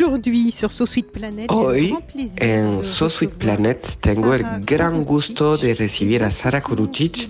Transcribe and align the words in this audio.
Aujourd'hui 0.00 0.52
sur 0.52 0.70
So 0.70 0.86
Sweet 0.86 1.10
Planet, 1.10 1.50
Hoy 1.50 1.92
en 2.40 2.84
So 2.84 3.08
Sweet 3.08 3.32
Planet 3.32 3.98
tengo 4.00 4.32
el 4.32 4.44
gran 4.64 5.04
gusto 5.04 5.56
de 5.56 5.74
recibir 5.74 6.22
a 6.22 6.30
Sara 6.30 6.60
Kurucic 6.60 7.28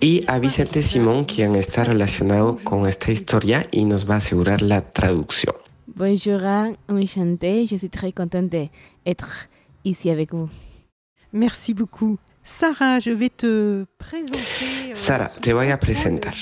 y 0.00 0.22
a 0.28 0.38
Vicente 0.38 0.84
Simón, 0.84 1.24
quien 1.24 1.56
está 1.56 1.82
relacionado 1.82 2.56
con 2.62 2.86
esta 2.86 3.10
historia 3.10 3.66
y 3.72 3.84
nos 3.84 4.08
va 4.08 4.14
a 4.14 4.18
asegurar 4.18 4.62
la 4.62 4.92
traducción. 4.92 5.56
Bonjour, 5.88 6.40
enchanté. 6.86 7.66
Je 7.66 7.78
suis 7.78 7.90
très 7.90 8.12
contente 8.12 8.48
d'être 8.48 9.48
ici 9.82 10.08
avec 10.08 10.32
vous. 10.32 10.48
Merci 11.32 11.74
beaucoup. 11.74 12.16
Sara, 12.46 13.00
je 13.00 13.10
vais 13.10 13.30
te 13.30 13.86
présenter. 13.96 14.90
euh, 14.90 14.94
Sara, 14.94 15.28
te 15.28 15.50
voy 15.50 15.70
a 15.70 15.78
presentar. 15.78 16.34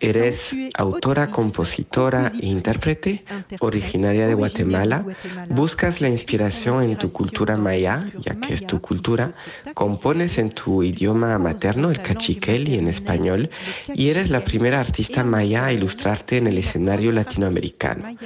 Eres 0.00 0.54
autora, 0.78 1.26
compositora 1.26 2.32
e 2.40 2.46
intérprete, 2.46 3.22
originaria 3.60 4.26
de 4.26 4.32
Guatemala. 4.32 5.04
Buscas 5.50 6.00
la 6.00 6.08
inspiración 6.08 6.82
en 6.82 6.96
tu 6.96 7.12
cultura 7.12 7.58
maya, 7.58 8.06
ya 8.18 8.34
que 8.36 8.54
es 8.54 8.66
tu 8.66 8.80
cultura. 8.80 9.32
Compones 9.74 10.38
en 10.38 10.48
tu 10.48 10.82
idioma 10.82 11.36
materno, 11.38 11.90
el 11.90 12.00
cachiquel, 12.00 12.66
y 12.70 12.78
en 12.78 12.88
español. 12.88 13.50
Y 13.94 14.08
eres 14.08 14.30
la 14.30 14.44
primera 14.44 14.80
artista 14.80 15.24
maya 15.24 15.66
a 15.66 15.72
ilustrarte 15.74 16.38
en 16.38 16.46
el 16.46 16.56
escenario 16.56 17.12
latinoamericano. 17.12 18.16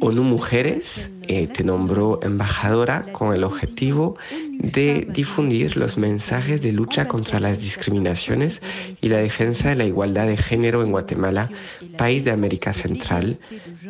ONU 0.00 0.22
Mujeres 0.22 1.10
eh, 1.22 1.46
te 1.46 1.62
nombró 1.62 2.18
embajadora 2.22 3.04
con 3.12 3.34
el 3.34 3.44
objetivo 3.44 4.16
de 4.58 5.06
difundir 5.10 5.76
los 5.76 5.96
mensajes 5.96 6.60
de 6.62 6.72
lucha 6.72 7.06
contra 7.06 7.38
las 7.38 7.60
discriminaciones 7.60 8.62
y 9.00 9.08
la 9.08 9.18
defensa 9.18 9.68
de 9.68 9.76
la 9.76 9.84
igualdad 9.84 10.26
de 10.26 10.36
género 10.36 10.82
en 10.82 10.90
Guatemala, 10.90 11.50
país 11.96 12.24
de 12.24 12.30
América 12.30 12.72
Central, 12.72 13.38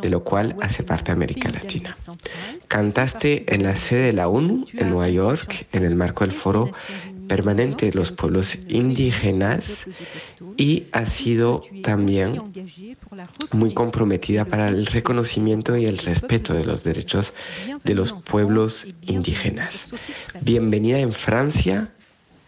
de 0.03 0.09
lo 0.09 0.23
cual 0.23 0.57
hace 0.61 0.83
parte 0.83 1.13
América 1.13 1.51
Latina. 1.51 1.97
Cantaste 2.69 3.55
en 3.55 3.63
la 3.63 3.77
sede 3.77 4.07
de 4.07 4.13
la 4.13 4.29
ONU 4.29 4.67
en 4.75 4.91
Nueva 4.91 5.09
York 5.09 5.67
en 5.73 5.85
el 5.85 5.95
marco 5.95 6.25
del 6.27 6.35
foro 6.35 6.71
permanente 7.31 7.87
de 7.87 7.93
los 7.93 8.11
pueblos 8.11 8.59
indígenas 8.67 9.87
y 10.57 10.89
ha 10.91 11.07
sido 11.07 11.63
también 11.81 12.53
muy 13.53 13.73
comprometida 13.73 14.45
para 14.45 14.69
el 14.69 14.85
reconocimiento 14.87 15.77
y 15.77 15.85
el 15.85 15.99
respeto 15.99 16.55
de 16.55 16.65
los 16.65 16.83
derechos 16.83 17.33
de 17.85 17.95
los 17.95 18.13
pueblos 18.13 18.85
indígenas. 19.03 19.95
Bienvenida 20.41 20.99
en 20.99 21.13
Francia 21.13 21.93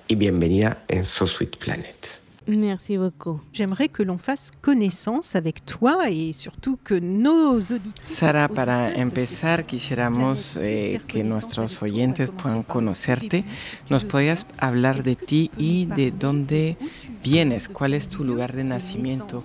y 0.08 0.16
bienvenida 0.16 0.83
en 0.88 1.05
So 1.05 1.28
Sweet 1.28 1.58
Planet. 1.58 2.22
Merci 2.47 2.98
beaucoup. 2.98 3.41
J'aimerais 3.53 3.89
que 3.89 4.03
l'on 4.03 4.19
fasse 4.19 4.51
connaissance 4.61 5.37
avec 5.37 5.65
toi 5.65 6.11
et 6.11 6.33
surtout 6.33 6.79
que 6.83 6.95
nos 6.95 7.61
auditeurs. 7.61 8.09
Sara, 8.09 8.49
para 8.49 8.93
empezar 8.94 9.65
quisiéramos 9.65 10.59
eh, 10.61 11.00
que 11.06 11.22
nuestros 11.22 11.83
oyentes 11.83 12.31
puedan 12.31 12.65
conocerte. 12.65 13.44
¿Nos 13.91 14.05
podías 14.05 14.47
hablar 14.59 15.03
de 15.03 15.15
ti 15.15 15.50
y 15.56 15.87
de 15.87 16.11
dónde 16.11 16.77
vienes? 17.22 17.69
¿Cuál 17.69 17.94
es 17.94 18.09
tu 18.09 18.25
lugar 18.25 18.55
de 18.55 18.65
nacimiento? 18.65 19.45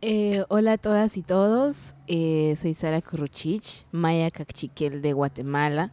Eh, 0.00 0.44
hola 0.48 0.72
a 0.72 0.78
todas 0.78 1.16
y 1.16 1.22
todos. 1.22 1.94
Eh, 2.06 2.54
soy 2.58 2.74
Sara 2.74 3.00
Kuruchich, 3.00 3.86
maya 3.90 4.30
cachiquel 4.30 5.02
de 5.02 5.14
Guatemala. 5.14 5.92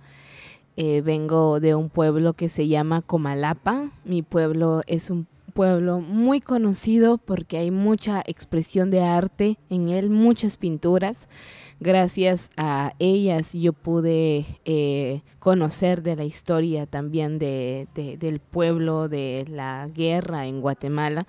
Eh, 0.77 1.01
vengo 1.01 1.59
de 1.59 1.75
un 1.75 1.89
pueblo 1.89 2.33
que 2.33 2.49
se 2.49 2.67
llama 2.67 3.01
Comalapa. 3.01 3.89
Mi 4.03 4.21
pueblo 4.21 4.81
es 4.87 5.09
un 5.09 5.27
pueblo 5.51 5.99
muy 6.01 6.41
conocido 6.41 7.17
porque 7.17 7.57
hay 7.57 7.71
mucha 7.71 8.21
expresión 8.25 8.89
de 8.89 9.01
arte 9.01 9.57
en 9.69 9.89
él, 9.89 10.09
muchas 10.09 10.57
pinturas. 10.57 11.29
Gracias 11.79 12.49
a 12.57 12.93
ellas 12.99 13.53
yo 13.53 13.73
pude 13.73 14.45
eh, 14.65 15.21
conocer 15.39 16.03
de 16.03 16.15
la 16.15 16.23
historia 16.23 16.85
también 16.85 17.39
de, 17.39 17.87
de- 17.95 18.17
del 18.17 18.39
pueblo, 18.39 19.07
de 19.09 19.45
la 19.49 19.87
guerra 19.93 20.45
en 20.47 20.61
Guatemala. 20.61 21.27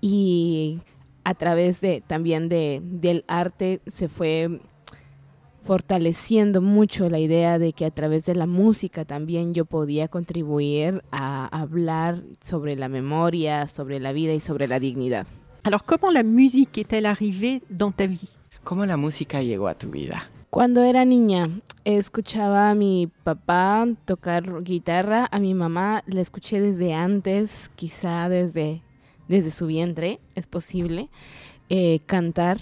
Y 0.00 0.80
a 1.24 1.34
través 1.34 1.80
de 1.80 2.00
también 2.00 2.48
de, 2.48 2.80
del 2.82 3.24
arte 3.28 3.80
se 3.86 4.08
fue 4.08 4.60
fortaleciendo 5.62 6.60
mucho 6.60 7.08
la 7.08 7.18
idea 7.18 7.58
de 7.58 7.72
que 7.72 7.84
a 7.84 7.90
través 7.90 8.24
de 8.24 8.34
la 8.34 8.46
música 8.46 9.04
también 9.04 9.54
yo 9.54 9.64
podía 9.64 10.08
contribuir 10.08 11.02
a 11.12 11.46
hablar 11.46 12.22
sobre 12.40 12.76
la 12.76 12.88
memoria, 12.88 13.68
sobre 13.68 14.00
la 14.00 14.12
vida 14.12 14.34
y 14.34 14.40
sobre 14.40 14.66
la 14.66 14.80
dignidad. 14.80 15.26
Alors, 15.64 15.84
comment 15.84 16.12
la 16.12 16.24
musique 16.24 16.78
est-elle 16.78 17.06
arrivée 17.06 17.62
dans 17.70 17.94
ta 17.94 18.06
vie 18.06 18.28
¿Cómo 18.64 18.86
la 18.86 18.96
música 18.96 19.42
llegó 19.42 19.68
a 19.68 19.74
tu 19.74 19.90
vida? 19.90 20.30
Cuando 20.50 20.82
era 20.82 21.04
niña, 21.04 21.50
escuchaba 21.84 22.70
a 22.70 22.74
mi 22.74 23.08
papá 23.24 23.88
tocar 24.04 24.62
guitarra, 24.62 25.28
a 25.32 25.40
mi 25.40 25.54
mamá 25.54 26.04
la 26.06 26.20
escuché 26.20 26.60
desde 26.60 26.94
antes, 26.94 27.70
quizá 27.74 28.28
desde, 28.28 28.82
desde 29.28 29.50
su 29.50 29.66
vientre, 29.66 30.20
es 30.34 30.46
posible, 30.46 31.08
eh, 31.70 32.00
cantar. 32.06 32.58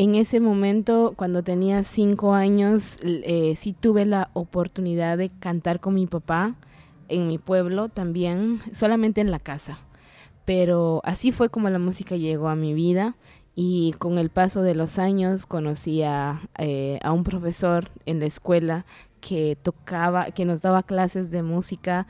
En 0.00 0.14
ese 0.14 0.38
momento, 0.38 1.14
cuando 1.16 1.42
tenía 1.42 1.82
cinco 1.82 2.32
años, 2.32 3.00
eh, 3.02 3.54
sí 3.56 3.72
tuve 3.72 4.06
la 4.06 4.30
oportunidad 4.32 5.18
de 5.18 5.28
cantar 5.28 5.80
con 5.80 5.94
mi 5.94 6.06
papá 6.06 6.54
en 7.08 7.26
mi 7.26 7.38
pueblo 7.38 7.88
también, 7.88 8.60
solamente 8.72 9.20
en 9.20 9.32
la 9.32 9.40
casa. 9.40 9.78
Pero 10.44 11.00
así 11.02 11.32
fue 11.32 11.48
como 11.48 11.68
la 11.68 11.80
música 11.80 12.14
llegó 12.14 12.48
a 12.48 12.54
mi 12.54 12.74
vida 12.74 13.16
y 13.56 13.92
con 13.98 14.18
el 14.18 14.30
paso 14.30 14.62
de 14.62 14.76
los 14.76 15.00
años 15.00 15.46
conocí 15.46 16.04
a, 16.04 16.42
eh, 16.58 17.00
a 17.02 17.10
un 17.10 17.24
profesor 17.24 17.90
en 18.06 18.20
la 18.20 18.26
escuela 18.26 18.86
que 19.20 19.56
tocaba, 19.60 20.30
que 20.30 20.44
nos 20.44 20.62
daba 20.62 20.82
clases 20.82 21.30
de 21.30 21.42
música 21.42 22.06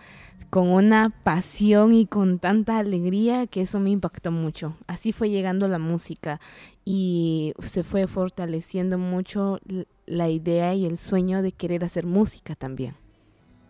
con 0.50 0.68
una 0.68 1.10
pasión 1.10 1.92
y 1.92 2.06
con 2.06 2.38
tanta 2.38 2.78
alegría 2.78 3.46
que 3.46 3.62
eso 3.62 3.80
me 3.80 3.90
impactó 3.90 4.30
mucho. 4.30 4.76
Así 4.86 5.12
fue 5.12 5.30
llegando 5.30 5.68
la 5.68 5.78
música 5.78 6.40
y 6.84 7.52
se 7.62 7.84
fue 7.84 8.06
fortaleciendo 8.06 8.96
mucho 8.96 9.60
la 10.06 10.28
idea 10.30 10.74
y 10.74 10.86
el 10.86 10.96
sueño 10.96 11.42
de 11.42 11.52
querer 11.52 11.84
hacer 11.84 12.06
música 12.06 12.54
también. 12.54 12.94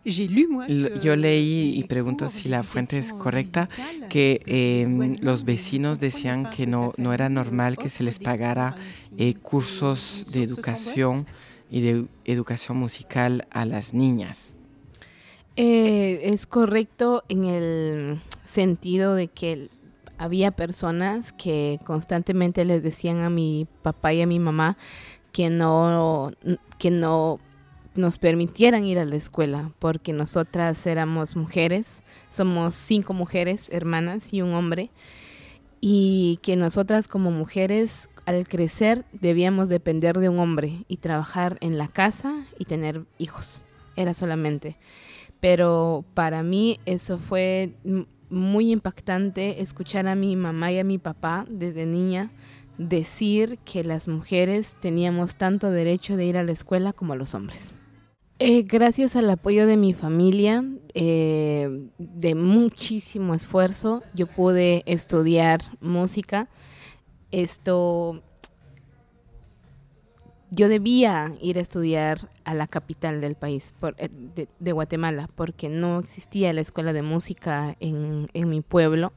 Yo 0.04 1.16
leí 1.16 1.74
y 1.76 1.84
pregunto 1.84 2.30
si 2.30 2.48
la 2.48 2.62
fuente 2.62 2.98
es 2.98 3.12
correcta, 3.12 3.68
que 4.08 4.40
eh, 4.46 5.16
los 5.20 5.44
vecinos 5.44 5.98
decían 5.98 6.48
que 6.48 6.66
no, 6.66 6.94
no 6.96 7.12
era 7.12 7.28
normal 7.28 7.76
que 7.76 7.90
se 7.90 8.04
les 8.04 8.18
pagara 8.18 8.76
eh, 9.18 9.34
cursos 9.34 10.30
de 10.32 10.44
educación 10.44 11.26
y 11.70 11.80
de 11.80 12.06
educación 12.24 12.76
musical 12.76 13.46
a 13.50 13.64
las 13.64 13.94
niñas. 13.94 14.54
Eh, 15.56 16.20
es 16.22 16.46
correcto 16.46 17.24
en 17.28 17.44
el 17.44 18.20
sentido 18.44 19.14
de 19.14 19.28
que 19.28 19.68
había 20.16 20.50
personas 20.50 21.32
que 21.32 21.78
constantemente 21.84 22.64
les 22.64 22.82
decían 22.82 23.22
a 23.22 23.30
mi 23.30 23.66
papá 23.82 24.12
y 24.12 24.22
a 24.22 24.26
mi 24.26 24.38
mamá 24.38 24.76
que 25.32 25.50
no, 25.50 26.32
que 26.78 26.90
no 26.90 27.38
nos 27.94 28.18
permitieran 28.18 28.84
ir 28.84 28.98
a 28.98 29.04
la 29.04 29.16
escuela 29.16 29.72
porque 29.78 30.12
nosotras 30.12 30.86
éramos 30.86 31.36
mujeres, 31.36 32.02
somos 32.30 32.74
cinco 32.74 33.12
mujeres, 33.12 33.68
hermanas 33.70 34.32
y 34.32 34.42
un 34.42 34.54
hombre, 34.54 34.90
y 35.80 36.38
que 36.42 36.56
nosotras 36.56 37.08
como 37.08 37.30
mujeres 37.30 38.08
al 38.28 38.46
crecer 38.46 39.04
debíamos 39.12 39.68
depender 39.68 40.18
de 40.18 40.28
un 40.28 40.38
hombre 40.38 40.84
y 40.88 40.98
trabajar 40.98 41.58
en 41.60 41.78
la 41.78 41.88
casa 41.88 42.44
y 42.58 42.64
tener 42.64 43.04
hijos, 43.18 43.64
era 43.96 44.14
solamente 44.14 44.76
pero 45.40 46.04
para 46.14 46.42
mí 46.42 46.78
eso 46.84 47.18
fue 47.18 47.72
muy 48.30 48.72
impactante 48.72 49.62
escuchar 49.62 50.06
a 50.06 50.14
mi 50.14 50.36
mamá 50.36 50.72
y 50.72 50.78
a 50.78 50.84
mi 50.84 50.98
papá 50.98 51.46
desde 51.48 51.86
niña 51.86 52.30
decir 52.76 53.58
que 53.64 53.84
las 53.84 54.08
mujeres 54.08 54.76
teníamos 54.80 55.36
tanto 55.36 55.70
derecho 55.70 56.16
de 56.16 56.26
ir 56.26 56.36
a 56.36 56.44
la 56.44 56.52
escuela 56.52 56.92
como 56.92 57.16
los 57.16 57.34
hombres. 57.34 57.76
Eh, 58.40 58.62
gracias 58.62 59.16
al 59.16 59.28
apoyo 59.30 59.66
de 59.66 59.76
mi 59.76 59.94
familia, 59.94 60.64
eh, 60.94 61.88
de 61.98 62.34
muchísimo 62.36 63.34
esfuerzo, 63.34 64.04
yo 64.14 64.28
pude 64.28 64.84
estudiar 64.86 65.60
música. 65.80 66.48
Esto, 67.30 68.22
yo 70.50 70.68
debía 70.68 71.32
ir 71.40 71.58
a 71.58 71.60
estudiar 71.60 72.30
a 72.44 72.54
la 72.54 72.66
capital 72.66 73.20
del 73.20 73.34
país, 73.34 73.74
eh, 73.98 74.48
de, 74.58 74.72
Guatemala, 74.72 75.28
porque 75.34 75.68
no 75.68 75.98
existía 75.98 76.52
la 76.52 76.60
escuela 76.60 76.92
de 76.92 77.02
música 77.02 77.76
en, 77.80 78.26
en 78.32 78.48
mi 78.48 78.60
pueblo 78.60 79.12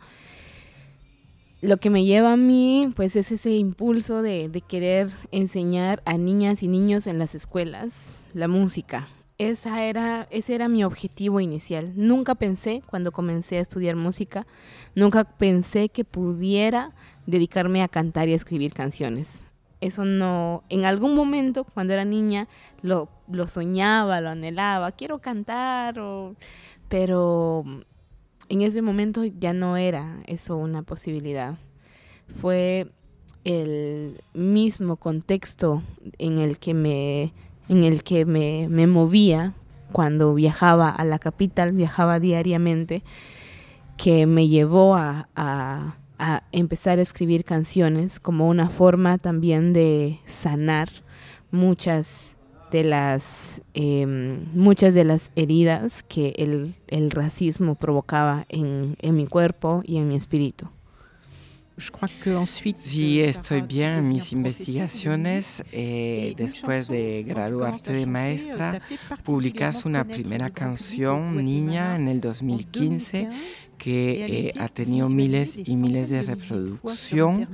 lo 1.61 1.77
que 1.77 1.91
me 1.91 2.03
lleva 2.05 2.33
a 2.33 2.37
mí, 2.37 2.91
pues 2.95 3.15
es 3.15 3.31
ese 3.31 3.51
impulso 3.51 4.21
de, 4.21 4.49
querer 4.67 5.09
enseñar 5.31 6.01
a 6.05 6.17
niñas 6.17 6.63
y 6.63 6.67
niños 6.67 7.07
en 7.07 7.19
las 7.19 7.35
escuelas 7.35 8.23
la 8.33 8.47
música. 8.47 9.07
Esa 9.41 9.85
era, 9.85 10.27
ese 10.29 10.53
era 10.53 10.67
mi 10.67 10.83
objetivo 10.83 11.39
inicial. 11.39 11.93
Nunca 11.95 12.35
pensé, 12.35 12.83
cuando 12.85 13.11
comencé 13.11 13.57
a 13.57 13.61
estudiar 13.61 13.95
música, 13.95 14.45
nunca 14.93 15.23
pensé 15.23 15.89
que 15.89 16.05
pudiera 16.05 16.93
dedicarme 17.25 17.81
a 17.81 17.87
cantar 17.87 18.29
y 18.29 18.33
a 18.33 18.35
escribir 18.35 18.71
canciones. 18.71 19.43
Eso 19.79 20.05
no, 20.05 20.63
en 20.69 20.85
algún 20.85 21.15
momento, 21.15 21.63
cuando 21.63 21.93
era 21.93 22.05
niña, 22.05 22.47
lo, 22.83 23.09
lo 23.31 23.47
soñaba, 23.47 24.21
lo 24.21 24.29
anhelaba, 24.29 24.91
quiero 24.91 25.17
cantar, 25.17 25.95
pero 26.87 27.63
en 28.47 28.61
ese 28.61 28.83
momento 28.83 29.25
ya 29.25 29.53
no 29.53 29.75
era 29.75 30.17
eso 30.27 30.55
una 30.55 30.83
posibilidad. 30.83 31.57
Fue 32.27 32.91
el 33.43 34.21
mismo 34.35 34.97
contexto 34.97 35.81
en 36.19 36.37
el 36.37 36.59
que 36.59 36.75
me, 36.75 37.33
en 37.69 37.83
el 37.83 38.03
que 38.03 38.25
me, 38.25 38.67
movía 38.87 39.53
cuando 39.91 40.33
viajaba 40.33 40.89
a 40.89 41.03
la 41.05 41.19
capital, 41.19 41.73
viajaba 41.73 42.19
diariamente, 42.19 43.03
que 43.97 44.25
me 44.25 44.47
llevó 44.47 44.95
a, 44.95 45.29
a, 45.35 45.95
a 46.17 46.43
empezar 46.51 46.99
a 46.99 47.01
escribir 47.01 47.43
canciones 47.43 48.19
como 48.19 48.47
una 48.47 48.69
forma 48.69 49.17
también 49.17 49.73
de 49.73 50.19
sanar 50.25 50.89
muchas 51.51 52.37
de 52.71 52.83
las 52.85 53.61
em, 53.73 54.45
muchas 54.53 54.93
de 54.93 55.03
las 55.03 55.31
heridas 55.35 56.03
que 56.03 56.33
el, 56.37 56.73
el 56.87 57.11
racismo 57.11 57.75
provocaba 57.75 58.45
en, 58.49 58.95
en, 59.01 59.15
mi 59.15 59.27
cuerpo 59.27 59.83
y 59.85 59.97
en 59.97 60.07
mi 60.07 60.15
espíritu. 60.15 60.69
Si 62.83 63.21
estoy 63.21 63.61
bien 63.61 63.91
en 63.91 64.07
mis 64.09 64.33
investigaciones, 64.33 65.63
eh, 65.71 66.33
después 66.37 66.87
de 66.87 67.23
graduarte 67.27 67.93
de 67.93 68.05
maestra, 68.05 68.81
publicas 69.23 69.85
una 69.85 70.03
primera 70.03 70.49
canción, 70.49 71.43
Niña, 71.43 71.95
en 71.95 72.07
el 72.07 72.21
2015, 72.21 73.29
que 73.77 74.49
eh, 74.49 74.53
ha 74.59 74.67
tenido 74.67 75.09
miles 75.09 75.57
y 75.57 75.75
miles 75.75 76.09
de 76.09 76.21
reproducción 76.21 77.47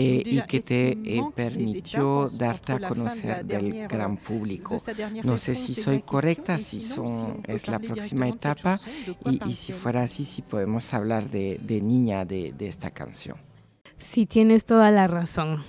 eh, 0.00 0.22
y 0.24 0.40
que 0.42 0.60
te 0.60 0.90
eh, 0.90 1.20
permitió 1.34 2.28
darte 2.28 2.72
a 2.72 2.78
conocer 2.78 3.44
del 3.44 3.88
gran 3.88 4.16
público. 4.16 4.76
No 5.24 5.36
sé 5.36 5.56
si 5.56 5.74
soy 5.74 6.02
correcta, 6.02 6.56
si 6.58 6.82
son, 6.82 7.42
es 7.46 7.66
la 7.66 7.80
próxima 7.80 8.28
etapa. 8.28 8.78
y, 9.24 9.48
y 9.48 9.52
si 9.54 9.72
fuera 9.72 10.04
así, 10.04 10.24
si 10.24 10.42
podemos 10.42 10.94
hablar 10.94 11.28
de, 11.28 11.58
de 11.60 11.80
niña 11.80 12.24
de, 12.24 12.54
de, 12.56 12.68
esta 12.68 12.90
canción. 12.90 13.36
Sí, 13.98 14.26
tienes 14.26 14.64
toda 14.64 14.90
la 14.90 15.06
razón. 15.06 15.62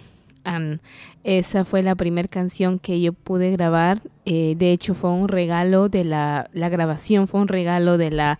Anne. 0.43 0.79
Esa 1.23 1.65
fue 1.65 1.83
la 1.83 1.95
primera 1.95 2.27
canción 2.27 2.79
que 2.79 3.01
yo 3.01 3.11
pude 3.11 3.51
grabar. 3.51 4.01
Eh, 4.25 4.55
de 4.57 4.71
hecho, 4.71 4.93
fue 4.93 5.11
un 5.11 5.27
regalo 5.27 5.89
de 5.89 6.05
la, 6.05 6.49
la 6.53 6.69
grabación, 6.69 7.27
fue 7.27 7.41
un 7.41 7.49
regalo 7.49 7.97
de 7.97 8.11
la 8.11 8.39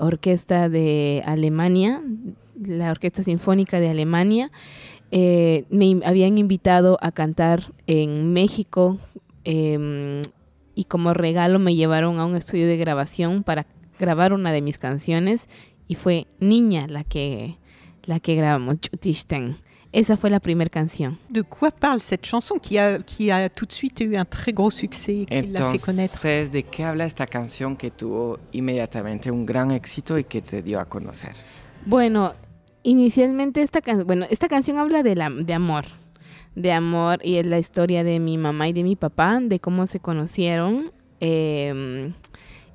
orquesta 0.00 0.70
de 0.70 1.22
Alemania, 1.26 2.00
la 2.60 2.90
Orquesta 2.90 3.22
Sinfónica 3.22 3.80
de 3.80 3.90
Alemania. 3.90 4.50
Eh, 5.10 5.64
me 5.70 6.00
habían 6.04 6.38
invitado 6.38 6.98
a 7.00 7.12
cantar 7.12 7.72
en 7.86 8.32
México 8.32 8.98
em, 9.44 10.22
y 10.74 10.84
como 10.84 11.14
regalo 11.14 11.58
me 11.58 11.74
llevaron 11.74 12.18
a 12.18 12.26
un 12.26 12.36
estudio 12.36 12.66
de 12.66 12.76
grabación 12.76 13.42
para 13.42 13.66
grabar 13.98 14.32
una 14.32 14.52
de 14.52 14.60
mis 14.60 14.78
canciones 14.78 15.48
y 15.86 15.94
fue 15.94 16.26
Niña 16.40 16.86
la 16.88 17.04
que, 17.04 17.56
la 18.08 18.18
que 18.20 18.34
grabamos, 18.34 18.76
Chutishten. 18.80 19.56
Esa 19.90 20.16
fue 20.16 20.28
la 20.28 20.40
primera 20.40 20.68
canción. 20.68 21.18
¿De 21.30 21.42
qué 21.42 21.70
parle 21.78 22.00
cette 22.00 22.22
chanson 22.22 22.58
qui 22.58 22.76
a, 22.76 22.98
qui 22.98 23.30
a 23.30 23.48
tout 23.48 23.66
de 23.66 23.72
suite 23.72 24.04
eu 24.04 24.18
un 24.18 24.26
très 24.26 24.52
gros 24.52 24.74
succès, 24.74 25.24
qui 25.24 25.46
l'a 25.46 25.70
fait 25.70 25.78
connaître 25.78 26.26
¿de 26.50 26.62
qué 26.62 26.84
habla 26.84 27.06
esta 27.06 27.26
canción 27.26 27.74
que 27.74 27.90
tuvo 27.90 28.38
inmediatamente 28.52 29.30
un 29.30 29.46
gran 29.46 29.70
éxito 29.70 30.18
y 30.18 30.24
que 30.24 30.42
te 30.42 30.60
dio 30.62 30.78
a 30.78 30.84
conocer? 30.84 31.32
Bueno, 31.86 32.34
Inicialmente 32.88 33.60
esta 33.60 33.82
canción, 33.82 34.06
bueno, 34.06 34.26
esta 34.30 34.48
canción 34.48 34.78
habla 34.78 35.02
de, 35.02 35.16
la, 35.16 35.30
de 35.30 35.52
amor, 35.52 35.84
de 36.54 36.72
amor 36.72 37.18
y 37.22 37.36
es 37.36 37.46
la 37.46 37.58
historia 37.58 38.04
de 38.04 38.20
mi 38.20 38.38
mamá 38.38 38.68
y 38.68 38.72
de 38.72 38.84
mi 38.84 38.96
papá, 38.96 39.40
de 39.42 39.58
cómo 39.58 39.86
se 39.86 40.00
conocieron. 40.00 40.92
Em, 41.20 42.14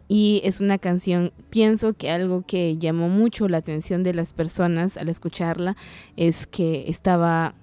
y 0.07 0.41
es 0.43 0.61
una 0.61 0.77
canción, 0.77 1.31
pienso 1.49 1.93
que 1.93 2.11
algo 2.11 2.43
que 2.45 2.77
llamó 2.77 3.09
mucho 3.09 3.47
la 3.47 3.57
atención 3.57 4.03
de 4.03 4.13
las 4.13 4.33
personas 4.33 4.97
al 4.97 5.09
escucharla 5.09 5.75
es 6.17 6.45
que 6.45 6.85
estaba 6.87 7.55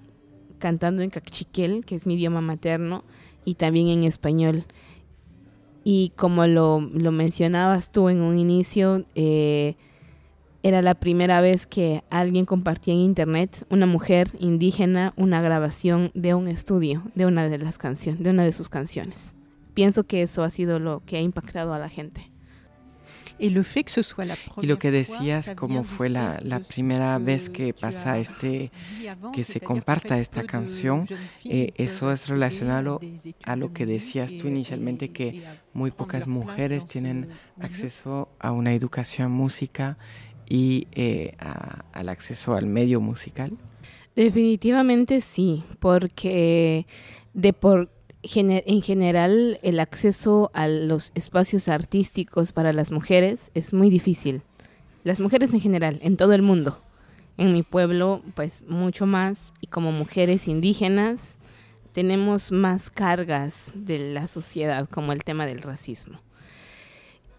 cantando 0.57 1.01
en 1.01 1.09
cachiquel, 1.09 1.85
que 1.85 1.95
es 1.95 2.05
mi 2.05 2.15
idioma 2.15 2.41
materno, 2.41 3.03
y 3.45 3.55
también 3.55 3.87
en 3.87 4.03
español. 4.03 4.65
Y 5.83 6.13
como 6.15 6.45
lo, 6.45 6.79
lo 6.79 7.11
mencionabas 7.11 7.91
tú 7.91 8.09
en 8.09 8.21
un 8.21 8.37
inicio, 8.37 9.05
eh, 9.15 9.75
era 10.63 10.83
la 10.83 10.93
primera 10.93 11.41
vez 11.41 11.65
que 11.65 12.03
alguien 12.11 12.45
compartía 12.45 12.93
en 12.93 12.99
internet, 12.99 13.65
una 13.69 13.87
mujer 13.87 14.29
indígena, 14.39 15.13
una 15.17 15.41
grabación 15.41 16.11
de 16.13 16.35
un 16.35 16.47
estudio 16.47 17.03
de 17.15 17.25
una 17.25 17.49
de 17.49 17.57
las 17.57 17.79
canciones, 17.79 18.21
de 18.21 18.29
una 18.29 18.43
de 18.43 18.53
sus 18.53 18.69
canciones. 18.69 19.33
Pienso 19.73 20.03
que 20.03 20.21
eso 20.21 20.43
ha 20.43 20.51
sido 20.51 20.79
lo 20.79 21.01
que 21.05 21.17
ha 21.17 21.21
impactado 21.21 21.73
a 21.73 21.79
la 21.79 21.89
gente. 21.89 22.30
Y 23.41 24.67
lo 24.67 24.79
que 24.79 24.91
decías, 24.91 25.51
como 25.55 25.83
fue 25.83 26.09
la, 26.09 26.39
la, 26.43 26.59
primera 26.59 27.17
vez 27.17 27.49
que 27.49 27.73
pasa 27.73 28.19
este, 28.19 28.71
que 29.33 29.43
se 29.43 29.59
comparta 29.59 30.19
esta 30.19 30.43
canción, 30.43 31.07
eh, 31.43 31.73
eso 31.75 32.11
es 32.11 32.27
relacionado 32.27 32.99
a 33.43 33.55
lo 33.55 33.73
que 33.73 33.85
decías 33.85 34.37
tú 34.37 34.47
inicialmente, 34.47 35.09
que 35.09 35.43
muy 35.73 35.91
pocas 35.91 36.27
mujeres 36.27 36.85
tienen 36.85 37.29
acceso 37.59 38.29
a 38.39 38.51
una 38.51 38.73
educación 38.73 39.31
música 39.31 39.97
y 40.51 40.87
eh, 40.91 41.35
al 41.93 42.09
acceso 42.09 42.55
al 42.55 42.65
medio 42.65 42.99
musical? 42.99 43.57
Definitivamente 44.15 45.21
sí, 45.21 45.63
porque 45.79 46.85
de 47.33 47.53
por 47.53 47.89
en 48.23 48.81
general 48.81 49.59
el 49.63 49.79
acceso 49.79 50.51
a 50.53 50.67
los 50.67 51.11
espacios 51.15 51.67
artísticos 51.67 52.53
para 52.53 52.73
las 52.73 52.91
mujeres 52.91 53.51
es 53.53 53.73
muy 53.73 53.89
difícil. 53.89 54.43
Las 55.03 55.19
mujeres 55.19 55.53
en 55.53 55.59
general, 55.59 55.99
en 56.01 56.17
todo 56.17 56.33
el 56.33 56.41
mundo. 56.41 56.79
En 57.37 57.53
mi 57.53 57.63
pueblo, 57.63 58.21
pues 58.35 58.63
mucho 58.67 59.05
más. 59.07 59.53
Y 59.61 59.67
como 59.67 59.91
mujeres 59.91 60.47
indígenas, 60.47 61.39
tenemos 61.91 62.51
más 62.51 62.89
cargas 62.89 63.73
de 63.75 64.13
la 64.13 64.27
sociedad, 64.27 64.87
como 64.87 65.11
el 65.11 65.23
tema 65.23 65.45
del 65.45 65.61
racismo. 65.61 66.19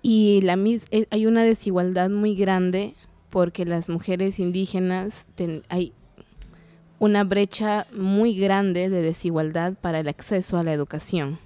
Y 0.03 0.41
la, 0.43 0.55
eh, 0.91 1.07
hay 1.11 1.27
una 1.27 1.45
desigualdad 1.45 2.11
muy 2.11 2.35
grande 2.35 2.95
porque 3.31 3.65
las 3.65 3.89
mujeres 3.89 4.41
indígenas 4.41 5.29
hay 5.69 5.93
una 7.03 7.25
brecha 7.25 7.89
muy 7.93 8.37
grande 8.37 8.89
de 8.89 9.03
desigualdad 9.03 9.75
para 9.75 9.99
el 9.99 10.07
acceso 10.07 10.57
a 10.57 10.63
la 10.63 10.73
educación 10.73 11.41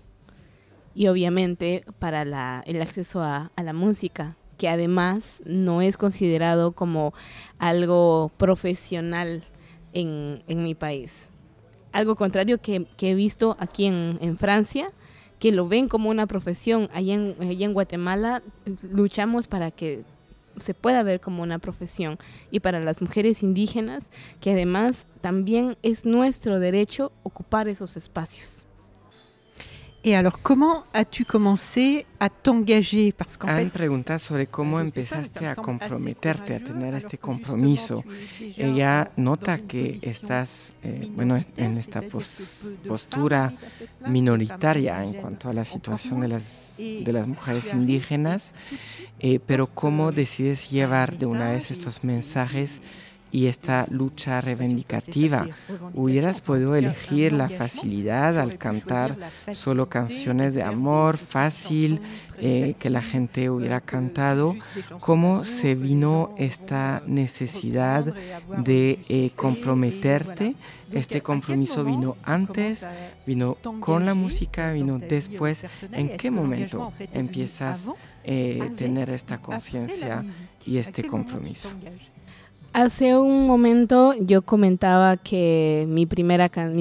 y 0.94 1.06
obviamente 1.06 1.82
para 1.98 2.62
el 2.66 2.82
acceso 2.82 3.22
a, 3.22 3.50
la 3.56 3.72
música, 3.72 4.36
que 4.58 4.68
además 4.68 5.42
no 5.46 5.80
es 5.80 5.96
considerado 5.96 6.72
como 6.72 7.14
algo 7.58 8.30
profesional 8.36 9.44
en, 9.94 10.42
mi 10.46 10.74
país. 10.74 11.30
Algo 11.90 12.16
contrario 12.16 12.60
que, 12.60 12.86
he 13.00 13.14
visto 13.14 13.56
aquí 13.58 13.86
en 13.86 14.36
Francia, 14.36 14.90
que 15.38 15.52
lo 15.52 15.66
ven 15.68 15.88
como 15.88 16.10
una 16.10 16.26
profesión. 16.26 16.90
Allá 16.92 17.14
en, 17.14 17.34
en 17.40 17.72
Guatemala 17.72 18.42
luchamos 18.82 19.46
para 19.46 19.70
que 19.70 20.04
se 20.58 20.74
pueda 20.74 21.02
ver 21.02 21.20
como 21.20 21.42
una 21.42 21.58
profesión 21.58 22.18
y 22.50 22.60
para 22.60 22.80
las 22.80 23.00
mujeres 23.00 23.42
indígenas, 23.42 24.10
que 24.40 24.52
además 24.52 25.06
también 25.20 25.76
es 25.82 26.04
nuestro 26.04 26.58
derecho 26.58 27.12
ocupar 27.22 27.68
esos 27.68 27.96
espacios. 27.96 28.65
Et 30.08 30.14
alors, 30.14 30.40
comment 30.40 30.84
as-tu 30.94 31.24
commencé 31.24 32.06
à 32.20 32.28
t'engager 32.28 33.10
Parce 33.10 33.36
qu'en 33.36 33.48
Han 33.48 33.70
pregunta 33.70 34.20
sobre 34.20 34.46
cómo 34.46 34.78
empezaste 34.78 35.48
a 35.48 35.56
comprometerte, 35.56 36.54
a 36.54 36.60
tener 36.60 36.94
este 36.94 37.18
compromiso. 37.18 38.04
Ella 38.56 39.10
nota 39.16 39.58
que 39.58 39.98
estás, 40.02 40.74
eh, 40.84 41.08
bueno, 41.10 41.36
en 41.56 41.76
esta 41.76 42.02
postura 42.86 43.52
minoritaria 44.06 45.02
en 45.02 45.14
cuanto 45.14 45.48
a 45.48 45.52
la 45.52 45.64
situación 45.64 46.20
de 46.20 46.28
las, 46.28 46.42
de 46.78 47.12
las 47.12 47.26
mujeres 47.26 47.74
indígenas, 47.74 48.54
eh, 49.18 49.40
pero 49.44 49.66
cómo 49.66 50.12
decides 50.12 50.70
llevar 50.70 51.18
de 51.18 51.26
una 51.26 51.50
vez 51.50 51.72
estos 51.72 52.04
mensajes 52.04 52.80
y 53.36 53.48
esta 53.48 53.86
lucha 53.90 54.40
reivindicativa. 54.40 55.46
Hubieras 55.92 56.40
podido 56.40 56.74
elegir 56.74 57.34
la 57.34 57.50
facilidad 57.50 58.38
al 58.38 58.56
cantar 58.56 59.14
solo 59.52 59.90
canciones 59.90 60.54
de 60.54 60.62
amor 60.62 61.18
fácil 61.18 62.00
eh, 62.38 62.74
que 62.80 62.88
la 62.88 63.02
gente 63.02 63.50
hubiera 63.50 63.82
cantado. 63.82 64.56
¿Cómo 65.00 65.44
se 65.44 65.74
vino 65.74 66.34
esta 66.38 67.02
necesidad 67.06 68.06
de 68.56 69.00
eh, 69.10 69.30
comprometerte? 69.36 70.54
Este 70.90 71.20
compromiso 71.20 71.84
vino 71.84 72.16
antes, 72.22 72.86
vino 73.26 73.58
con 73.80 74.06
la 74.06 74.14
música, 74.14 74.72
vino 74.72 74.98
después. 74.98 75.62
¿En 75.92 76.16
qué 76.16 76.30
momento 76.30 76.90
empiezas 77.12 77.86
a 77.86 77.92
eh, 78.24 78.72
tener 78.78 79.10
esta 79.10 79.42
conciencia 79.42 80.24
y 80.64 80.78
este 80.78 81.04
compromiso? 81.06 81.68
Hace 82.76 83.16
un 83.16 83.46
momento 83.46 84.12
yo 84.20 84.42
comentaba 84.42 85.16
que 85.16 85.86
mis 85.88 86.06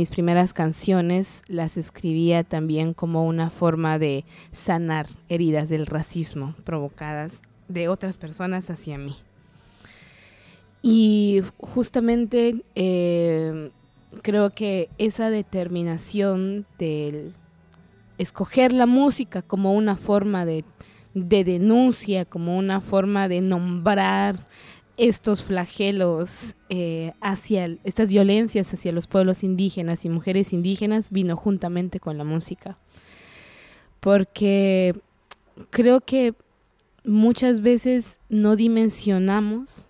primeras 0.10 0.52
canciones 0.54 1.42
las 1.48 1.78
escribía 1.78 2.44
también 2.44 2.94
como 2.94 3.26
una 3.26 3.50
forma 3.50 3.98
de 3.98 4.26
sanar 4.52 5.08
heridas 5.30 5.70
del 5.70 5.86
racismo 5.86 6.54
provocadas 6.66 7.44
de 7.70 7.88
otras 7.88 8.18
personas 8.18 8.70
hacia 8.70 8.98
mí. 8.98 9.16
Y 10.82 11.42
justamente 11.60 12.66
eh, 12.76 13.72
creo 14.22 14.50
que 14.50 14.90
esa 14.98 15.30
determinación 15.30 16.66
de 16.78 17.32
escoger 18.18 18.74
la 18.74 18.86
música 18.86 19.42
como 19.44 19.72
una 19.72 19.96
forma 19.96 20.46
de 20.46 20.66
denuncia, 21.14 22.26
como 22.26 22.58
una 22.58 22.82
forma 22.82 23.30
de 23.30 23.40
nombrar 23.40 24.46
estos 24.98 25.44
flagelos 25.44 26.56
eh, 26.70 27.14
hacia 27.20 27.78
estas 27.84 28.08
violencias 28.08 28.74
hacia 28.74 28.92
los 28.92 29.08
pueblos 29.08 29.44
indígenas 29.44 30.06
y 30.06 30.10
mujeres 30.10 30.54
indígenas 30.54 31.12
vino 31.12 31.36
juntamente 31.36 32.00
con 32.00 32.18
la 32.18 32.24
música. 32.24 32.78
Porque 34.00 34.96
creo 35.70 36.02
que 36.02 36.34
muchas 37.04 37.62
veces 37.62 38.20
no 38.30 38.56
dimensionamos 38.56 39.88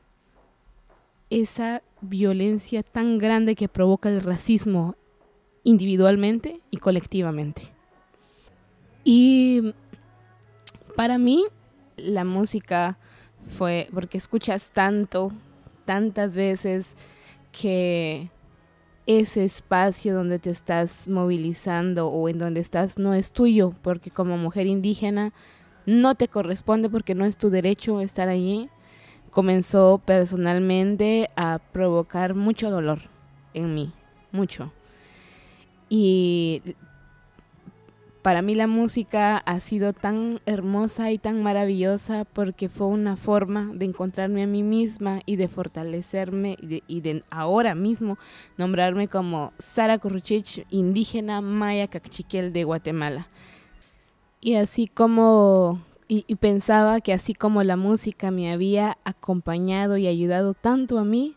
esa 1.30 1.82
violencia 2.02 2.84
tan 2.84 3.18
grande 3.18 3.56
que 3.56 3.68
provoca 3.68 4.10
el 4.10 4.22
racismo 4.22 4.96
individualmente 5.64 6.60
y 6.72 6.78
colectivamente. 6.78 7.74
Y 9.04 9.74
para 10.96 11.18
mí 11.18 11.44
la 11.98 12.24
música 12.24 12.98
fue 13.46 13.88
porque 13.94 14.18
escuchas 14.18 14.72
tanto, 14.72 15.32
tantas 15.86 16.36
veces 16.36 16.96
que 17.52 18.30
ese 19.08 19.46
espacio 19.46 20.16
donde 20.16 20.40
te 20.40 20.50
estás 20.50 21.08
movilizando 21.08 22.08
o 22.08 22.28
en 22.28 22.40
donde 22.40 22.60
estás 22.60 22.98
no 22.98 23.14
es 23.14 23.32
tuyo, 23.32 23.74
porque 23.82 24.10
como 24.10 24.38
mujer 24.38 24.66
indígena 24.66 25.32
no 25.86 26.16
te 26.16 26.28
corresponde 26.28 26.90
porque 26.90 27.14
no 27.14 27.26
es 27.26 27.38
tu 27.38 27.50
derecho 27.50 28.02
estar 28.02 28.28
allí, 28.30 28.70
comenzó 29.30 30.02
personalmente 30.04 31.30
a 31.36 31.60
provocar 31.72 32.34
mucho 32.34 32.72
dolor 32.72 33.02
en 33.54 33.76
mí, 33.76 33.94
mucho. 34.32 34.72
Y 35.88 36.64
para 38.26 38.42
mí 38.42 38.56
la 38.56 38.66
música 38.66 39.38
ha 39.38 39.60
sido 39.60 39.94
tan 39.94 40.40
hermosa 40.48 41.12
y 41.12 41.20
tan 41.20 41.44
maravillosa 41.44 42.26
porque 42.26 42.70
fue 42.70 42.88
una 42.88 43.18
forma 43.18 43.70
de 43.76 43.86
encontrarme 43.86 44.42
a 44.42 44.48
mí 44.48 44.64
misma 44.64 45.20
y 45.28 45.36
de 45.36 45.48
fortalecerme 45.48 46.58
y 46.88 47.02
de, 47.02 47.24
ahora 47.30 47.76
mismo 47.76 48.18
nombrarme 48.58 49.08
como 49.08 49.54
Sara 49.60 50.00
Corruchich, 50.00 50.66
indígena 50.72 51.40
maya 51.42 51.88
cachiquel 51.88 52.52
de 52.52 52.64
Guatemala. 52.64 53.28
Y 54.42 54.56
así 54.56 54.88
como 54.88 55.80
y, 56.08 56.24
pensaba 56.38 57.02
que 57.02 57.14
así 57.14 57.36
como 57.36 57.62
la 57.62 57.78
música 57.78 58.32
me 58.32 58.52
había 58.52 58.98
acompañado 59.04 59.98
y 59.98 60.08
ayudado 60.08 60.56
tanto 60.56 60.98
a 60.98 61.06
mí, 61.06 61.36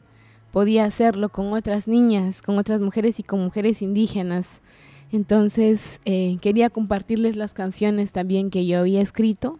podía 0.53 0.87
hacerlo 0.87 1.29
con 1.29 1.53
otras 1.53 1.87
niñas, 1.87 2.41
con 2.41 2.57
otras 2.57 2.81
mujeres 2.81 3.21
y 3.21 3.25
con 3.25 3.45
mujeres 3.45 3.83
indígenas. 3.83 4.63
Entonces 5.11 6.01
eh, 6.05 6.39
quería 6.41 6.71
compartirles 6.71 7.37
las 7.37 7.55
canciones 7.55 8.13
también 8.13 8.51
que 8.51 8.67
yo 8.67 8.81
había 8.81 9.01
escrito 9.01 9.59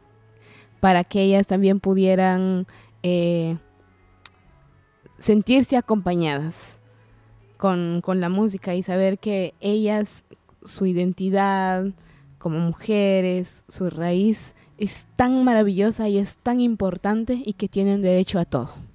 para 0.81 1.05
que 1.05 1.23
ellas 1.23 1.47
también 1.47 1.81
pudieran 1.81 2.67
eh, 3.03 3.57
sentirse 5.19 5.77
acompañadas 5.77 6.79
con, 7.57 8.01
con, 8.03 8.21
la 8.21 8.29
música 8.29 8.75
y 8.75 8.83
saber 8.83 9.19
que 9.19 9.55
ellas, 9.61 10.25
su 10.63 10.87
identidad 10.87 11.87
como 12.39 12.61
mujeres, 12.61 13.65
su 13.69 13.91
raíz 13.91 14.55
es 14.77 15.07
tan 15.17 15.45
maravillosa 15.45 16.09
y 16.09 16.19
es 16.19 16.37
tan 16.37 16.61
importante 16.61 17.43
y 17.45 17.55
que 17.55 17.69
tienen 17.69 18.01
derecho 18.01 18.39
a 18.39 18.45
todo. 18.45 18.88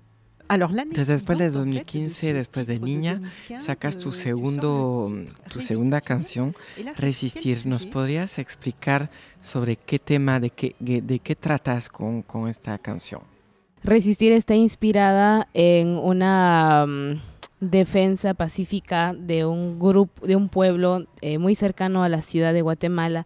Entonces, 0.54 1.08
después 1.08 1.40
de 1.40 1.50
2015, 1.50 2.34
después 2.34 2.68
de 2.68 2.80
Niña, 2.80 3.22
sacas 3.60 3.98
tu, 3.98 4.12
segundo, 4.12 5.12
tu 5.50 5.60
segunda 5.60 6.02
canción, 6.02 6.56
Resistir. 6.98 7.66
¿Nos 7.66 7.86
podrías 7.86 8.40
explicar 8.40 9.10
sobre 9.42 9.76
qué 9.76 10.00
tema, 10.00 10.40
de 10.40 10.50
qué, 10.50 10.76
de 10.80 11.20
qué 11.20 11.36
tratas 11.36 11.90
con, 11.90 12.22
con 12.22 12.48
esta 12.48 12.78
canción? 12.78 13.22
Resistir 13.84 14.32
está 14.32 14.56
inspirada 14.56 15.50
en 15.54 15.98
una 15.98 16.86
mm, 16.88 17.20
defensa 17.60 18.34
pacífica 18.34 19.14
de 19.14 19.46
un 19.46 19.78
grupo, 19.78 20.26
de 20.26 20.38
un 20.38 20.48
pueblo 20.48 21.06
eh, 21.22 21.38
muy 21.38 21.56
cercano 21.56 22.04
a 22.04 22.10
la 22.10 22.22
ciudad 22.22 22.54
de 22.54 22.62
Guatemala, 22.62 23.26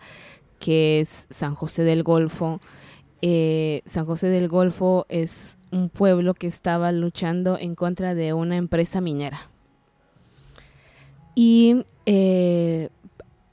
que 0.60 1.02
es 1.02 1.28
San 1.30 1.54
José 1.54 1.84
del 1.84 2.02
Golfo. 2.02 2.60
Eh, 3.22 3.82
San 3.86 4.06
José 4.06 4.28
del 4.28 4.48
Golfo 4.48 5.06
es 5.10 5.58
un 5.72 5.90
pueblo 5.90 6.34
que 6.34 6.48
estaba 6.48 6.92
luchando 6.92 7.58
en 7.58 7.76
contra 7.76 8.16
de 8.16 8.34
una 8.34 8.58
empresa 8.58 9.02
minera. 9.02 9.50
Y 11.34 11.86
eh, 12.06 12.90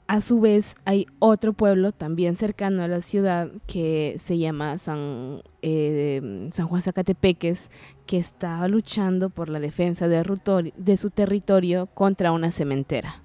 a 0.07 0.21
su 0.21 0.39
vez 0.39 0.75
hay 0.85 1.07
otro 1.19 1.53
pueblo 1.53 1.91
también 1.91 2.35
cercano 2.35 2.83
a 2.83 2.87
la 2.87 3.01
ciudad 3.01 3.49
que 3.67 4.17
se 4.19 4.37
llama 4.37 4.77
San, 4.77 5.41
eh, 5.61 6.47
San 6.51 6.67
Juan 6.67 6.81
Zacatepeques, 6.81 7.71
que 8.05 8.17
estaba 8.17 8.67
luchando 8.67 9.29
por 9.29 9.49
la 9.49 9.59
defensa 9.59 10.07
de 10.07 10.97
su 10.97 11.09
territorio 11.09 11.87
contra 11.87 12.31
una 12.31 12.51
cementera. 12.51 13.24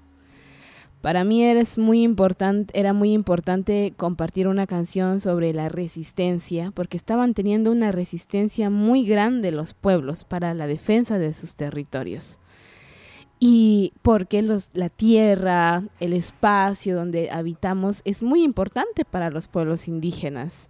Para 1.01 1.23
mí 1.23 1.43
muy 1.79 2.03
importante, 2.03 2.79
era 2.79 2.93
muy 2.93 3.11
importante 3.11 3.91
compartir 3.97 4.47
una 4.47 4.67
canción 4.67 5.19
sobre 5.19 5.51
la 5.51 5.67
resistencia, 5.67 6.71
porque 6.75 6.95
estaban 6.95 7.33
teniendo 7.33 7.71
una 7.71 7.91
resistencia 7.91 8.69
muy 8.69 9.03
grande 9.03 9.51
los 9.51 9.73
pueblos 9.73 10.23
para 10.23 10.53
la 10.53 10.67
defensa 10.67 11.17
de 11.17 11.33
sus 11.33 11.55
territorios. 11.55 12.37
Y 13.39 13.93
porque 14.03 14.43
la 14.73 14.89
tierra, 14.89 15.81
el 15.99 16.13
espacio 16.13 16.95
donde 16.95 17.31
habitamos 17.31 18.03
es 18.05 18.21
muy 18.21 18.43
importante 18.43 19.03
para 19.03 19.31
los 19.31 19.47
pueblos 19.47 19.87
indígenas. 19.87 20.69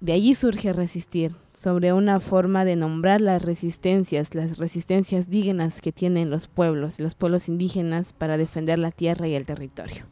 De 0.00 0.12
allí 0.12 0.34
surge 0.34 0.74
resistir, 0.74 1.34
sobre 1.54 1.92
una 1.92 2.20
forma 2.20 2.64
de 2.64 2.76
nombrar 2.76 3.20
las 3.20 3.42
resistencias, 3.42 4.34
las 4.34 4.58
resistencias 4.58 5.30
dignas 5.30 5.80
que 5.80 5.92
tienen 5.92 6.30
los 6.30 6.48
pueblos, 6.48 7.00
los 7.00 7.14
pueblos 7.14 7.48
indígenas 7.48 8.12
para 8.12 8.36
defender 8.36 8.78
la 8.78 8.90
tierra 8.90 9.28
y 9.28 9.34
el 9.34 9.46
territorio. 9.46 10.06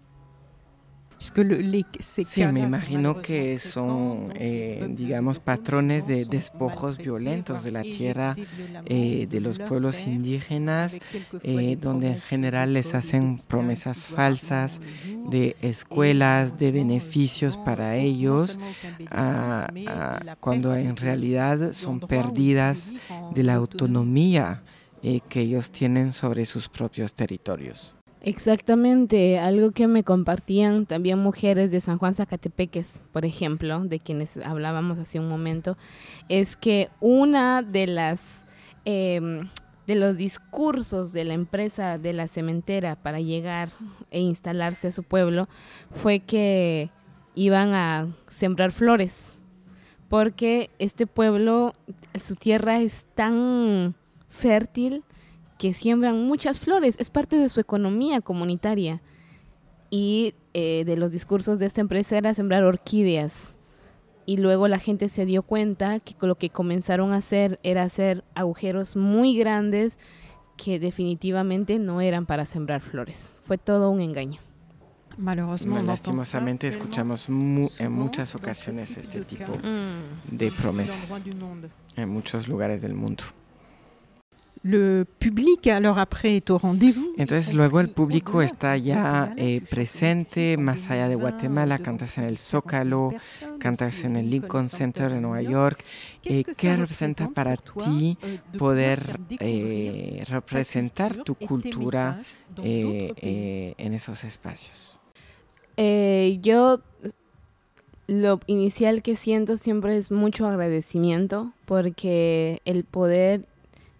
Sí, 2.01 2.47
me 2.47 2.61
imagino 2.61 3.23
que 3.23 3.59
son, 3.61 4.33
eh, 4.35 4.87
digamos, 4.91 5.39
patrones 5.39 6.07
de 6.07 6.25
despojos 6.25 6.99
violentos 6.99 7.63
de 7.63 7.71
la 7.71 7.83
tierra 7.83 8.35
eh, 8.87 9.29
de 9.31 9.41
los 9.41 9.59
pueblos 9.61 10.05
indígenas, 10.07 10.99
eh, 11.43 11.79
donde 11.81 12.13
en 12.13 12.21
general 12.21 12.73
les 12.73 12.95
hacen 12.95 13.39
promesas 13.39 13.99
falsas 14.09 14.81
de 15.31 15.57
escuelas, 15.63 16.59
de 16.59 16.73
beneficios 16.73 17.57
para 17.57 17.97
ellos, 17.97 18.59
ah, 19.11 19.69
ah, 19.87 20.37
cuando 20.41 20.75
en 20.75 20.97
realidad 20.97 21.73
son 21.73 22.01
perdidas 22.01 22.91
de 23.33 23.43
la 23.45 23.55
autonomía 23.55 24.63
que 25.29 25.41
ellos 25.41 25.71
tienen 25.71 26.13
sobre 26.13 26.47
sus 26.47 26.69
propios 26.69 27.13
territorios. 27.13 27.95
Exactamente, 28.25 29.41
algo 29.41 29.73
que 29.73 29.89
me 29.89 30.05
compartían 30.05 30.87
también 30.87 31.19
mujeres 31.19 31.73
de 31.73 31.81
San 31.81 31.99
Juan 31.99 32.15
Zacatepeques, 32.15 33.01
por 33.11 33.25
ejemplo, 33.25 33.81
de 33.81 33.99
quienes 33.99 34.37
hablábamos 34.37 34.99
hace 34.99 35.19
un 35.19 35.29
momento, 35.29 35.77
es 36.29 36.55
que 36.55 36.89
una 37.01 37.63
de 37.63 37.89
las 37.89 38.45
em, 38.85 39.49
de 39.89 39.97
los 39.97 40.17
discursos 40.17 41.13
de 41.13 41.25
la 41.25 41.35
empresa 41.35 41.99
de 41.99 42.13
la 42.13 42.29
cementera 42.29 42.95
para 42.95 43.19
llegar 43.21 43.71
e 44.13 44.21
instalarse 44.21 44.87
a 44.87 44.93
su 44.93 45.03
pueblo 45.03 45.49
fue 45.91 46.21
que 46.21 46.91
iban 47.35 47.75
a 47.75 48.07
sembrar 48.29 48.71
flores, 48.71 49.41
porque 50.09 50.71
este 50.79 51.09
pueblo, 51.09 51.73
su 52.21 52.37
tierra 52.37 52.79
es 52.79 53.05
tan 53.17 53.97
fértil 54.29 55.03
que 55.63 55.75
siembran 55.75 56.25
muchas 56.25 56.59
flores, 56.59 56.97
es 56.99 57.09
parte 57.09 57.37
de 57.37 57.49
su 57.49 57.61
economía 57.61 58.21
comunitaria. 58.21 59.01
Y 59.91 60.35
eh, 60.55 60.83
de 60.85 60.97
los 60.97 61.13
discursos 61.13 61.61
de 61.61 61.67
esta 61.67 61.81
empresa 61.81 62.19
era 62.19 62.35
sembrar 62.35 62.65
orquídeas. 62.65 63.57
Y 64.27 64.39
luego 64.39 64.67
la 64.67 64.81
gente 64.81 65.09
se 65.09 65.25
dio 65.25 65.45
cuenta 65.45 66.01
que 66.01 66.17
lo 66.27 66.35
que 66.35 66.51
comenzaron 66.51 67.13
a 67.13 67.19
hacer 67.19 67.61
era 67.63 67.85
hacer 67.85 68.25
agujeros 68.35 68.97
muy 68.97 69.37
grandes 69.37 69.99
que 70.57 70.81
definitivamente 70.81 71.79
no 71.79 72.01
eran 72.01 72.27
para 72.27 72.45
sembrar 72.45 72.81
flores. 72.81 73.35
Fue 73.45 73.57
todo 73.57 73.91
un 73.91 74.01
engaño. 74.01 74.41
Lastimosamente 75.17 76.67
escuchamos 76.67 77.29
en 77.29 77.93
muchas 77.93 78.35
ocasiones 78.35 78.97
este 78.97 79.25
tipo 79.25 79.53
de 80.29 80.51
promesas 80.51 81.23
en 81.95 82.09
muchos 82.09 82.49
lugares 82.49 82.83
del 82.83 82.95
mundo. 82.95 83.23
Le 84.65 85.05
public 85.19 85.67
alors 85.67 85.99
après 85.99 86.37
est 86.37 86.49
au 86.51 86.57
rendez-vous. 86.57 87.15
Entonces 87.19 87.53
luego 87.53 87.81
el 87.81 87.89
público 87.89 88.43
está 88.43 88.77
ya 88.77 89.33
eh, 89.37 89.61
presente 89.69 90.57
más 90.57 90.89
allá 90.89 91.09
de 91.09 91.17
Guatemala, 91.17 91.79
cantas 91.79 92.17
en 92.19 92.25
el 92.25 92.39
Zócalo, 92.39 93.13
cantas 93.59 94.05
en 94.05 94.15
el 94.15 94.31
Lincoln 94.31 94.69
Center 94.69 95.11
de 95.11 95.21
Nueva 95.21 95.43
York. 95.43 95.85
Eh, 96.25 96.45
¿Qué 96.57 96.77
representa 96.77 97.29
para 97.29 97.57
ti 97.57 98.17
poder 98.57 99.19
eh, 99.41 100.25
representar 100.29 101.17
tu 101.17 101.35
cultura 101.35 102.23
en 102.57 103.95
esos 103.95 104.23
espacios? 104.25 105.01
yo 106.41 106.81
lo 108.07 108.41
inicial 108.47 109.03
que 109.03 109.17
siento 109.17 109.57
siempre 109.57 109.97
es 109.97 110.11
mucho 110.11 110.47
agradecimiento 110.47 111.53
porque 111.65 112.61
el 112.65 112.85
poder 112.85 113.47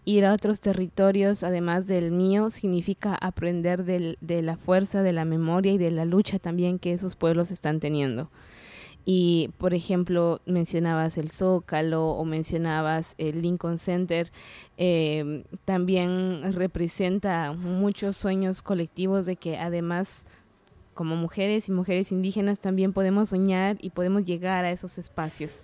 Ir 0.05 0.25
a 0.25 0.33
otros 0.33 0.61
territorios, 0.61 1.45
además 1.45 1.87
del 1.87 2.11
mío, 2.11 2.51
significa 2.51 3.15
aprender 3.15 3.85
de 3.85 4.43
la 4.43 4.57
fuerza, 4.57 5.03
de 5.03 5.13
la 5.13 5.25
memoria 5.25 5.73
y 5.73 5.79
de 5.79 5.93
la 5.93 6.05
lucha 6.05 6.41
también 6.41 6.81
que 6.81 6.93
esos 6.93 7.15
pueblos 7.15 7.53
están 7.53 7.79
teniendo. 7.79 8.29
Y, 9.05 9.51
por 9.59 9.75
ejemplo, 9.75 10.41
mencionabas 10.47 11.19
el 11.19 11.31
Zócalo 11.31 12.11
o 12.11 12.25
mencionabas 12.25 13.15
el 13.19 13.43
Lincoln 13.43 13.79
Center, 13.79 14.31
em, 14.77 15.45
también 15.65 16.53
representa 16.53 17.53
muchos 17.53 18.17
sueños 18.17 18.63
colectivos 18.63 19.27
de 19.27 19.37
que 19.37 19.59
además 19.59 20.25
como 20.95 21.17
mujeres 21.17 21.69
y 21.69 21.73
mujeres 21.73 22.13
indígenas 22.13 22.61
también 22.61 22.93
podemos 22.93 23.31
soñar 23.31 23.77
y 23.81 23.91
podemos 23.91 24.25
llegar 24.25 24.65
a 24.65 24.71
esos 24.71 24.99
espacios. 24.99 25.63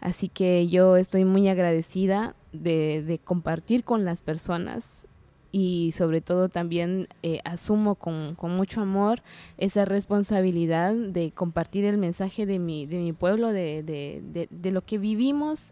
Así 0.00 0.28
que 0.28 0.68
yo 0.68 0.96
estoy 0.96 1.24
muy 1.24 1.48
agradecida 1.48 2.34
de, 2.52 3.20
compartir 3.24 3.84
con 3.84 4.04
las 4.04 4.22
personas 4.22 5.06
y 5.50 5.92
sobre 5.92 6.20
todo 6.20 6.48
también 6.48 7.08
eh, 7.22 7.40
asumo 7.44 7.94
con, 7.94 8.36
mucho 8.42 8.82
amor 8.82 9.22
esa 9.56 9.84
responsabilidad 9.84 10.94
de 10.94 11.30
compartir 11.32 11.84
el 11.84 11.98
mensaje 11.98 12.46
de 12.46 12.58
mi, 12.58 12.86
de 12.86 12.98
mi 12.98 13.12
pueblo, 13.12 13.52
de, 13.52 13.82
de, 13.82 14.70
lo 14.70 14.84
que 14.84 14.98
vivimos 14.98 15.68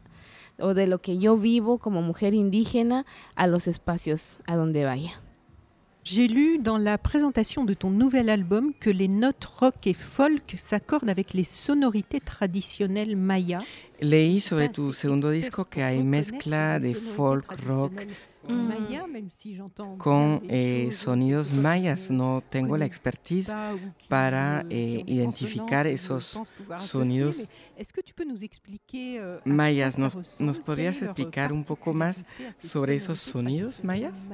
o 0.58 0.72
de 0.72 0.86
lo 0.86 1.00
que 1.00 1.18
yo 1.18 1.36
vivo 1.36 1.78
como 1.78 2.00
mujer 2.00 2.32
indígena 2.32 3.04
a 3.34 3.46
los 3.46 3.66
espacios 3.66 4.38
a 4.46 4.56
donde 4.56 4.84
vaya. 4.84 5.20
J'ai 6.08 6.28
lu 6.28 6.60
dans 6.60 6.78
la 6.78 6.98
présentation 6.98 7.64
de 7.64 7.74
ton 7.74 7.90
nouvel 7.90 8.30
album 8.30 8.72
que 8.78 8.90
les 8.90 9.08
notes 9.08 9.44
rock 9.44 9.88
et 9.88 9.92
folk 9.92 10.54
s'accordent 10.56 11.10
avec 11.10 11.34
les 11.34 11.42
sonorités 11.42 12.20
traditionnelles 12.20 13.16
mayas. 13.16 13.64
Leí 14.00 14.38
sobre 14.38 14.68
tu 14.68 14.92
segundo 14.92 15.30
disco 15.30 15.64
que 15.64 15.82
hay 15.82 16.04
mezcla 16.04 16.78
de 16.78 16.94
folk 16.94 17.50
rock 17.66 18.06
con 19.98 20.42
eh, 20.48 20.90
sonidos 20.92 21.52
mayas. 21.52 22.08
No 22.12 22.40
tengo 22.50 22.76
la 22.76 22.84
expertise 22.84 23.52
para 24.08 24.64
eh, 24.70 25.02
identificar 25.08 25.88
esos 25.88 26.40
sonidos 26.78 27.48
euh, 28.94 29.40
mayas? 29.44 29.98
¿Nos, 29.98 30.40
¿Nos 30.40 30.60
podrías 30.60 31.02
explicar 31.02 31.52
un 31.52 31.64
poco 31.64 31.92
más 31.92 32.24
sobre 32.62 32.94
esos 32.94 33.18
sonidos 33.18 33.82
mayas? 33.82 34.28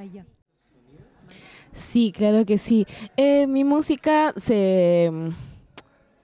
Sí, 1.72 2.12
claro 2.12 2.44
que 2.44 2.58
sí. 2.58 2.86
Eh, 3.16 3.46
mi 3.46 3.64
música 3.64 4.34
se, 4.36 5.10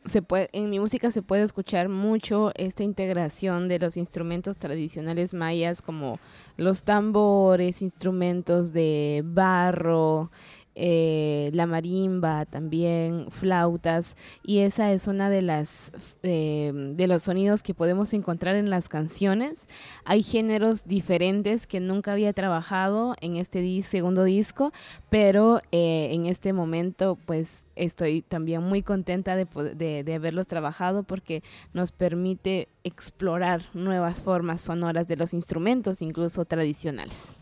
se 0.05 0.23
puede, 0.23 0.49
en 0.53 0.69
mi 0.71 0.79
música 0.79 1.11
se 1.11 1.23
puede 1.23 1.43
escuchar 1.43 1.89
mucho 1.89 2.53
esta 2.55 2.83
integración 2.83 3.69
de 3.69 3.79
los 3.79 3.97
instrumentos 3.97 4.59
tradicionales 4.59 5.33
mayas 5.33 5.81
como 5.81 6.19
los 6.57 6.83
tambores, 6.83 7.81
instrumentos 7.81 8.73
de 8.73 9.23
barro, 9.25 10.31
eh, 10.81 11.51
la 11.55 11.67
marimba, 11.67 12.45
también 12.45 13.27
flautas, 13.31 14.17
y 14.45 14.59
esa 14.59 14.93
es 14.93 15.09
una 15.09 15.29
de 15.29 15.43
las 15.43 15.91
eh, 16.23 16.73
de 16.73 17.09
los 17.09 17.25
sonidos 17.25 17.64
que 17.64 17.75
podemos 17.75 18.14
encontrar 18.14 18.55
en 18.55 18.71
las 18.71 18.88
canciones. 18.88 19.67
Hay 20.05 20.23
géneros 20.23 20.87
diferentes 20.87 21.67
que 21.67 21.81
nunca 21.81 22.12
había 22.12 22.33
trabajado 22.33 23.17
en 23.21 23.37
este 23.37 23.83
segundo 23.83 24.23
disco, 24.23 24.73
pero 25.09 25.61
eh, 25.73 26.11
en 26.12 26.27
este 26.27 26.53
momento 26.53 27.19
pues 27.27 27.64
estoy 27.75 28.23
también 28.23 28.62
muy 28.62 28.85
contenta 28.85 29.35
de, 29.35 29.47
de, 30.05 30.14
haberlos 30.14 30.47
trabajado 30.47 31.03
porque 31.03 31.43
nos 31.73 31.91
permite 31.91 32.69
explorar 32.85 33.62
nuevas 33.75 34.23
formas 34.23 34.61
sonoras 34.61 35.09
de 35.09 35.17
los 35.17 35.35
instrumentos, 35.35 36.03
incluso 36.03 36.45
tradicionales. 36.45 37.37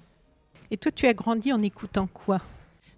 ¿Y 0.70 0.78
tú, 0.78 0.90
tu 0.90 1.06
has 1.06 1.14
grandi 1.14 1.50
en 1.50 1.64
écoutant 1.64 2.10
quoi 2.10 2.40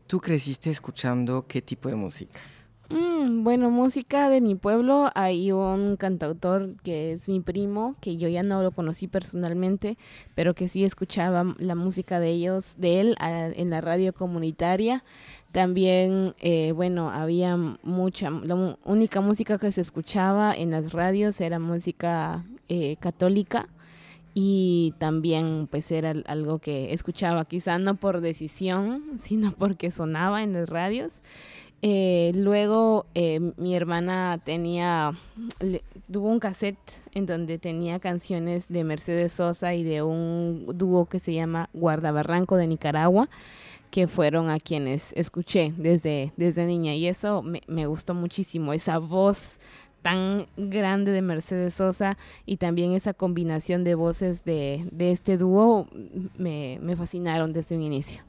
¿Tú 0.08 0.20
creciste 0.20 0.70
escuchando 0.70 1.44
qué 1.46 1.60
tipo 1.60 1.90
de 1.90 1.94
música? 1.94 2.40
Mm, 2.88 3.44
bueno, 3.44 3.70
música 3.70 4.30
de 4.30 4.40
mi 4.40 4.54
pueblo. 4.54 5.10
Hay 5.14 5.52
un 5.52 5.98
cantautor 5.98 6.76
que 6.82 7.12
es 7.12 7.28
mi 7.28 7.40
primo, 7.40 7.94
que 8.00 8.16
yo 8.16 8.26
ya 8.26 8.42
no 8.42 8.62
lo 8.62 8.70
conocí 8.70 9.06
personalmente, 9.06 9.98
pero 10.34 10.54
que 10.54 10.68
sí 10.68 10.82
escuchaba 10.82 11.54
la 11.58 11.74
música 11.74 12.20
de 12.20 12.30
ellos, 12.30 12.76
de 12.78 13.00
él, 13.00 13.16
en 13.20 13.68
la 13.68 13.82
radio 13.82 14.14
comunitaria. 14.14 15.04
También, 15.52 16.34
eh, 16.40 16.72
bueno, 16.72 17.10
había 17.10 17.58
mucha, 17.82 18.30
la 18.30 18.78
única 18.86 19.20
música 19.20 19.58
que 19.58 19.70
se 19.72 19.82
escuchaba 19.82 20.54
en 20.54 20.70
las 20.70 20.94
radios 20.94 21.38
era 21.42 21.58
música 21.58 22.46
eh, 22.70 22.96
católica 22.98 23.68
y 24.34 24.94
también 24.98 25.68
pues 25.70 25.90
era 25.90 26.14
algo 26.26 26.58
que 26.58 26.92
escuchaba, 26.92 27.44
quizá 27.44 27.78
no 27.78 27.96
por 27.96 28.20
decisión, 28.20 29.02
sino 29.18 29.52
porque 29.52 29.90
sonaba 29.90 30.42
en 30.42 30.52
las 30.52 30.68
radios. 30.68 31.22
Eh, 31.80 32.32
luego 32.34 33.06
eh, 33.14 33.52
mi 33.56 33.76
hermana 33.76 34.40
tenía, 34.44 35.12
tuvo 36.10 36.28
un 36.28 36.40
cassette 36.40 36.76
en 37.14 37.24
donde 37.24 37.58
tenía 37.58 38.00
canciones 38.00 38.66
de 38.68 38.82
Mercedes 38.82 39.34
Sosa 39.34 39.74
y 39.74 39.84
de 39.84 40.02
un 40.02 40.66
dúo 40.74 41.06
que 41.06 41.20
se 41.20 41.34
llama 41.34 41.70
Guardabarranco 41.72 42.56
de 42.56 42.66
Nicaragua, 42.66 43.28
que 43.92 44.08
fueron 44.08 44.50
a 44.50 44.58
quienes 44.58 45.12
escuché 45.12 45.72
desde, 45.76 46.32
desde 46.36 46.66
niña. 46.66 46.94
Y 46.94 47.06
eso 47.06 47.42
me, 47.42 47.62
me 47.68 47.86
gustó 47.86 48.12
muchísimo, 48.12 48.72
esa 48.72 48.98
voz 48.98 49.58
tan 50.02 50.46
grande 50.56 51.12
de 51.12 51.22
Mercedes 51.22 51.74
Sosa 51.74 52.16
y 52.46 52.56
también 52.56 52.92
esa 52.92 53.14
combinación 53.14 53.84
de 53.84 53.94
voces 53.94 54.44
de, 54.44 54.86
de 54.92 55.12
este 55.12 55.36
dúo 55.36 55.88
me, 56.36 56.78
me 56.82 56.96
fascinaron 56.96 57.52
desde 57.52 57.76
un 57.76 57.82
inicio. 57.82 58.22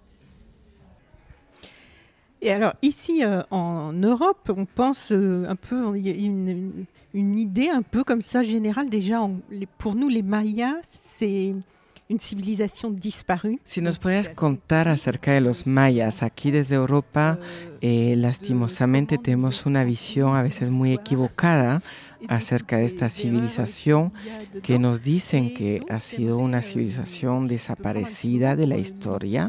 Et 2.41 2.51
alors 2.51 2.73
ici 2.82 3.23
euh, 3.23 3.41
en 3.51 3.91
Europe, 3.91 4.49
on 4.55 4.65
pense 4.65 5.12
euh, 5.12 5.45
un 5.47 5.55
peu, 5.55 5.97
il 5.97 6.08
y 6.08 6.10
a 6.10 6.13
une, 6.13 6.86
une, 7.13 7.38
idée 7.38 7.69
un 7.69 7.82
peu 7.82 8.03
comme 8.03 8.21
ça 8.21 8.43
générale 8.43 8.89
déjà. 8.89 9.19
Pour 9.77 9.95
nous 9.95 10.08
les 10.08 10.23
Mayas, 10.23 10.77
c'est 10.84 11.53
une 12.10 12.19
civilización 12.19 12.95
disparue. 12.95 13.60
Si 13.63 13.82
nos 13.82 14.00
podías 14.00 14.30
contar 14.30 14.88
acerca 14.88 15.32
de 15.32 15.41
los 15.41 15.67
mayas, 15.67 16.24
aquí 16.24 16.50
desde 16.50 16.74
Europa, 16.76 17.38
eh, 17.82 18.15
lastimosamente 18.17 19.19
tenemos 19.19 19.67
una 19.67 19.84
visión 19.84 20.36
a 20.36 20.41
veces 20.41 20.72
muy 20.72 20.93
equivocada 20.93 21.82
acerca 22.27 22.77
de 22.77 22.86
esta 22.86 23.10
civilización 23.10 24.13
que 24.62 24.79
nos 24.79 25.03
dicen 25.03 25.53
que 25.53 25.84
ha 25.89 25.99
sido 25.99 26.38
una 26.38 26.62
civilización 26.62 27.47
desaparecida 27.47 28.55
de 28.55 28.67
la 28.67 28.77
historia. 28.77 29.47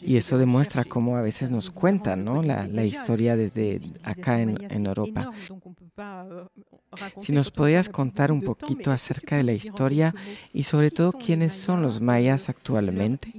Y 0.00 0.16
eso 0.16 0.38
demuestra 0.38 0.84
cómo 0.84 1.16
a 1.16 1.22
veces 1.22 1.50
nos 1.50 1.70
cuentan 1.70 2.24
¿no? 2.24 2.42
la, 2.42 2.66
la, 2.66 2.84
historia 2.84 3.36
desde 3.36 3.80
acá 4.04 4.40
en, 4.40 4.58
en 4.70 4.86
Europa. 4.86 5.32
Si 7.18 7.32
nos 7.32 7.50
podías 7.50 7.88
contar 7.88 8.32
un 8.32 8.42
poquito 8.42 8.90
acerca 8.90 9.36
de 9.36 9.44
la 9.44 9.52
historia 9.52 10.14
y 10.52 10.64
sobre 10.64 10.90
todo 10.90 11.12
quiénes 11.12 11.52
son 11.52 11.82
los 11.82 12.00
mayas 12.00 12.48
actualmente. 12.48 13.32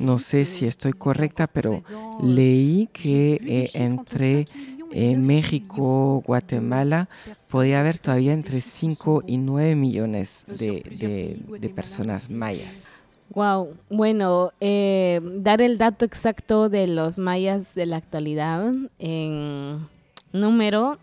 No 0.00 0.18
sé 0.18 0.44
si 0.44 0.66
estoy 0.66 0.92
correcta, 0.92 1.46
pero 1.46 1.80
leí 2.22 2.88
que 2.92 3.40
eh, 3.44 3.70
entre 3.74 4.46
eh, 4.92 5.16
México, 5.16 6.22
Guatemala, 6.26 7.08
podía 7.50 7.80
haber 7.80 7.98
todavía 7.98 8.32
entre 8.32 8.60
5 8.60 9.24
y 9.26 9.38
9 9.38 9.74
millones 9.74 10.44
de, 10.46 11.38
de, 11.60 11.68
personas 11.68 12.30
mayas. 12.30 12.88
Wow, 13.30 13.74
bueno, 13.90 14.52
eh, 14.60 15.20
dar 15.22 15.60
el 15.60 15.78
dato 15.78 16.04
exacto 16.04 16.68
de 16.68 16.86
los 16.86 17.18
mayas 17.18 17.74
de 17.74 17.86
la 17.86 17.96
actualidad 17.96 18.72
en 18.98 19.88
número 20.32 20.98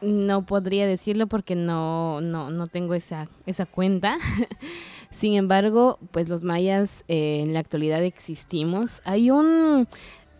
no 0.00 0.46
podría 0.46 0.86
decirlo 0.86 1.26
porque 1.26 1.54
no, 1.54 2.20
no, 2.20 2.50
no 2.50 2.66
tengo 2.66 2.94
esa, 2.94 3.28
esa 3.46 3.66
cuenta. 3.66 4.16
Sin 5.10 5.34
embargo, 5.34 5.98
pues 6.12 6.28
los 6.28 6.44
mayas 6.44 7.04
eh, 7.08 7.40
en 7.40 7.52
la 7.52 7.60
actualidad 7.60 8.02
existimos. 8.04 9.02
Hay 9.04 9.30
un 9.30 9.88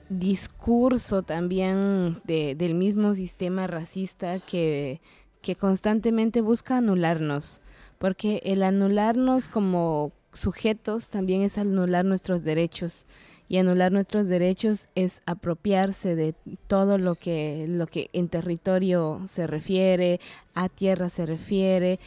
discurso 0.09 1.23
también 1.23 2.21
del 2.25 2.75
mismo 2.75 3.15
sistema 3.15 3.67
racista 3.67 4.39
que, 4.41 5.01
que 5.43 5.57
constantemente 5.57 6.41
busca 6.41 6.77
anularnos, 6.77 7.63
porque 7.99 8.43
el 8.45 8.63
anularnos 8.63 9.49
como 9.49 10.13
sujetos 10.33 11.11
también 11.11 11.43
es 11.43 11.59
anular 11.59 12.05
nuestros 12.05 12.45
derechos 12.45 13.07
y 13.49 13.59
anular 13.59 13.91
nuestros 13.91 14.29
derechos 14.29 14.89
es 14.95 15.23
apropiarse 15.27 16.15
de 16.15 16.37
todo 16.69 16.99
lo 16.99 17.17
que 17.17 17.67
lo 17.69 17.89
que 17.89 18.09
en 18.13 18.29
territorio 18.29 19.23
se 19.27 19.49
refiere, 19.49 20.21
a 20.55 20.69
tierra 20.69 21.11
se 21.11 21.27
refiere 21.27 21.99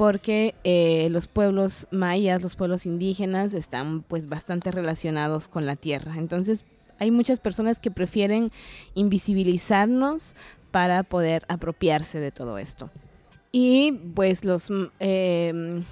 porque 0.00 0.54
eh, 0.64 1.08
los 1.10 1.26
pueblos 1.26 1.86
mayas, 1.90 2.40
los 2.40 2.56
pueblos 2.56 2.86
indígenas 2.86 3.52
están 3.52 4.00
pues 4.00 4.30
bastante 4.30 4.72
relacionados 4.72 5.46
con 5.48 5.66
la 5.66 5.76
tierra. 5.76 6.14
Entonces 6.16 6.64
hay 6.98 7.10
muchas 7.10 7.38
personas 7.38 7.80
que 7.80 7.90
prefieren 7.90 8.50
invisibilizarnos 8.94 10.36
para 10.70 11.02
poder 11.02 11.44
apropiarse 11.48 12.18
de 12.18 12.30
todo 12.30 12.56
esto. 12.56 12.88
Y 13.52 13.92
pues 14.14 14.42
los, 14.42 14.72
eh, 15.00 15.82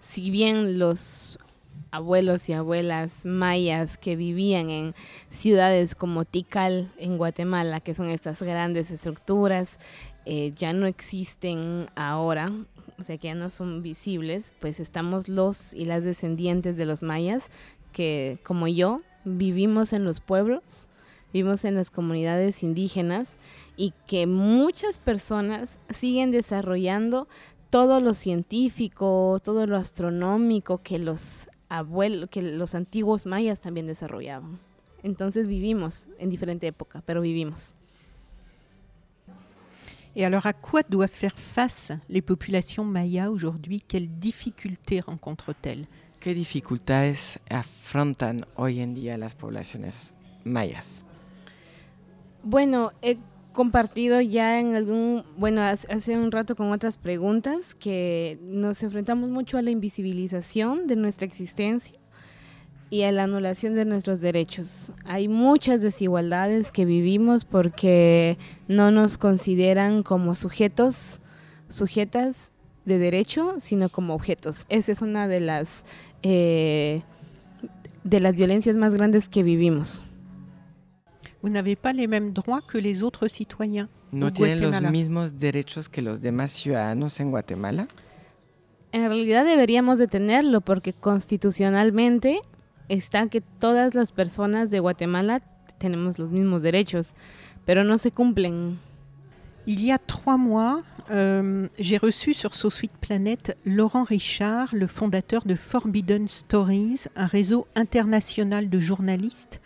si 0.00 0.32
bien 0.32 0.80
los 0.80 1.38
abuelos 1.92 2.48
y 2.48 2.52
abuelas 2.52 3.26
mayas 3.26 3.96
que 3.96 4.16
vivían 4.16 4.70
en 4.70 4.94
ciudades 5.28 5.94
como 5.94 6.24
Tikal 6.24 6.90
en 6.98 7.16
Guatemala, 7.16 7.78
que 7.78 7.94
son 7.94 8.08
estas 8.08 8.42
grandes 8.42 8.90
estructuras, 8.90 9.78
eh, 10.24 10.52
ya 10.56 10.72
no 10.72 10.86
existen 10.86 11.86
ahora 11.94 12.50
o 12.98 13.04
sea 13.04 13.18
que 13.18 13.28
ya 13.28 13.34
no 13.34 13.50
son 13.50 13.82
visibles, 13.82 14.54
pues 14.60 14.80
estamos 14.80 15.28
los 15.28 15.72
y 15.74 15.84
las 15.84 16.04
descendientes 16.04 16.76
de 16.76 16.86
los 16.86 17.02
mayas 17.02 17.50
que 17.92 18.38
como 18.42 18.68
yo 18.68 19.00
vivimos 19.24 19.92
en 19.92 20.04
los 20.04 20.20
pueblos, 20.20 20.88
vivimos 21.32 21.64
en 21.64 21.74
las 21.74 21.90
comunidades 21.90 22.62
indígenas 22.62 23.36
y 23.76 23.92
que 24.06 24.26
muchas 24.26 24.98
personas 24.98 25.80
siguen 25.90 26.30
desarrollando 26.30 27.28
todo 27.70 28.00
lo 28.00 28.14
científico, 28.14 29.38
todo 29.42 29.66
lo 29.66 29.76
astronómico 29.76 30.82
que 30.82 30.98
los 30.98 31.48
abuelos, 31.68 32.30
que 32.30 32.42
los 32.42 32.74
antiguos 32.74 33.26
mayas 33.26 33.60
también 33.60 33.86
desarrollaban. 33.86 34.60
Entonces 35.02 35.46
vivimos 35.46 36.08
en 36.18 36.30
diferente 36.30 36.66
época, 36.66 37.02
pero 37.06 37.20
vivimos. 37.20 37.74
Et 40.18 40.24
alors, 40.24 40.46
à 40.46 40.54
quoi 40.54 40.82
doivent 40.88 41.10
faire 41.10 41.36
face 41.36 41.92
les 42.08 42.22
populations 42.22 42.84
mayas 42.84 43.28
aujourd'hui 43.30 43.82
Quelles 43.86 44.08
difficultés 44.08 45.00
rencontrent-elles 45.00 45.86
¿Qué 46.20 46.34
dificultades 46.34 47.38
afrontan 47.50 48.46
hoy 48.56 48.80
en 48.80 48.94
día 48.94 49.18
las 49.18 49.34
poblaciones 49.34 50.14
mayas? 50.44 51.04
Bueno, 52.42 52.92
he 53.02 53.18
compartido 53.52 54.20
ya 54.22 54.58
en 54.58 54.74
algún, 54.74 55.22
bueno, 55.36 55.60
hace 55.60 56.18
un 56.18 56.32
rato 56.32 56.56
con 56.56 56.72
otras 56.72 56.96
preguntas 56.96 57.74
que 57.74 58.38
nos 58.42 58.82
enfrentamos 58.82 59.28
mucho 59.28 59.58
a 59.58 59.62
la 59.62 59.70
invisibilización 59.70 60.86
de 60.86 60.96
nuestra 60.96 61.26
existencia 61.26 61.98
y 62.90 63.02
a 63.02 63.12
la 63.12 63.24
anulación 63.24 63.74
de 63.74 63.84
nuestros 63.84 64.20
derechos. 64.20 64.92
Hay 65.04 65.28
muchas 65.28 65.80
desigualdades 65.82 66.70
que 66.70 66.84
vivimos 66.84 67.44
porque 67.44 68.38
no 68.68 68.90
nos 68.90 69.18
consideran 69.18 70.02
como 70.02 70.34
sujetos, 70.34 71.20
sujetas 71.68 72.52
de 72.84 72.98
derecho, 72.98 73.56
sino 73.58 73.88
como 73.88 74.14
objetos. 74.14 74.66
Esa 74.68 74.92
es 74.92 75.02
una 75.02 75.26
de 75.26 75.40
las 75.40 75.84
eh, 76.22 77.02
de 78.04 78.20
las 78.20 78.36
violencias 78.36 78.76
más 78.76 78.94
grandes 78.94 79.28
que 79.28 79.42
vivimos. 79.42 80.06
¿No 84.12 84.32
tienen 84.32 84.70
los 84.70 84.80
mismos 84.90 85.38
derechos 85.38 85.88
que 85.88 86.02
los 86.02 86.20
demás 86.20 86.52
ciudadanos 86.52 87.18
en 87.20 87.30
Guatemala? 87.30 87.88
En 88.92 89.04
realidad 89.04 89.44
deberíamos 89.44 89.98
de 89.98 90.06
tenerlo 90.06 90.60
porque 90.60 90.92
constitucionalmente 90.92 92.40
está 92.88 93.28
que 93.28 93.40
todas 93.40 93.94
las 93.94 94.12
personas 94.12 94.70
de 94.70 94.80
Guatemala 94.80 95.40
tenemos 95.78 96.18
los 96.18 96.30
mismos 96.30 96.62
derechos, 96.62 97.14
pero 97.64 97.84
no 97.84 97.98
se 97.98 98.10
cumplen. 98.10 98.78
Il 99.68 99.84
y 99.84 99.90
a 99.90 99.98
trois 99.98 100.36
mois, 100.36 100.84
euh, 101.10 101.68
j'ai 101.76 101.96
reçu 101.96 102.34
sur 102.34 102.54
SoSuite 102.54 102.96
Planet 103.00 103.56
Laurent 103.64 104.04
Richard, 104.04 104.68
le 104.72 104.86
fondateur 104.86 105.44
de 105.44 105.56
Forbidden 105.56 106.28
Stories, 106.28 107.06
un 107.16 107.26
réseau 107.26 107.66
international 107.74 108.70
de 108.70 108.78
journalistes. 108.78 109.60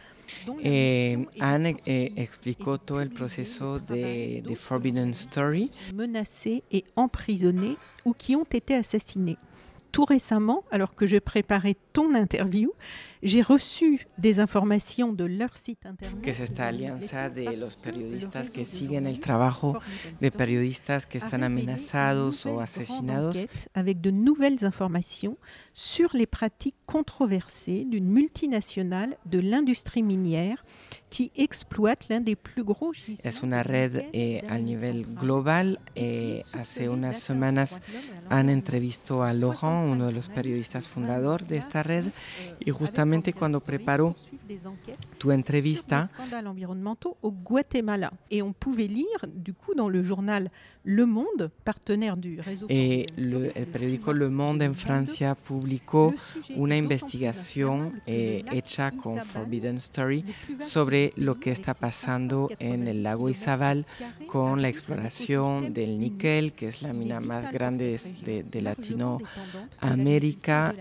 Eh, 0.65 1.19
Anne 1.39 1.77
eh, 1.87 2.13
explicó 2.17 2.79
todo 2.79 3.03
el 3.03 3.11
proceso 3.11 3.79
de, 3.79 4.41
de 4.41 4.55
Forbidden 4.55 5.13
Story. 5.13 5.71
Menacés 5.93 6.63
et 6.73 6.85
emprisonnés 6.97 7.77
ou 8.07 8.15
qui 8.15 8.37
ont 8.37 8.47
été 8.51 8.75
assassinés. 8.75 9.37
tout 9.91 10.05
récemment, 10.05 10.65
alors 10.71 10.95
que 10.95 11.07
je 11.07 11.19
préparais 11.19 11.77
ton 11.93 12.15
interview, 12.15 12.73
j'ai 13.23 13.43
reçu 13.43 14.07
des 14.19 14.41
informations 14.41 15.13
de 15.13 15.25
leur 15.25 15.57
site 15.57 15.87
internet. 15.87 16.23
Que 16.23 16.31
es 16.31 16.41
esta 16.41 16.67
alianza 16.69 17.29
de 17.29 17.57
los 17.57 17.77
periodistas 17.77 18.51
que 18.51 18.65
siguen 18.65 19.07
el 19.07 19.21
trabajo 19.21 19.79
de 20.21 20.31
periodistas 20.31 21.07
que 21.07 21.19
están 21.19 21.43
amenazados 21.45 22.47
o 22.47 22.61
asesinados. 22.61 23.37
Avec 23.75 24.01
de 24.01 24.11
nouvelles 24.11 24.65
informations 24.65 25.37
sur 25.75 26.11
les 26.15 26.27
pratiques 26.27 26.77
controversées 26.87 27.85
d'une 27.85 28.09
multinationale 28.09 29.17
de 29.27 29.39
l'industrie 29.39 30.03
minière 30.03 30.65
qui 31.11 31.33
exploite 31.37 32.09
l'un 32.09 32.21
des 32.21 32.37
plus 32.37 32.63
gros 32.63 32.93
Es 33.25 33.43
una 33.43 33.63
red 33.63 34.05
eh, 34.13 34.43
a 34.49 34.59
nivel 34.59 35.05
global. 35.21 35.81
Eh, 35.97 36.41
hace 36.53 36.89
unas 36.89 37.21
semanas 37.21 37.81
han 38.29 38.49
entrevistado 38.49 39.25
a 39.25 39.33
Laurent, 39.33 39.91
uno 39.91 40.07
de 40.07 40.13
los 40.13 40.29
periodistas 40.29 40.89
fundador 40.89 41.47
de 41.47 41.57
esta 41.57 41.83
red, 41.83 42.05
y 42.61 42.71
justamente 42.71 43.10
cuando 43.33 43.61
preparó 43.61 44.15
tu 45.19 45.31
entrevista, 45.31 46.09
au 47.23 47.31
Guatemala. 47.31 48.13
Et 48.31 48.43
on 48.43 48.53
pouvait 48.53 48.87
lire, 48.87 49.27
du 49.29 49.53
coup, 49.53 49.75
dans 49.75 49.89
le 49.89 50.03
journal 50.03 50.51
Le 50.85 51.05
Monde, 51.05 51.51
partenaire 51.65 52.17
du 52.17 52.41
réseau. 52.41 52.65
Et 52.71 53.05
le, 53.19 53.53
el 53.55 53.67
periódico 53.67 54.15
Le 54.15 54.31
Monde 54.31 54.63
en 54.63 54.75
Francia 54.75 55.35
publicó 55.35 56.15
una 56.57 56.75
investigación 56.77 58.01
eh, 58.07 58.43
hecha 58.51 58.91
con 58.91 59.19
Forbidden 59.19 59.77
Story 59.77 60.25
sobre 60.59 61.13
lo 61.17 61.39
que 61.39 61.51
está 61.51 61.75
pasando 61.75 62.49
en 62.59 62.89
el 62.89 63.03
lago 63.03 63.29
Izabal 63.29 63.85
con 64.27 64.63
la 64.63 64.71
exploración 64.71 65.75
del 65.75 65.99
níquel, 65.99 66.55
que 66.55 66.69
es 66.69 66.81
la 66.81 66.95
mina 66.95 67.21
más 67.21 67.53
grande 67.53 68.01
de, 68.25 68.43
de 68.43 68.61
Latinoamérica. 68.63 70.75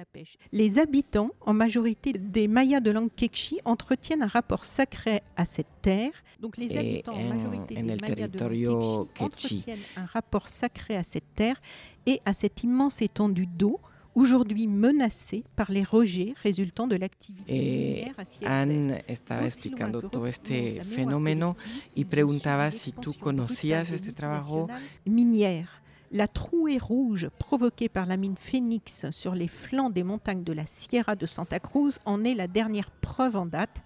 Les 0.51 0.77
habitants, 0.77 1.31
en 1.41 1.53
majorité 1.53 2.13
des 2.13 2.47
Mayas 2.47 2.79
de 2.79 2.91
langue 2.91 3.11
quechua, 3.15 3.59
entretiennent 3.65 4.23
un 4.23 4.27
rapport 4.27 4.63
sacré 4.63 5.21
à 5.35 5.43
cette 5.43 5.81
terre. 5.81 6.11
Donc 6.39 6.55
les 6.55 6.77
habitants, 6.77 7.15
en, 7.15 7.19
en 7.19 7.35
majorité 7.35 7.75
des 7.75 7.95
Mayas 7.97 8.27
de 8.29 8.39
langue 8.39 9.07
quechua, 9.13 9.25
entretiennent 9.25 9.79
un 9.95 10.05
rapport 10.05 10.47
sacré 10.47 10.95
à 10.95 11.03
cette 11.03 11.35
terre 11.35 11.61
et 12.05 12.21
à 12.25 12.33
cette 12.33 12.63
immense 12.63 13.01
étendue 13.01 13.47
d'eau 13.47 13.79
aujourd'hui 14.15 14.67
menacée 14.67 15.43
par 15.55 15.71
les 15.71 15.83
rejets 15.83 16.33
résultant 16.43 16.87
de 16.87 16.95
l'activité 16.95 18.05
eh, 18.07 18.45
Anne 18.45 19.01
estaba 19.07 19.45
explicando 19.45 20.01
todo 20.01 20.25
este 20.25 20.83
fenómeno 20.83 21.55
y 21.95 22.05
preguntaba 22.05 22.71
si 22.71 22.91
tú 22.91 23.13
conocías 23.13 23.89
este 23.91 24.11
trabajo. 24.11 24.67
Minière. 25.05 25.81
La 26.11 26.27
trouée 26.27 26.79
rouge 26.79 27.29
provoquée 27.37 27.87
par 27.87 28.07
la 28.07 28.17
mine 28.17 28.35
Phoenix 28.35 29.05
sur 29.11 29.35
les 29.35 29.47
flancs 29.47 29.91
des 29.91 30.01
montagnes 30.03 30.43
de 30.43 30.53
la 30.53 30.65
Sierra 30.65 31.15
de 31.15 31.27
Santa 31.27 31.59
Cruz 31.59 31.99
en 32.03 32.23
est 32.23 32.33
la 32.33 32.47
dernière 32.47 32.89
preuve 32.89 33.35
en 33.35 33.45
date 33.45 33.83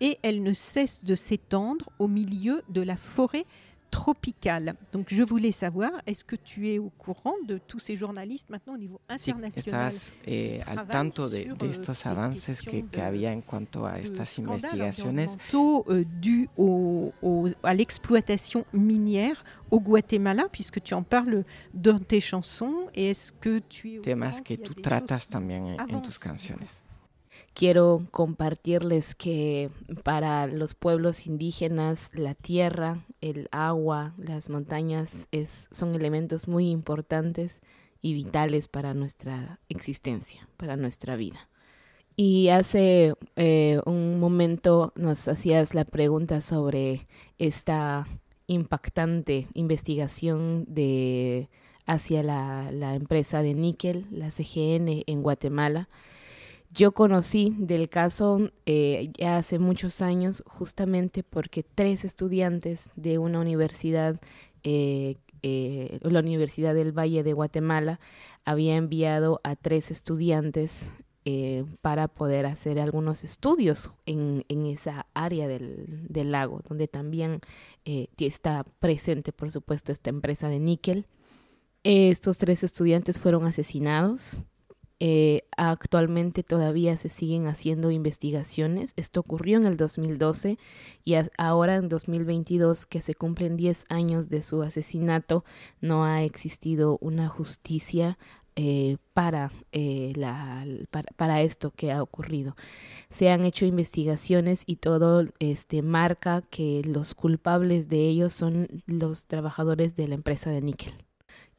et 0.00 0.18
elle 0.22 0.42
ne 0.44 0.52
cesse 0.52 1.04
de 1.04 1.16
s'étendre 1.16 1.90
au 1.98 2.06
milieu 2.06 2.62
de 2.68 2.80
la 2.80 2.96
forêt 2.96 3.44
tropicale. 3.94 4.74
Donc 4.92 5.06
je 5.08 5.22
voulais 5.22 5.52
savoir, 5.52 5.92
est-ce 6.04 6.24
que 6.24 6.34
tu 6.34 6.68
es 6.68 6.80
au 6.80 6.90
courant 6.98 7.36
de 7.46 7.58
tous 7.58 7.78
ces 7.78 7.94
journalistes 7.94 8.50
maintenant 8.50 8.74
au 8.74 8.76
niveau 8.76 9.00
international 9.08 9.92
sí, 9.92 10.10
estás 10.10 10.12
eh, 10.26 10.60
al 10.66 10.88
tanto 10.88 11.30
de, 11.30 11.54
de 11.56 11.70
estos 11.70 12.04
avances 12.04 12.60
que, 12.60 12.82
que, 12.90 13.00
había 13.00 13.30
en 13.32 13.40
cuanto 13.40 13.86
a 13.86 14.00
estas 14.00 14.36
investigaciones 14.40 15.36
euh, 15.54 16.04
dû 16.20 16.48
au, 16.56 17.12
au, 17.22 17.48
à 17.62 17.72
l'exploitation 17.72 18.66
minière 18.72 19.44
au 19.70 19.78
Guatemala, 19.78 20.48
puisque 20.50 20.82
tu 20.82 20.94
en 20.94 21.04
parles 21.04 21.44
dans 21.72 22.00
tes 22.00 22.20
chansons. 22.20 22.86
Et 22.96 23.10
est-ce 23.10 23.30
que 23.30 23.60
tu 23.60 23.94
es 23.94 24.00
temas 24.00 24.40
que 24.40 24.54
tú 24.54 24.74
tratas 24.74 25.28
también 25.30 25.76
en, 25.78 25.96
en 25.96 26.00
tus 26.00 26.18
canciones? 26.18 26.83
Quiero 27.54 28.06
compartirles 28.10 29.14
que 29.14 29.70
para 30.02 30.46
los 30.46 30.74
pueblos 30.74 31.26
indígenas 31.26 32.10
la 32.14 32.34
tierra, 32.34 33.04
el 33.20 33.48
agua, 33.52 34.14
las 34.18 34.50
montañas 34.50 35.28
es, 35.30 35.68
son 35.70 35.94
elementos 35.94 36.48
muy 36.48 36.70
importantes 36.70 37.62
y 38.00 38.12
vitales 38.12 38.68
para 38.68 38.92
nuestra 38.92 39.58
existencia, 39.68 40.48
para 40.56 40.76
nuestra 40.76 41.16
vida. 41.16 41.48
Y 42.16 42.48
hace 42.50 43.14
eh, 43.36 43.80
un 43.86 44.20
momento 44.20 44.92
nos 44.94 45.26
hacías 45.26 45.74
la 45.74 45.84
pregunta 45.84 46.40
sobre 46.40 47.06
esta 47.38 48.06
impactante 48.46 49.48
investigación 49.54 50.64
de, 50.68 51.48
hacia 51.86 52.22
la, 52.22 52.70
la 52.72 52.94
empresa 52.94 53.42
de 53.42 53.54
níquel, 53.54 54.06
la 54.10 54.30
CGN 54.30 55.02
en 55.06 55.22
Guatemala. 55.22 55.88
Yo 56.74 56.90
conocí 56.90 57.54
del 57.56 57.88
caso 57.88 58.50
eh, 58.66 59.12
ya 59.16 59.36
hace 59.36 59.60
muchos 59.60 60.02
años 60.02 60.42
justamente 60.44 61.22
porque 61.22 61.62
tres 61.62 62.04
estudiantes 62.04 62.90
de 62.96 63.18
una 63.18 63.38
universidad, 63.38 64.20
eh, 64.64 65.14
eh, 65.42 66.00
la 66.02 66.18
Universidad 66.18 66.74
del 66.74 66.90
Valle 66.90 67.22
de 67.22 67.32
Guatemala, 67.32 68.00
había 68.44 68.74
enviado 68.74 69.40
a 69.44 69.54
tres 69.54 69.92
estudiantes 69.92 70.90
para 71.80 72.06
poder 72.08 72.44
hacer 72.44 72.78
algunos 72.78 73.24
estudios 73.24 73.90
en, 74.04 74.44
en 74.48 74.66
esa 74.66 75.06
área 75.14 75.48
del, 75.48 76.06
del, 76.06 76.32
lago, 76.32 76.60
donde 76.68 76.86
también 76.86 77.40
está 78.18 78.62
presente, 78.78 79.32
por 79.32 79.50
supuesto, 79.50 79.90
esta 79.90 80.10
empresa 80.10 80.48
de 80.50 80.60
níquel. 80.60 81.06
Estos 81.82 82.36
tres 82.36 82.62
estudiantes 82.62 83.18
fueron 83.20 83.46
asesinados 83.46 84.44
eh, 85.00 85.42
actualmente 85.56 86.42
todavía 86.42 86.96
se 86.96 87.08
siguen 87.08 87.46
haciendo 87.46 87.90
investigaciones. 87.90 88.92
Esto 88.96 89.20
ocurrió 89.20 89.58
en 89.58 89.66
el 89.66 89.76
2012 89.76 90.58
y 91.04 91.14
ahora 91.36 91.76
en 91.76 91.88
2022, 91.88 92.86
que 92.86 93.00
se 93.00 93.14
cumplen 93.14 93.56
10 93.56 93.86
años 93.88 94.28
de 94.28 94.42
su 94.42 94.62
asesinato, 94.62 95.44
no 95.80 96.04
ha 96.04 96.22
existido 96.22 96.98
una 97.00 97.28
justicia 97.28 98.18
eh, 98.56 98.98
para, 99.14 99.50
eh, 99.72 100.12
la, 100.14 100.64
para, 100.92 101.08
para, 101.16 101.42
esto 101.42 101.72
que 101.72 101.90
ha 101.90 102.00
ocurrido. 102.00 102.54
Se 103.10 103.30
han 103.30 103.44
hecho 103.44 103.66
investigaciones 103.66 104.62
y 104.66 104.76
todo 104.76 105.24
este, 105.40 105.82
marca 105.82 106.40
que 106.40 106.82
los 106.84 107.16
culpables 107.16 107.88
de 107.88 108.08
ellos 108.08 108.32
son 108.32 108.68
los 108.86 109.26
trabajadores 109.26 109.96
de 109.96 110.06
la 110.06 110.14
empresa 110.14 110.50
de 110.50 110.62
níquel. 110.62 110.94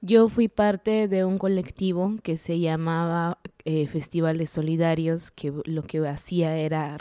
Yo 0.08 0.30
fui 0.30 0.50
parte 0.50 1.08
de 1.08 1.26
un 1.26 1.40
colectivo 1.40 2.14
que 2.22 2.38
se 2.38 2.60
llamaba 2.60 3.40
eh, 3.64 3.88
Festivales 3.88 4.52
Solidarios, 4.52 5.32
que 5.32 5.52
lo 5.66 5.82
que 5.82 6.08
hacía 6.08 6.56
era 6.58 7.00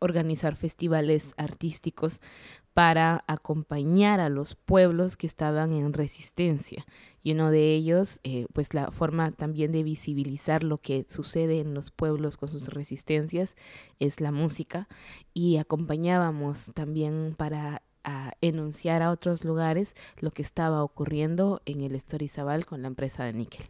organizar 0.00 0.54
festivales 0.54 1.32
artísticos 1.38 2.20
para 2.74 3.24
acompañar 3.26 4.20
a 4.20 4.28
los 4.28 4.54
pueblos 4.54 5.16
que 5.16 5.26
estaban 5.26 5.72
en 5.72 5.94
resistencia. 5.94 6.84
Y 7.22 7.32
uno 7.32 7.50
de 7.50 7.74
ellos, 7.74 8.20
eh, 8.22 8.44
pues 8.52 8.74
la 8.74 8.90
forma 8.90 9.32
también 9.32 9.72
de 9.72 9.82
visibilizar 9.82 10.62
lo 10.62 10.76
que 10.76 11.06
sucede 11.08 11.60
en 11.60 11.72
los 11.72 11.90
pueblos 11.90 12.36
con 12.36 12.50
sus 12.50 12.68
resistencias 12.68 13.56
es 13.98 14.20
la 14.20 14.30
música. 14.30 14.88
Y 15.32 15.56
acompañábamos 15.56 16.72
también 16.74 17.34
para 17.34 17.80
a 18.04 18.32
enunciar 18.40 19.02
a 19.02 19.10
otros 19.10 19.44
lugares 19.44 19.94
lo 20.18 20.30
que 20.30 20.42
estaba 20.42 20.82
ocurriendo 20.82 21.60
en 21.66 21.82
el 21.82 21.94
Estorizabal 21.94 22.66
con 22.66 22.82
la 22.82 22.88
empresa 22.88 23.24
de 23.24 23.32
níquel. 23.32 23.66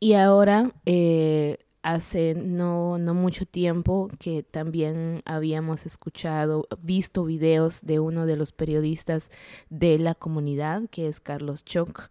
Y 0.00 0.14
ahora, 0.14 0.72
eh, 0.84 1.58
hace 1.82 2.34
no, 2.34 2.98
no 2.98 3.14
mucho 3.14 3.44
tiempo 3.44 4.08
que 4.18 4.42
también 4.42 5.22
habíamos 5.24 5.84
escuchado, 5.84 6.66
visto 6.80 7.24
videos 7.24 7.82
de 7.82 7.98
uno 7.98 8.24
de 8.26 8.36
los 8.36 8.52
periodistas 8.52 9.30
de 9.68 9.98
la 9.98 10.14
comunidad, 10.14 10.88
que 10.90 11.08
es 11.08 11.20
Carlos 11.20 11.64
Choc, 11.64 12.08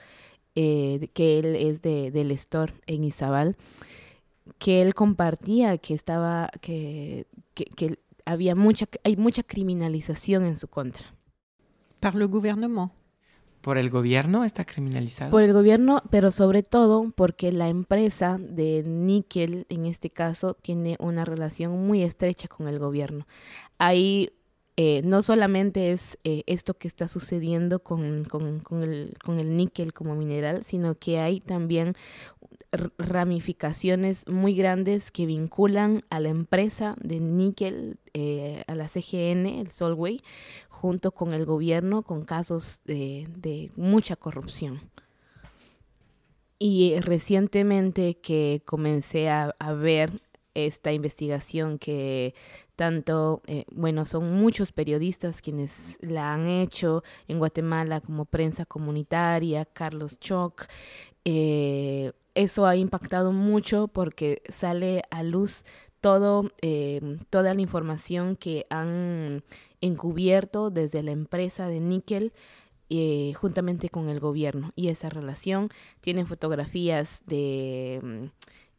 eh, 0.55 1.09
que 1.13 1.39
él 1.39 1.55
es 1.55 1.81
de, 1.81 2.11
del 2.11 2.31
Estor 2.31 2.73
en 2.85 3.05
Izabal, 3.05 3.55
que 4.59 4.81
él 4.81 4.93
compartía 4.93 5.77
que 5.77 5.93
estaba, 5.93 6.49
que, 6.59 7.25
que, 7.53 7.65
que 7.65 7.99
había 8.25 8.55
mucha, 8.55 8.85
hay 9.03 9.15
mucha 9.15 9.43
criminalización 9.43 10.45
en 10.45 10.57
su 10.57 10.67
contra. 10.67 11.05
Par 11.99 12.15
le 12.15 12.25
gouvernement. 12.25 12.91
¿Por 13.61 13.77
el 13.77 13.91
gobierno 13.91 14.43
está 14.43 14.65
criminalizado? 14.65 15.29
Por 15.29 15.43
el 15.43 15.53
gobierno, 15.53 16.01
pero 16.09 16.31
sobre 16.31 16.63
todo 16.63 17.11
porque 17.15 17.51
la 17.51 17.69
empresa 17.69 18.39
de 18.39 18.81
níquel, 18.83 19.67
en 19.69 19.85
este 19.85 20.09
caso, 20.09 20.55
tiene 20.55 20.97
una 20.99 21.25
relación 21.25 21.85
muy 21.85 22.01
estrecha 22.01 22.47
con 22.47 22.67
el 22.67 22.79
gobierno. 22.79 23.27
Ahí 23.77 24.31
eh, 24.77 25.03
no 25.03 25.21
solamente 25.21 25.91
es 25.91 26.17
eh, 26.23 26.41
esto 26.47 26.73
que 26.73 26.87
está 26.87 27.07
sucediendo 27.07 27.83
con, 27.83 28.23
con, 28.23 28.61
con, 28.61 28.81
el, 28.81 29.13
con 29.23 29.37
el 29.37 29.55
níquel 29.55 29.93
como 29.93 30.15
mineral, 30.15 30.63
sino 30.63 30.95
que 30.95 31.19
hay 31.19 31.39
también 31.39 31.93
ramificaciones 32.97 34.27
muy 34.27 34.55
grandes 34.55 35.11
que 35.11 35.25
vinculan 35.25 36.03
a 36.09 36.19
la 36.19 36.29
empresa 36.29 36.95
de 37.01 37.19
níquel, 37.19 37.99
eh, 38.13 38.63
a 38.67 38.75
la 38.75 38.87
CGN, 38.87 39.59
el 39.59 39.71
Solway, 39.71 40.21
junto 40.69 41.11
con 41.11 41.33
el 41.33 41.45
gobierno, 41.45 42.03
con 42.03 42.23
casos 42.23 42.81
de, 42.85 43.27
de 43.37 43.71
mucha 43.75 44.15
corrupción. 44.15 44.79
Y 46.63 46.99
recientemente 46.99 48.19
que 48.19 48.61
comencé 48.65 49.31
a, 49.31 49.55
ver 49.73 50.11
esta 50.53 50.91
investigación 50.91 51.79
que 51.79 52.35
tanto, 52.75 53.41
eh, 53.47 53.65
bueno, 53.71 54.05
son 54.05 54.35
muchos 54.35 54.71
periodistas 54.71 55.41
quienes 55.41 55.97
la 56.01 56.31
han 56.35 56.47
hecho 56.47 57.03
en 57.27 57.39
Guatemala 57.39 57.99
como 57.99 58.25
prensa 58.25 58.65
comunitaria, 58.65 59.65
Carlos 59.65 60.19
Choc, 60.19 60.67
eh, 61.25 62.11
eso 62.35 62.65
ha 62.65 62.75
impactado 62.75 63.31
mucho 63.31 63.87
porque 63.87 64.41
sale 64.49 65.03
a 65.11 65.23
luz 65.23 65.63
todo, 65.99 66.49
eh, 66.61 67.19
toda 67.29 67.53
la 67.53 67.61
información 67.61 68.35
que 68.35 68.65
han 68.69 69.43
encubierto 69.81 70.69
desde 70.71 71.03
la 71.03 71.11
empresa 71.11 71.67
de 71.67 71.79
níquel 71.79 72.33
eh, 72.89 73.33
juntamente 73.35 73.89
con 73.89 74.09
el 74.09 74.19
gobierno. 74.19 74.73
Y 74.75 74.89
esa 74.89 75.09
relación 75.09 75.69
tiene 76.01 76.25
fotografías 76.25 77.23
de... 77.25 78.31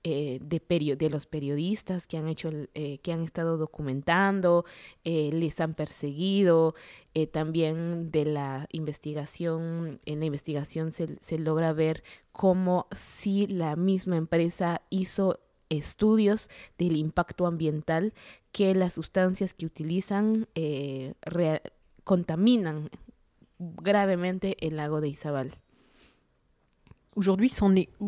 Eh, 0.05 0.41
de, 0.43 0.97
de 0.97 1.11
los 1.11 1.27
periodistas 1.27 2.09
que 2.09 2.17
han 2.17 2.27
hecho 2.27 2.51
eh, 2.75 2.99
que 2.99 3.13
han 3.13 3.23
estado 3.23 3.57
documentando 3.57 4.65
eh, 5.05 5.31
les 5.33 5.61
han 5.61 5.75
perseguido 5.75 6.75
eh, 7.15 7.29
también 7.29 8.11
de 8.11 8.25
la 8.25 8.67
investigación 8.73 10.01
en 10.05 10.19
la 10.19 10.25
investigación 10.25 10.91
se, 10.91 11.15
se 11.21 11.39
logra 11.39 11.73
ver 11.73 12.03
cómo 12.33 12.89
si 12.91 13.47
la 13.47 13.77
misma 13.77 14.17
empresa 14.17 14.83
hizo 14.91 15.39
estudios 15.69 16.51
del 16.79 16.97
impacto 16.97 17.47
ambiental 17.47 18.13
que 18.51 18.75
las 18.75 18.95
sustancias 18.95 19.55
que 19.55 19.67
utilizan 19.67 20.49
contaminan 22.03 22.91
gravemente 23.61 24.57
el 24.67 24.77
lago 24.77 25.01
de 25.01 25.11
Izabal. 25.11 25.53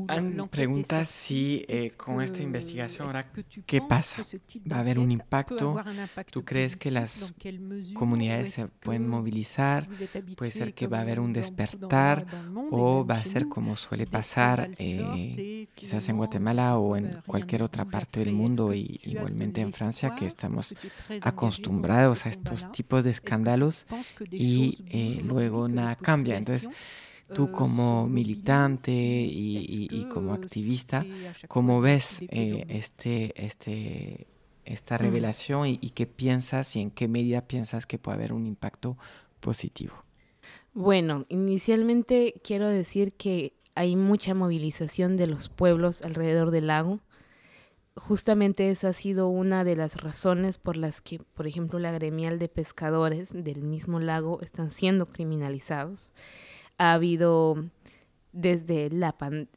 Han 0.08 0.48
preguntas 0.48 1.08
si 1.08 1.64
eh, 1.68 1.90
con 1.94 2.22
esta 2.22 2.40
investigación 2.40 3.06
ahora 3.06 3.30
qué 3.66 3.82
pasa. 3.82 4.22
¿Va 4.70 4.76
a 4.76 4.80
haber 4.80 4.98
un 4.98 5.10
impacto? 5.10 5.76
¿Tú 6.30 6.42
crees 6.42 6.74
que 6.76 6.90
las 6.90 7.34
comunidades 7.92 8.54
se 8.54 8.68
pueden 8.68 9.06
movilizar? 9.06 9.86
Puede 10.36 10.52
ser 10.52 10.72
que 10.72 10.86
va 10.86 10.98
a 10.98 11.02
haber 11.02 11.20
un 11.20 11.34
despertar 11.34 12.26
o 12.70 13.04
va 13.04 13.16
a 13.16 13.24
ser 13.24 13.46
como 13.48 13.76
suele 13.76 14.06
pasar 14.06 14.70
eh, 14.78 15.68
quizás 15.74 16.08
en 16.08 16.16
Guatemala 16.16 16.78
o 16.78 16.96
en 16.96 17.20
cualquier 17.26 17.62
otra 17.62 17.84
parte 17.84 18.20
del 18.20 18.32
mundo 18.32 18.72
y 18.72 19.00
igualmente 19.04 19.60
en 19.60 19.74
Francia 19.74 20.14
que 20.14 20.24
estamos 20.24 20.74
acostumbrados 21.20 22.24
a 22.24 22.30
estos 22.30 22.72
tipos 22.72 23.04
de 23.04 23.10
escándalos 23.10 23.86
y 24.30 24.78
eh, 24.88 25.20
luego 25.22 25.68
nada 25.68 25.94
cambia. 25.96 26.38
Entonces, 26.38 26.70
Tú 27.34 27.50
como 27.50 28.06
militante 28.08 28.92
y, 28.92 30.06
como 30.12 30.32
activista, 30.32 31.04
¿cómo 31.48 31.80
ves 31.80 32.20
eh, 32.28 32.64
este, 32.68 33.32
este, 33.36 34.26
esta 34.64 34.96
mm. 34.96 34.98
revelación 34.98 35.68
y, 35.68 35.90
qué 35.90 36.06
piensas 36.06 36.76
y 36.76 36.80
en 36.80 36.90
qué 36.90 37.08
medida 37.08 37.42
piensas 37.42 37.86
que 37.86 37.98
puede 37.98 38.16
haber 38.16 38.32
un 38.32 38.46
impacto 38.46 38.96
positivo? 39.40 39.94
Bueno, 40.72 41.26
inicialmente 41.28 42.34
quiero 42.42 42.68
decir 42.68 43.12
que 43.14 43.54
hay 43.74 43.96
mucha 43.96 44.34
movilización 44.34 45.16
de 45.16 45.26
los 45.26 45.48
pueblos 45.48 46.02
alrededor 46.02 46.50
del 46.50 46.68
lago. 46.68 47.00
Justamente 47.96 48.70
esa 48.70 48.88
ha 48.88 48.92
sido 48.92 49.28
una 49.28 49.62
de 49.62 49.76
las 49.76 50.02
razones 50.02 50.58
por 50.58 50.76
las 50.76 51.00
que, 51.00 51.20
por 51.34 51.46
ejemplo, 51.46 51.78
la 51.78 51.92
gremial 51.92 52.38
de 52.38 52.48
pescadores 52.48 53.32
del 53.32 53.62
mismo 53.62 54.00
lago 54.00 54.40
están 54.42 54.70
siendo 54.70 55.06
criminalizados. 55.06 56.12
Ha 56.78 56.94
habido 56.94 57.56
desde 58.32 58.90
la 58.90 59.14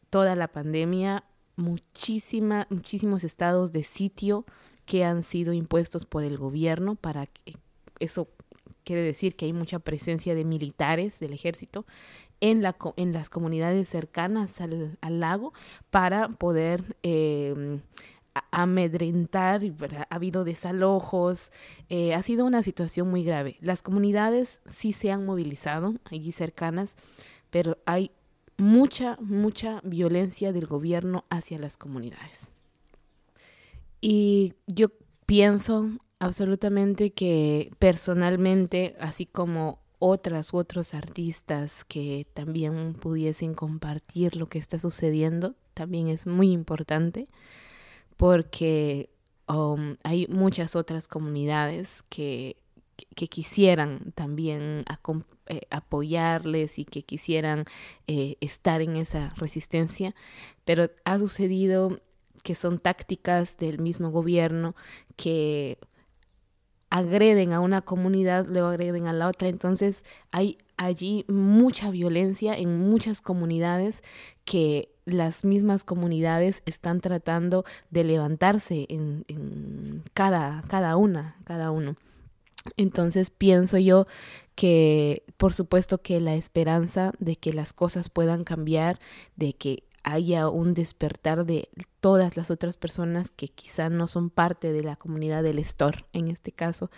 toda 0.09 0.35
la 0.35 0.47
pandemia 0.47 1.23
muchísima, 1.55 2.67
muchísimos 2.69 3.23
estados 3.23 3.71
de 3.71 3.83
sitio 3.83 4.45
que 4.85 5.03
han 5.03 5.23
sido 5.23 5.53
impuestos 5.53 6.05
por 6.05 6.23
el 6.23 6.37
gobierno 6.37 6.95
para 6.95 7.25
que 7.25 7.55
eso 7.99 8.29
quiere 8.83 9.01
decir 9.01 9.35
que 9.35 9.45
hay 9.45 9.53
mucha 9.53 9.79
presencia 9.79 10.33
de 10.33 10.45
militares 10.45 11.19
del 11.19 11.33
ejército 11.33 11.85
en, 12.39 12.61
la, 12.61 12.77
en 12.95 13.11
las 13.11 13.29
comunidades 13.29 13.89
cercanas 13.89 14.61
al, 14.61 15.19
lago 15.19 15.51
para 15.89 16.29
poder 16.29 16.95
eh, 17.03 17.81
amedrentar, 18.51 19.61
ha 20.09 20.15
habido 20.15 20.43
desalojos, 20.43 21.51
eh, 21.89 22.13
ha 22.13 22.21
sido 22.23 22.45
una 22.45 22.63
situación 22.63 23.09
muy 23.09 23.23
grave. 23.23 23.57
Las 23.61 23.81
comunidades 23.81 24.61
sí 24.65 24.93
se 24.93 25.11
han 25.11 25.25
movilizado 25.25 25.95
allí 26.05 26.31
cercanas, 26.31 26.95
pero 27.49 27.77
hay 27.85 28.11
mucha, 28.57 29.17
mucha 29.21 29.81
violencia 29.83 30.51
del 30.51 30.65
gobierno 30.65 31.25
hacia 31.29 31.59
las 31.59 31.77
comunidades. 31.77 32.49
Y 34.01 34.53
yo 34.67 34.87
pienso 35.25 35.89
absolutamente 36.19 37.11
que 37.11 37.71
personalmente, 37.79 38.95
así 38.99 39.25
como 39.25 39.79
otras 39.99 40.53
u 40.53 40.57
otros 40.57 40.93
artistas 40.93 41.83
que 41.83 42.27
también 42.33 42.93
pudiesen 42.93 43.53
compartir 43.55 44.35
lo 44.35 44.47
que 44.47 44.59
está 44.59 44.79
sucediendo, 44.79 45.55
también 45.73 46.07
es 46.07 46.27
muy 46.27 46.51
importante 46.51 47.27
porque 48.17 49.09
um, 49.47 49.95
hay 50.03 50.27
muchas 50.27 50.75
otras 50.75 51.07
comunidades 51.07 52.03
que, 52.09 52.57
que, 53.15 53.27
quisieran 53.27 54.11
también 54.15 54.83
eh, 55.47 55.61
apoyarles 55.69 56.79
y 56.79 56.85
que 56.85 57.03
quisieran 57.03 57.65
eh, 58.07 58.35
estar 58.41 58.81
en 58.81 58.95
esa 58.95 59.33
resistencia, 59.37 60.15
pero 60.65 60.89
ha 61.05 61.19
sucedido 61.19 61.99
que 62.43 62.55
son 62.55 62.79
tácticas 62.79 63.57
del 63.57 63.79
mismo 63.79 64.09
gobierno 64.09 64.75
que 65.15 65.77
agreden 66.89 67.51
a 67.51 67.59
una 67.59 67.81
comunidad, 67.81 68.47
luego 68.47 68.67
agreden 68.67 69.07
a 69.07 69.13
la 69.13 69.27
otra. 69.27 69.49
Entonces 69.49 70.05
hay 70.31 70.57
allí 70.77 71.25
mucha 71.27 71.91
violencia 71.91 72.57
en 72.57 72.79
muchas 72.79 73.21
comunidades 73.21 74.03
que 74.45 74.96
las 75.07 75.45
mismas 75.45 75.85
comunidades 75.85 76.61
están 76.65 76.99
tratando 76.99 77.63
de 77.89 78.03
levantarse 78.03 78.85
en, 78.89 80.03
cada, 80.13 80.61
cada 80.67 80.97
una, 80.97 81.37
cada 81.45 81.71
uno. 81.71 81.95
Entonces 82.75 83.29
pienso 83.29 83.77
yo 83.77 84.05
que 84.55 85.23
por 85.37 85.53
supuesto 85.53 86.01
que 86.01 86.19
la 86.19 86.35
esperanza 86.35 87.13
de 87.19 87.37
que 87.37 87.53
las 87.53 87.71
cosas 87.71 88.09
puedan 88.09 88.43
cambiar, 88.43 88.99
de 89.37 89.53
que 89.53 89.83
haya 90.03 90.49
un 90.49 90.73
despertar 90.73 91.45
de 91.45 91.69
todas 92.01 92.35
las 92.35 92.51
otras 92.51 92.75
personas 92.75 93.31
que 93.31 93.47
quizá 93.47 93.89
no 93.89 94.09
son 94.09 94.29
parte 94.29 94.73
de 94.73 94.83
la 94.83 94.97
comunidad 94.97 95.41
del 95.41 95.59
store, 95.59 96.05
en 96.11 96.27
este 96.27 96.51
caso, 96.51 96.91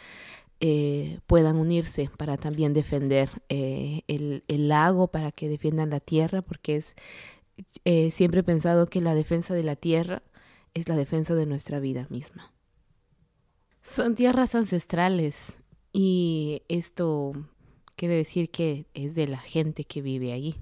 eh, 0.62 1.19
puedan 1.28 1.58
unirse 1.58 2.10
para 2.17 2.38
también 2.38 2.74
defender 2.74 3.30
eh, 3.50 4.02
el, 4.08 4.43
el, 4.48 4.67
lago, 4.67 5.08
para 5.08 5.32
que 5.32 5.48
defiendan 5.48 5.89
la 5.89 6.00
tierra, 6.00 6.41
porque 6.41 6.76
es 6.76 6.95
eh, 7.86 8.12
siempre 8.12 8.41
he 8.41 8.43
pensado 8.43 8.88
que 8.88 9.02
la 9.02 9.15
defensa 9.15 9.54
de 9.54 9.63
la 9.63 9.76
tierra 9.76 10.22
es 10.74 10.88
la 10.88 10.95
defensa 10.95 11.36
de 11.36 11.45
nuestra 11.45 11.80
vida 11.80 12.08
misma. 12.10 12.54
Son 13.82 14.15
tierras 14.15 14.56
ancestrales 14.56 15.60
y 15.93 16.62
esto 16.67 17.34
quiere 17.95 18.15
decir 18.15 18.50
que 18.50 18.86
es 18.93 19.15
de 19.15 19.28
la 19.28 19.39
gente 19.39 19.84
que 19.84 20.02
vive 20.02 20.34
allí. 20.34 20.56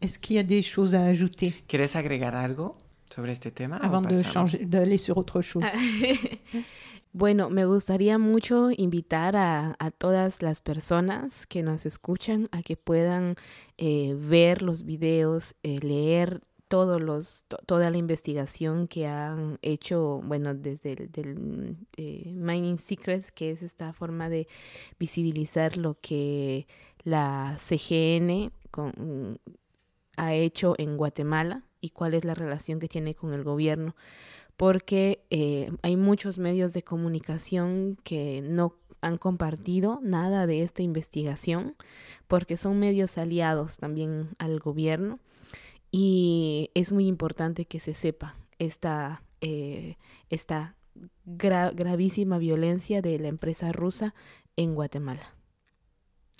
Est-ce 0.00 0.18
qu'il 0.18 0.36
y 0.36 0.38
a 0.38 0.42
des 0.42 0.62
choses 0.62 0.94
à 0.94 1.04
ajouter 1.06 1.52
¿Quieres 1.66 1.94
agregar 1.94 2.34
algo 2.34 2.78
sobre 3.14 3.32
este 3.32 3.50
tema? 3.50 3.76
Avant 3.76 4.02
de 4.02 4.22
changer, 4.22 4.64
d'aller 4.64 4.98
sur 4.98 5.18
autre 5.18 5.42
chose. 5.42 5.64
Bueno, 7.12 7.50
me 7.50 7.64
gustaría 7.64 8.18
mucho 8.18 8.70
invitar 8.70 9.34
a, 9.36 9.74
todas 9.98 10.42
las 10.42 10.60
personas 10.60 11.44
que 11.44 11.64
nos 11.64 11.84
escuchan 11.84 12.44
a 12.52 12.62
que 12.62 12.76
puedan 12.76 13.34
eh, 13.78 14.14
ver 14.16 14.62
los 14.62 14.84
videos, 14.84 15.56
eh, 15.64 15.80
leer 15.80 16.40
todos 16.68 17.00
los, 17.00 17.46
toda 17.66 17.90
la 17.90 17.98
investigación 17.98 18.86
que 18.86 19.08
han 19.08 19.58
hecho, 19.60 20.20
bueno, 20.24 20.54
desde 20.54 20.92
el 20.92 21.10
del, 21.10 21.76
eh, 21.96 22.30
Mining 22.32 22.78
Secrets, 22.78 23.32
que 23.32 23.50
es 23.50 23.62
esta 23.62 23.92
forma 23.92 24.28
de 24.28 24.46
visibilizar 25.00 25.76
lo 25.76 25.98
que 26.00 26.68
la 27.02 27.56
CGN 27.58 28.52
ha 30.16 30.34
hecho 30.34 30.76
en 30.78 30.96
Guatemala 30.96 31.64
y 31.80 31.90
cuál 31.90 32.14
es 32.14 32.24
la 32.24 32.34
relación 32.34 32.78
que 32.78 32.86
tiene 32.86 33.16
con 33.16 33.34
el 33.34 33.42
gobierno 33.42 33.96
porque 34.60 35.24
eh, 35.30 35.72
hay 35.80 35.96
muchos 35.96 36.36
medios 36.36 36.74
de 36.74 36.82
comunicación 36.82 37.96
que 38.04 38.42
no 38.42 38.76
han 39.00 39.16
compartido 39.16 40.00
nada 40.02 40.46
de 40.46 40.60
esta 40.60 40.82
investigación, 40.82 41.76
porque 42.28 42.58
son 42.58 42.78
medios 42.78 43.16
aliados 43.16 43.78
también 43.78 44.28
al 44.36 44.60
gobierno 44.60 45.18
y 45.90 46.70
es 46.74 46.92
muy 46.92 47.06
importante 47.06 47.64
que 47.64 47.80
se 47.80 47.94
sepa 47.94 48.36
esta, 48.58 49.22
eh, 49.40 49.96
esta 50.28 50.76
gravísima 51.24 52.36
violencia 52.36 53.00
de 53.00 53.18
la 53.18 53.28
empresa 53.28 53.72
rusa 53.72 54.14
en 54.56 54.74
Guatemala. 54.74 55.34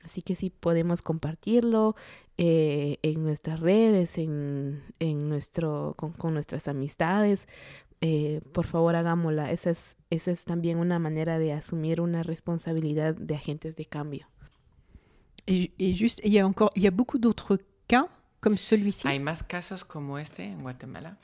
Así 0.05 0.21
que 0.21 0.37
sí 0.37 0.51
podemos 0.51 1.01
compartirlo 1.01 1.95
eh, 2.39 2.99
en 3.03 3.23
nuestras 3.23 3.61
redes, 3.61 4.17
en, 4.19 4.83
nuestro, 5.29 5.95
con, 5.97 6.35
nuestras 6.35 6.69
amistades, 6.69 7.49
eh, 8.01 8.41
por 8.53 8.67
favor 8.67 8.97
hagámosla. 8.97 9.51
Esa 9.51 9.71
es, 9.71 9.97
esa 10.11 10.31
es 10.31 10.45
también 10.45 10.79
una 10.79 10.99
manera 10.99 11.39
de 11.39 11.53
asumir 11.53 12.01
una 12.01 12.23
responsabilidad 12.23 13.15
de 13.15 13.35
agentes 13.35 13.77
de 13.77 13.85
cambio. 13.85 14.29
Y, 15.47 15.73
y 15.77 15.97
juste, 15.99 16.23
il 16.27 16.33
y 16.33 16.39
a 16.39 16.47
encore, 16.47 16.71
il 16.75 16.85
y 16.85 16.87
a 16.87 16.91
beaucoup 16.91 17.19
d'autres 17.19 17.61
cas 17.87 18.07
comme 18.41 18.57
celui-ci. 18.57 19.07
¿Hay 19.09 19.21
más 19.21 19.43
casos 19.43 19.85
como 19.85 20.19
este 20.19 20.45
en 20.45 20.63
Guatemala? 20.63 21.19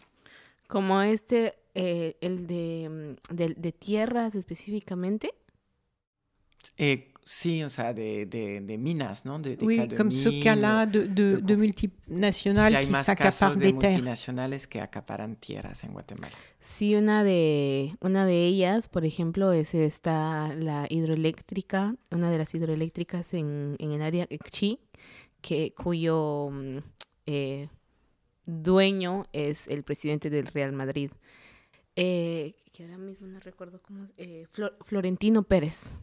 Como 0.69 1.01
este, 1.01 1.55
eh, 1.75 2.17
el 2.21 2.47
de, 2.47 3.17
mm, 3.31 3.35
de, 3.35 3.55
de 3.55 3.73
tierras 3.73 4.35
específicamente. 4.35 5.33
Eh, 6.77 7.13
Sí, 7.29 7.65
o 7.65 7.71
sea, 7.71 7.93
de, 7.93 8.25
de, 8.25 8.61
de 8.61 8.79
minas, 8.79 9.25
¿no? 9.25 9.41
De, 9.41 9.59
oui, 9.61 9.89
comme 9.97 10.13
ce 10.13 10.29
cas-là 10.45 10.87
de, 10.87 11.09
de, 11.09 11.39
de 11.39 11.57
multinationales 11.57 12.87
sí, 12.87 12.93
qui 12.93 13.03
s'accaparent 13.03 13.57
des 13.57 13.73
terres. 13.73 13.95
multinacionales 13.97 14.69
que 14.69 14.81
acaparan 14.81 15.35
tierras 15.35 15.83
en 15.83 15.93
Guatemala. 15.93 16.33
Sí, 16.61 16.95
una 16.95 17.25
de, 17.25 17.97
una 18.01 18.27
de 18.27 18.47
ellas, 18.47 18.87
por 18.87 19.05
ejemplo, 19.05 19.51
es 19.51 19.75
esta, 19.75 20.55
la 20.55 20.87
hidroeléctrica, 20.89 21.97
una 22.13 22.31
de 22.31 22.39
las 22.39 22.55
hidroeléctricas 22.55 23.35
en, 23.35 23.75
en 23.81 23.91
el 23.91 24.03
área 24.03 24.29
Chi, 24.49 24.79
que, 25.41 25.75
cuyo 25.75 26.51
mm, 26.53 26.79
eh, 27.27 27.69
dueño 28.45 29.25
es 29.33 29.67
el 29.67 29.83
presidente 29.83 30.31
del 30.31 30.47
Real 30.47 30.71
Madrid. 30.71 31.11
Eh, 31.97 32.55
que 32.73 32.85
ahora 32.85 32.99
mismo 32.99 33.27
no 33.27 33.41
recuerdo 33.41 33.83
cómo 33.83 34.05
es, 34.05 34.15
eh, 34.17 34.47
Flor, 34.49 34.79
Florentino 34.85 35.43
Pérez 35.43 35.99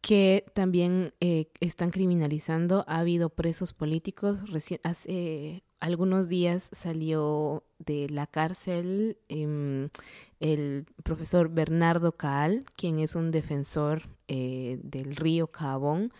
que 0.00 0.44
también 0.54 1.14
eh, 1.20 1.46
están 1.60 1.90
criminalizando. 1.90 2.84
Ha 2.86 2.98
habido 2.98 3.30
presos 3.30 3.72
políticos. 3.72 4.40
hace 4.82 5.62
algunos 5.80 6.28
días 6.28 6.68
salió 6.72 7.64
de 7.78 8.08
la 8.10 8.26
cárcel 8.26 9.18
em, 9.28 9.88
el 10.40 10.86
profesor 11.02 11.48
Bernardo 11.48 12.12
Caal, 12.12 12.64
quien 12.76 12.98
es 12.98 13.14
un 13.14 13.30
defensor 13.30 14.02
eh, 14.26 14.78
del 14.82 15.16
río 15.16 15.48
Cabón 15.48 16.12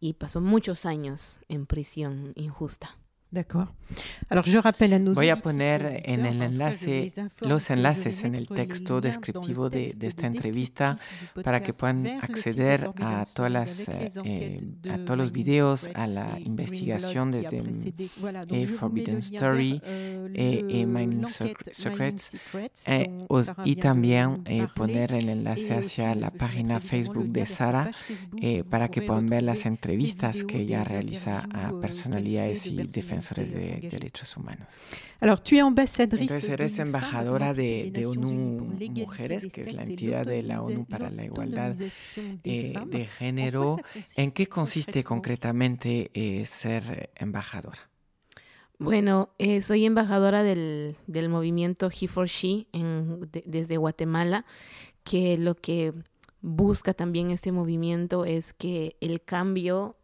y 0.00 0.14
pasó 0.14 0.40
muchos 0.40 0.84
años 0.84 1.40
en 1.48 1.66
prisión 1.66 2.32
injusta. 2.34 2.98
Voy 5.14 5.28
a 5.28 5.36
poner 5.36 6.02
en 6.04 6.24
el 6.24 6.42
enlace 6.42 7.12
los 7.40 7.70
enlaces 7.70 8.24
en 8.24 8.34
el 8.34 8.48
texto 8.48 9.00
descriptivo 9.00 9.68
de, 9.68 9.84
esta 9.84 10.26
entrevista 10.26 10.98
para 11.42 11.62
que 11.62 11.72
puedan 11.72 12.06
acceder 12.06 12.90
a 12.96 13.24
todas 13.34 13.52
las 13.52 13.88
eh, 14.24 14.58
a 14.90 14.98
todos 14.98 15.18
los 15.18 15.32
videos, 15.32 15.88
a 15.94 16.06
la 16.06 16.38
investigación 16.40 17.30
desde 17.30 17.60
A 17.60 18.78
Forbidden 18.78 19.18
Story, 19.18 19.80
eh, 19.84 20.86
Mining 20.86 21.26
Secrets, 21.28 22.36
eh, 22.86 23.26
y 23.64 23.76
también 23.76 24.44
poner 24.74 25.12
el 25.12 25.28
enlace 25.28 25.74
hacia 25.74 26.14
la 26.14 26.30
página 26.30 26.80
Facebook 26.80 27.28
de 27.28 27.46
Sara 27.46 27.90
para 28.70 28.88
que 28.88 29.02
puedan 29.02 29.26
ver 29.26 29.42
las 29.42 29.66
entrevistas 29.66 30.44
que 30.44 30.62
ella 30.62 30.84
realiza 30.84 31.46
a 31.52 31.72
personalidades 31.80 32.66
y 32.66 32.76
defensores 32.76 33.23
de 33.32 33.88
derechos 33.90 34.36
humanos. 34.36 34.68
Entonces 35.20 36.48
eres 36.48 36.78
embajadora 36.78 37.54
de, 37.54 37.90
de, 37.92 38.06
ONU 38.06 38.76
Mujeres, 38.90 39.46
que 39.46 39.62
es 39.62 39.74
la 39.74 39.84
entidad 39.84 40.24
de 40.24 40.42
la 40.42 40.60
ONU 40.60 40.84
para 40.84 41.10
la 41.10 41.24
Igualdad 41.24 41.74
eh, 42.44 42.74
de 42.86 43.06
Género. 43.06 43.76
¿En 44.16 44.32
qué 44.32 44.46
consiste 44.46 45.02
concretamente 45.04 46.10
eh, 46.14 46.44
ser 46.44 47.10
embajadora? 47.14 47.90
Bueno, 48.78 49.30
eh, 49.38 49.62
soy 49.62 49.84
embajadora 49.84 50.42
del, 50.42 50.96
del, 51.06 51.28
movimiento 51.28 51.88
He 51.88 52.08
for 52.08 52.26
She 52.26 52.66
desde 53.46 53.76
Guatemala, 53.76 54.44
que 55.04 55.38
lo 55.38 55.54
que 55.54 55.92
busca 56.40 56.92
también 56.92 57.30
este 57.30 57.52
movimiento 57.52 58.26
es 58.26 58.52
que 58.52 58.96
el 59.00 59.22
cambio 59.22 59.96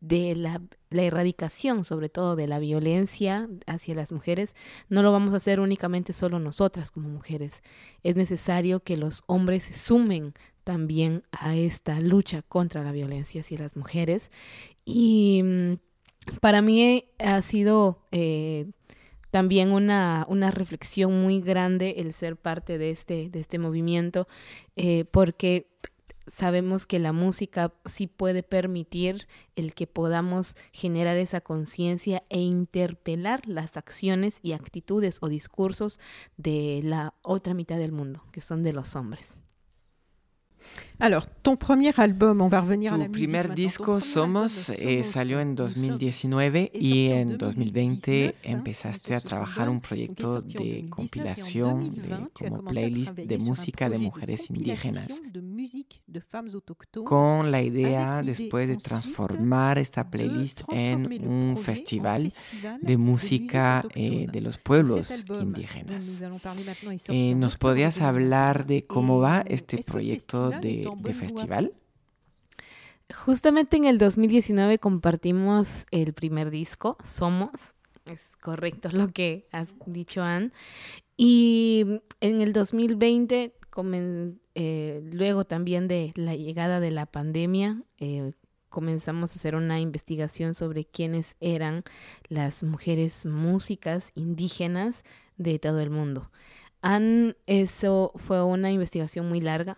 de 0.00 0.34
la, 0.36 0.60
erradicación, 0.90 1.84
sobre 1.84 2.08
todo 2.08 2.36
de 2.36 2.48
la 2.48 2.58
violencia 2.58 3.48
hacia 3.66 3.94
las 3.94 4.12
mujeres, 4.12 4.56
no 4.88 5.02
lo 5.02 5.12
vamos 5.12 5.34
a 5.34 5.38
hacer 5.38 5.60
únicamente 5.60 6.12
solo 6.12 6.38
nosotras 6.38 6.90
como 6.90 7.08
mujeres. 7.08 7.62
Es 8.02 8.16
necesario 8.16 8.80
que 8.80 8.96
los 8.96 9.22
hombres 9.26 9.64
se 9.64 9.74
sumen 9.74 10.34
también 10.64 11.22
a 11.32 11.56
esta 11.56 12.00
lucha 12.00 12.42
contra 12.42 12.82
la 12.82 12.92
violencia 12.92 13.40
hacia 13.40 13.58
las 13.58 13.76
mujeres. 13.76 14.30
Y 14.84 15.42
mm, 15.42 15.72
para 16.40 16.62
mí 16.62 17.04
ha 17.18 17.40
sido 17.42 18.06
eh, 18.12 18.66
también 19.30 19.72
una, 19.72 20.26
una, 20.28 20.50
reflexión 20.50 21.20
muy 21.20 21.40
grande 21.40 21.94
el 21.98 22.12
ser 22.12 22.36
parte 22.36 22.78
de 22.78 22.90
este, 22.90 23.30
de 23.30 23.40
este 23.40 23.58
movimiento, 23.58 24.26
eh, 24.76 25.04
porque 25.04 25.68
sabemos 26.32 26.86
que 26.86 26.98
la 26.98 27.12
música 27.12 27.72
sí 27.84 28.06
puede 28.06 28.42
permitir 28.42 29.26
el 29.56 29.74
que 29.74 29.86
podamos 29.86 30.56
generar 30.72 31.16
esa 31.16 31.40
conciencia 31.40 32.22
e 32.28 32.40
interpelar 32.40 33.46
las 33.46 33.76
acciones 33.76 34.38
y 34.42 34.52
actitudes 34.52 35.18
o 35.20 35.28
discursos 35.28 36.00
de 36.36 36.80
la 36.84 37.14
otra 37.22 37.54
mitad 37.54 37.78
del 37.78 37.92
mundo, 37.92 38.24
que 38.32 38.40
son 38.40 38.62
de 38.62 38.72
los 38.72 38.96
hombres. 38.96 39.40
Alors, 41.02 41.26
ton 41.26 41.56
premier 41.56 41.92
album, 41.96 42.42
on 42.42 42.48
va 42.48 42.60
revenir 42.60 42.90
tu 42.90 42.96
a 42.96 42.98
la 42.98 43.08
primer 43.08 43.54
disco, 43.54 44.00
Somos, 44.02 44.68
eh, 44.68 45.02
salió 45.02 45.40
en 45.40 45.54
2019 45.54 46.70
y 46.74 47.06
en 47.06 47.38
2020 47.38 48.34
empezaste 48.42 49.14
a 49.14 49.20
trabajar 49.22 49.70
un 49.70 49.80
proyecto 49.80 50.42
de 50.42 50.88
compilación 50.90 51.94
de, 51.94 52.28
como 52.34 52.62
playlist 52.62 53.14
de 53.14 53.38
música 53.38 53.88
de 53.88 53.96
mujeres 53.96 54.50
indígenas, 54.50 55.22
con 57.04 57.50
la 57.50 57.62
idea 57.62 58.22
después 58.22 58.68
de 58.68 58.76
transformar 58.76 59.78
esta 59.78 60.10
playlist 60.10 60.60
en 60.68 61.26
un 61.26 61.56
festival 61.56 62.30
de 62.82 62.96
música 62.98 63.82
eh, 63.94 64.26
de 64.30 64.40
los 64.42 64.58
pueblos 64.58 65.24
indígenas. 65.28 66.20
Eh, 67.08 67.34
¿Nos 67.34 67.56
podrías 67.56 68.02
hablar 68.02 68.66
de 68.66 68.84
cómo 68.84 69.18
va 69.18 69.42
este 69.46 69.78
proyecto 69.82 70.49
de, 70.50 71.14
festival? 71.14 71.72
Justamente 73.14 73.76
en 73.76 73.86
el 73.86 73.98
2019 73.98 74.78
compartimos 74.78 75.86
el 75.90 76.12
primer 76.12 76.50
disco, 76.50 76.96
Somos, 77.02 77.74
es 78.10 78.30
correcto 78.40 78.90
lo 78.92 79.08
que 79.08 79.48
has 79.52 79.74
dicho, 79.86 80.22
Anne. 80.22 80.50
Y 81.16 82.00
en 82.20 82.40
el 82.40 82.52
2020, 82.52 83.54
eh, 84.54 85.10
luego 85.12 85.44
también 85.44 85.88
de 85.88 86.12
la 86.14 86.34
llegada 86.34 86.80
de 86.80 86.90
la 86.90 87.06
pandemia, 87.06 87.82
eh, 87.98 88.32
comenzamos 88.68 89.32
a 89.32 89.34
hacer 89.34 89.54
una 89.54 89.80
investigación 89.80 90.54
sobre 90.54 90.84
quiénes 90.84 91.36
eran 91.40 91.82
las 92.28 92.62
mujeres 92.62 93.26
músicas 93.26 94.12
indígenas 94.14 95.04
de 95.36 95.58
todo 95.58 95.80
el 95.80 95.90
mundo. 95.90 96.30
Anne, 96.80 97.36
eso 97.46 98.12
fue 98.16 98.42
una 98.42 98.70
investigación 98.70 99.28
muy 99.28 99.40
larga, 99.40 99.76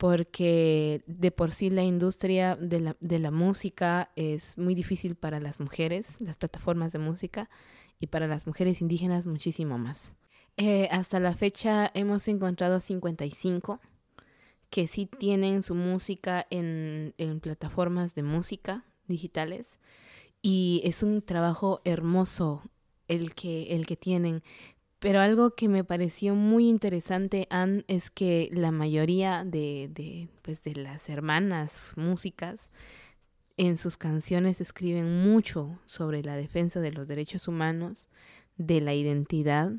porque 0.00 1.04
de 1.06 1.30
por 1.30 1.50
sí 1.50 1.68
la 1.68 1.82
industria 1.82 2.56
de 2.56 2.80
la, 2.80 2.96
de 3.00 3.18
la, 3.18 3.30
música 3.30 4.10
es 4.16 4.56
muy 4.56 4.74
difícil 4.74 5.14
para 5.14 5.40
las 5.40 5.60
mujeres, 5.60 6.16
las 6.22 6.38
plataformas 6.38 6.92
de 6.92 6.98
música, 6.98 7.50
y 7.98 8.06
para 8.06 8.26
las 8.26 8.46
mujeres 8.46 8.80
indígenas 8.80 9.26
muchísimo 9.26 9.76
más. 9.76 10.14
Eh, 10.56 10.88
hasta 10.90 11.20
la 11.20 11.36
fecha 11.36 11.90
hemos 11.92 12.26
encontrado 12.28 12.80
55 12.80 13.78
que 14.70 14.88
sí 14.88 15.04
tienen 15.04 15.62
su 15.62 15.74
música 15.74 16.46
en, 16.48 17.12
en 17.18 17.40
plataformas 17.40 18.14
de 18.14 18.22
música 18.22 18.86
digitales 19.06 19.80
y 20.40 20.80
es 20.82 21.02
un 21.02 21.20
trabajo 21.20 21.82
hermoso 21.84 22.62
el 23.06 23.34
que, 23.34 23.74
el 23.74 23.84
que 23.84 23.96
tienen, 23.96 24.42
pero 25.00 25.20
algo 25.20 25.54
que 25.54 25.68
me 25.68 25.82
pareció 25.82 26.34
muy 26.34 26.68
interesante, 26.68 27.46
Anne, 27.50 27.84
es 27.88 28.10
que 28.10 28.50
la 28.52 28.70
mayoría 28.70 29.44
de, 29.44 29.90
de, 29.92 30.28
pues 30.42 30.62
de 30.62 30.74
las 30.74 31.08
hermanas 31.08 31.94
músicas 31.96 32.70
en 33.56 33.78
sus 33.78 33.96
canciones 33.96 34.60
escriben 34.60 35.22
mucho 35.22 35.78
sobre 35.86 36.22
la 36.22 36.36
defensa 36.36 36.80
de 36.80 36.92
los 36.92 37.08
derechos 37.08 37.48
humanos, 37.48 38.10
de 38.56 38.82
la 38.82 38.92
identidad 38.92 39.72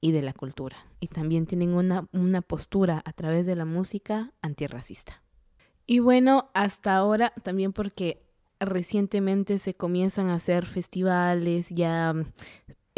y 0.00 0.10
de 0.10 0.22
la 0.22 0.32
cultura. 0.32 0.76
Y 0.98 1.06
también 1.06 1.46
tienen 1.46 1.70
una, 1.70 2.08
una 2.12 2.42
postura 2.42 3.00
a 3.04 3.12
través 3.12 3.46
de 3.46 3.54
la 3.54 3.64
música 3.64 4.32
antirracista. 4.42 5.22
Y 5.86 6.00
bueno, 6.00 6.50
hasta 6.52 6.96
ahora 6.96 7.32
también 7.42 7.72
porque 7.72 8.24
recientemente 8.60 9.60
se 9.60 9.74
comienzan 9.74 10.28
a 10.28 10.34
hacer 10.34 10.66
festivales 10.66 11.70
ya 11.70 12.12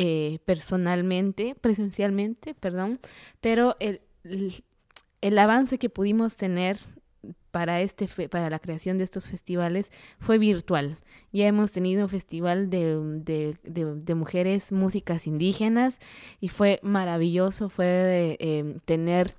eh, 0.03 0.38
personalmente, 0.46 1.55
presencialmente, 1.61 2.55
perdón, 2.55 2.98
pero 3.42 3.76
el, 3.80 4.01
el, 5.20 5.38
avance 5.38 5.76
que 5.78 5.90
pudimos 5.90 6.36
tener 6.36 6.78
para, 7.51 7.82
este 7.82 8.09
para 8.30 8.48
la 8.48 8.61
creación 8.61 8.96
de 8.96 9.05
estos 9.05 9.28
festivales 9.28 9.90
fue 10.18 10.38
virtual. 10.38 10.96
Ya 11.32 11.46
hemos 11.46 11.72
tenido 11.72 12.05
un 12.05 12.09
festival 12.09 12.70
de, 12.70 12.98
de, 13.22 13.59
de, 13.62 14.14
mujeres 14.14 14.72
músicas 14.72 15.26
indígenas 15.26 15.98
y 16.40 16.48
fue 16.48 16.80
maravilloso, 16.82 17.68
fue 17.68 18.38
eh, 18.40 18.76
tener 18.86 19.34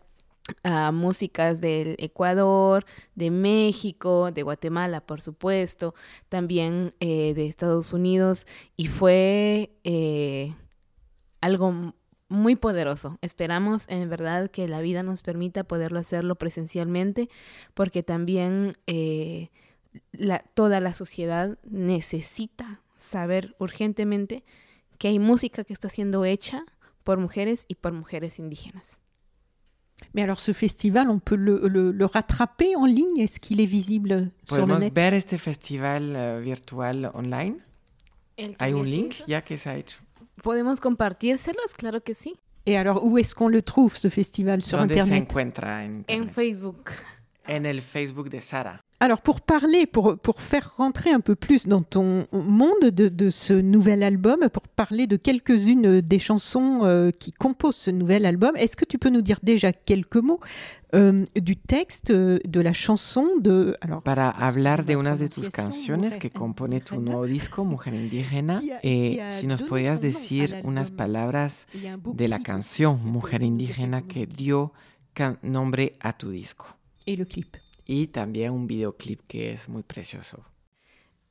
a 0.64 0.92
músicas 0.92 1.62
del 1.62 1.96
Ecuador, 2.00 2.86
de 3.16 3.32
México, 3.32 4.32
de 4.32 4.44
Guatemala, 4.44 5.06
por 5.06 5.22
supuesto, 5.22 5.94
también 6.30 6.94
eh, 7.00 7.34
de 7.34 7.48
Estados 7.48 7.94
Unidos, 7.94 8.46
y 8.76 8.88
fue 8.88 9.72
eh, 9.84 10.56
algo 11.42 11.94
muy 12.30 12.56
poderoso. 12.56 13.18
Esperamos 13.22 13.86
en 13.90 14.10
verdad 14.10 14.50
que 14.50 14.68
la 14.68 14.82
vida 14.82 15.04
nos 15.04 15.22
permita 15.22 15.64
poderlo 15.66 16.00
hacerlo 16.00 16.36
presencialmente, 16.36 17.30
porque 17.74 18.04
también 18.04 18.74
eh, 18.88 19.50
la, 20.14 20.40
toda 20.40 20.80
la 20.80 20.94
sociedad 20.94 21.58
necesita 21.64 22.82
saber 22.98 23.56
urgentemente 23.60 24.44
que 24.98 25.10
hay 25.10 25.20
música 25.20 25.64
que 25.64 25.74
está 25.74 25.90
siendo 25.90 26.24
hecha 26.24 26.64
por 27.04 27.18
mujeres 27.18 27.66
y 27.68 27.76
por 27.76 27.92
mujeres 27.92 28.40
indígenas. 28.40 29.02
Mais 30.14 30.24
alors 30.24 30.40
ce 30.40 30.54
festival, 30.54 31.10
on 31.10 31.20
peut 31.20 31.36
le, 31.36 31.68
le, 31.68 31.92
le 31.92 32.06
rattraper 32.06 32.76
en 32.76 32.86
ligne? 32.86 33.18
Est-ce 33.20 33.40
qu'il 33.40 33.62
est 33.62 33.66
visible 33.66 34.30
sur 34.48 34.66
le 34.66 34.78
net? 34.78 34.94
ver 34.94 35.14
este 35.14 35.38
festival 35.38 36.16
uh, 36.16 36.44
virtual 36.44 37.12
online? 37.14 37.56
¿Hay 38.60 38.74
un 38.74 38.84
link 38.84 39.24
ya 39.28 39.42
que 39.42 39.58
se 39.58 39.70
ha 39.70 39.78
hecho? 39.78 40.00
¿Podemos 40.44 40.80
compartírselos? 40.80 41.74
Claro 41.78 42.02
que 42.02 42.14
sí. 42.14 42.34
Et 42.66 42.78
alors, 42.78 43.04
où 43.04 43.18
est-ce 43.18 43.34
qu'on 43.36 43.48
le 43.48 43.62
trouve, 43.62 43.96
ce 43.96 44.10
festival 44.10 44.62
sur 44.62 44.78
¿Dónde 44.80 44.92
Internet? 44.92 45.20
se 45.20 45.32
encuentra 45.32 45.82
en, 45.84 46.04
en 46.10 46.28
Facebook. 46.30 46.92
En 47.48 47.66
el 47.66 47.82
Facebook 47.82 48.30
de 48.30 48.40
Sara. 48.40 48.82
Alors 49.02 49.24
pour 49.24 49.42
parler, 49.42 49.88
pour, 49.88 50.20
pour 50.20 50.42
faire 50.42 50.76
rentrer 50.78 51.10
un 51.10 51.22
peu 51.22 51.34
plus 51.34 51.66
dans 51.66 51.82
ton 51.82 52.28
monde 52.32 52.84
de, 52.84 53.10
de 53.10 53.32
ce 53.32 53.54
nouvel 53.54 54.04
album, 54.04 54.48
pour 54.54 54.68
parler 54.68 55.08
de 55.08 55.16
quelques-unes 55.16 56.02
des 56.02 56.20
chansons 56.20 56.82
euh, 56.84 57.10
qui 57.10 57.32
composent 57.32 57.78
ce 57.78 57.90
nouvel 57.90 58.28
album, 58.28 58.56
est-ce 58.58 58.76
que 58.76 58.86
tu 58.86 59.00
peux 59.00 59.10
nous 59.10 59.24
dire 59.24 59.40
déjà 59.42 59.74
quelques 59.74 60.18
mots 60.18 60.40
euh, 60.94 61.26
du 61.36 61.58
texte 61.58 62.12
euh, 62.12 62.38
de 62.46 62.62
la 62.62 62.74
chanson 62.74 63.28
de... 63.40 63.76
Alors, 63.82 64.04
Para 64.04 64.30
hablar 64.30 64.86
de 64.86 64.94
unas 64.94 65.18
de 65.18 65.26
tus 65.26 65.50
canciones 65.50 66.20
que 66.20 66.28
compone 66.28 66.80
tu 66.80 66.98
nuevo 66.98 67.26
disco, 67.26 67.66
Mujer 67.66 67.96
Indígena, 67.96 68.62
eh, 68.84 69.20
si 69.32 69.48
nos 69.48 69.64
podías 69.64 70.00
decir 70.00 70.62
unas 70.64 70.92
palabras 70.92 71.66
de 71.74 72.28
la 72.28 72.38
canción 72.44 73.00
Mujer 73.04 73.42
Indígena 73.42 74.04
que 74.04 74.28
dio 74.28 74.74
nombre 75.42 75.96
a 76.02 76.16
tu 76.16 76.30
disco. 76.30 76.68
Y 77.08 77.20
el 77.20 77.26
clip. 77.26 77.58
Y 77.92 78.08
también 78.08 78.54
un 78.54 78.68
videoclip 78.68 79.20
que 79.28 79.52
es 79.52 79.68
muy 79.68 79.84
precioso. 79.84 80.46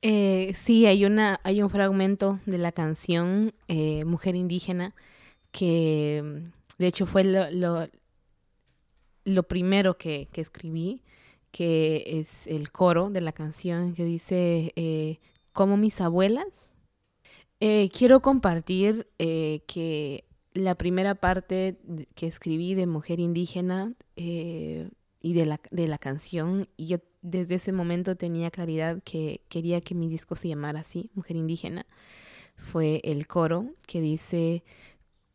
Eh, 0.02 0.52
sí, 0.54 0.84
hay, 0.84 1.06
una, 1.06 1.40
hay 1.42 1.62
un 1.62 1.70
fragmento 1.70 2.38
de 2.44 2.58
la 2.58 2.70
canción 2.70 3.54
eh, 3.66 4.04
Mujer 4.04 4.34
Indígena 4.34 4.94
que 5.52 6.22
de 6.76 6.86
hecho 6.86 7.06
fue 7.06 7.24
lo, 7.24 7.88
lo, 9.24 9.42
primero 9.44 9.96
que, 9.96 10.28
que, 10.32 10.42
escribí, 10.42 11.02
que 11.50 12.04
es 12.06 12.46
el 12.46 12.70
coro 12.70 13.08
de 13.08 13.22
la 13.22 13.32
canción 13.32 13.94
que 13.94 14.04
dice, 14.04 14.72
eh, 14.76 15.18
como 15.54 15.78
mis 15.78 16.00
abuelas. 16.02 16.74
Quiero 17.58 18.20
compartir 18.20 19.06
que 19.18 20.24
la 20.54 20.74
primera 20.76 21.14
parte 21.14 21.78
que 22.14 22.26
escribí 22.26 22.74
de 22.74 22.86
Mujer 22.86 23.20
Indígena 23.20 23.94
y 25.20 25.34
de 25.34 25.46
la, 25.46 25.60
de 25.70 25.88
la 25.88 25.98
canción. 25.98 26.68
Y 26.76 26.86
yo 26.86 26.98
desde 27.22 27.56
ese 27.56 27.72
momento 27.72 28.16
tenía 28.16 28.50
claridad 28.50 29.02
que 29.04 29.42
quería 29.48 29.80
que 29.80 29.94
mi 29.94 30.08
disco 30.08 30.36
se 30.36 30.48
llamara 30.48 30.80
así, 30.80 31.10
Mujer 31.14 31.36
Indígena. 31.36 31.86
Fue 32.56 33.00
el 33.04 33.26
coro 33.26 33.66
que 33.86 34.00
dice, 34.00 34.64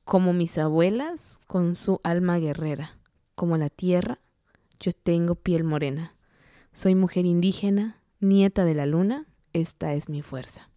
como 0.03 0.33
mis 0.33 0.57
abuelas 0.57 1.39
con 1.47 1.75
su 1.75 1.99
alma 2.03 2.38
guerrera, 2.38 2.97
como 3.33 3.57
la 3.57 3.69
tierra, 3.69 4.19
yo 4.79 4.91
tengo 4.91 5.36
piel 5.36 5.63
morena. 5.63 6.15
Soy 6.73 6.93
mujer 6.93 7.25
indígena, 7.25 8.01
nieta 8.19 8.65
de 8.65 8.75
la 8.75 8.86
luna, 8.86 9.25
esta 9.53 9.93
es 9.93 10.09
mi 10.09 10.21
fuerza. 10.21 10.69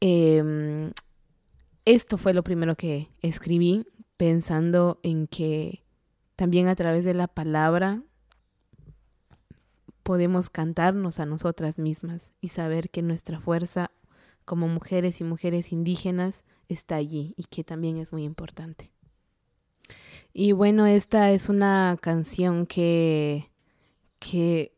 Em, 0.00 0.92
esto 1.84 2.18
fue 2.18 2.34
lo 2.34 2.42
primero 2.42 2.76
que 2.76 3.08
escribí 3.22 3.86
pensando 4.16 5.00
en 5.02 5.26
que 5.26 5.84
también 6.38 6.68
a 6.68 6.76
través 6.76 7.04
de 7.04 7.14
la 7.14 7.26
palabra 7.26 8.00
podemos 10.04 10.50
cantarnos 10.50 11.18
a 11.18 11.26
nosotras 11.26 11.80
mismas 11.80 12.32
y 12.40 12.50
saber 12.50 12.90
que 12.90 13.02
nuestra 13.02 13.40
fuerza 13.40 13.90
como 14.44 14.68
mujeres 14.68 15.20
y 15.20 15.24
mujeres 15.24 15.72
indígenas 15.72 16.44
está 16.68 16.94
allí 16.94 17.34
y 17.36 17.42
que 17.46 17.64
también 17.64 17.96
es 17.96 18.12
muy 18.12 18.22
importante. 18.22 18.92
Y 20.32 20.52
bueno, 20.52 20.86
esta 20.86 21.32
es 21.32 21.48
una 21.48 21.98
canción 22.00 22.66
que, 22.66 23.50
que 24.20 24.70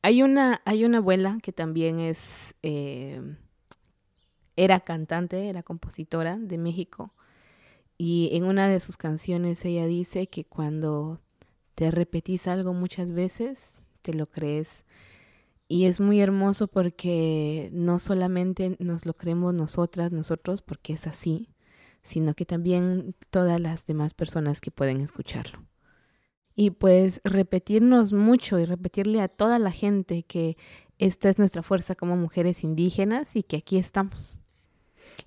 hay, 0.00 0.22
una, 0.22 0.62
hay 0.64 0.84
una 0.84 0.98
abuela 0.98 1.38
que 1.42 1.52
también 1.52 1.98
es, 1.98 2.54
eh, 2.62 3.20
era 4.54 4.78
cantante, 4.78 5.48
era 5.48 5.64
compositora 5.64 6.36
de 6.38 6.56
México 6.56 7.12
y 7.96 8.30
en 8.32 8.44
una 8.44 8.68
de 8.68 8.80
sus 8.80 8.96
canciones 8.96 9.64
ella 9.64 9.86
dice 9.86 10.26
que 10.26 10.44
cuando 10.44 11.20
te 11.74 11.90
repetís 11.90 12.46
algo 12.46 12.72
muchas 12.72 13.12
veces, 13.12 13.78
te 14.02 14.14
lo 14.14 14.26
crees. 14.26 14.84
Y 15.66 15.86
es 15.86 16.00
muy 16.00 16.20
hermoso 16.20 16.68
porque 16.68 17.70
no 17.72 17.98
solamente 17.98 18.76
nos 18.78 19.06
lo 19.06 19.14
creemos 19.14 19.54
nosotras, 19.54 20.12
nosotros, 20.12 20.60
porque 20.60 20.92
es 20.92 21.06
así, 21.06 21.48
sino 22.02 22.34
que 22.34 22.44
también 22.44 23.14
todas 23.30 23.60
las 23.60 23.86
demás 23.86 24.12
personas 24.12 24.60
que 24.60 24.70
pueden 24.70 25.00
escucharlo. 25.00 25.64
Y 26.54 26.70
pues 26.70 27.20
repetirnos 27.24 28.12
mucho 28.12 28.58
y 28.60 28.64
repetirle 28.64 29.20
a 29.20 29.28
toda 29.28 29.58
la 29.58 29.72
gente 29.72 30.22
que 30.22 30.56
esta 30.98 31.28
es 31.28 31.38
nuestra 31.38 31.62
fuerza 31.62 31.94
como 31.94 32.16
mujeres 32.16 32.62
indígenas 32.62 33.34
y 33.34 33.42
que 33.42 33.56
aquí 33.56 33.76
estamos. 33.78 34.38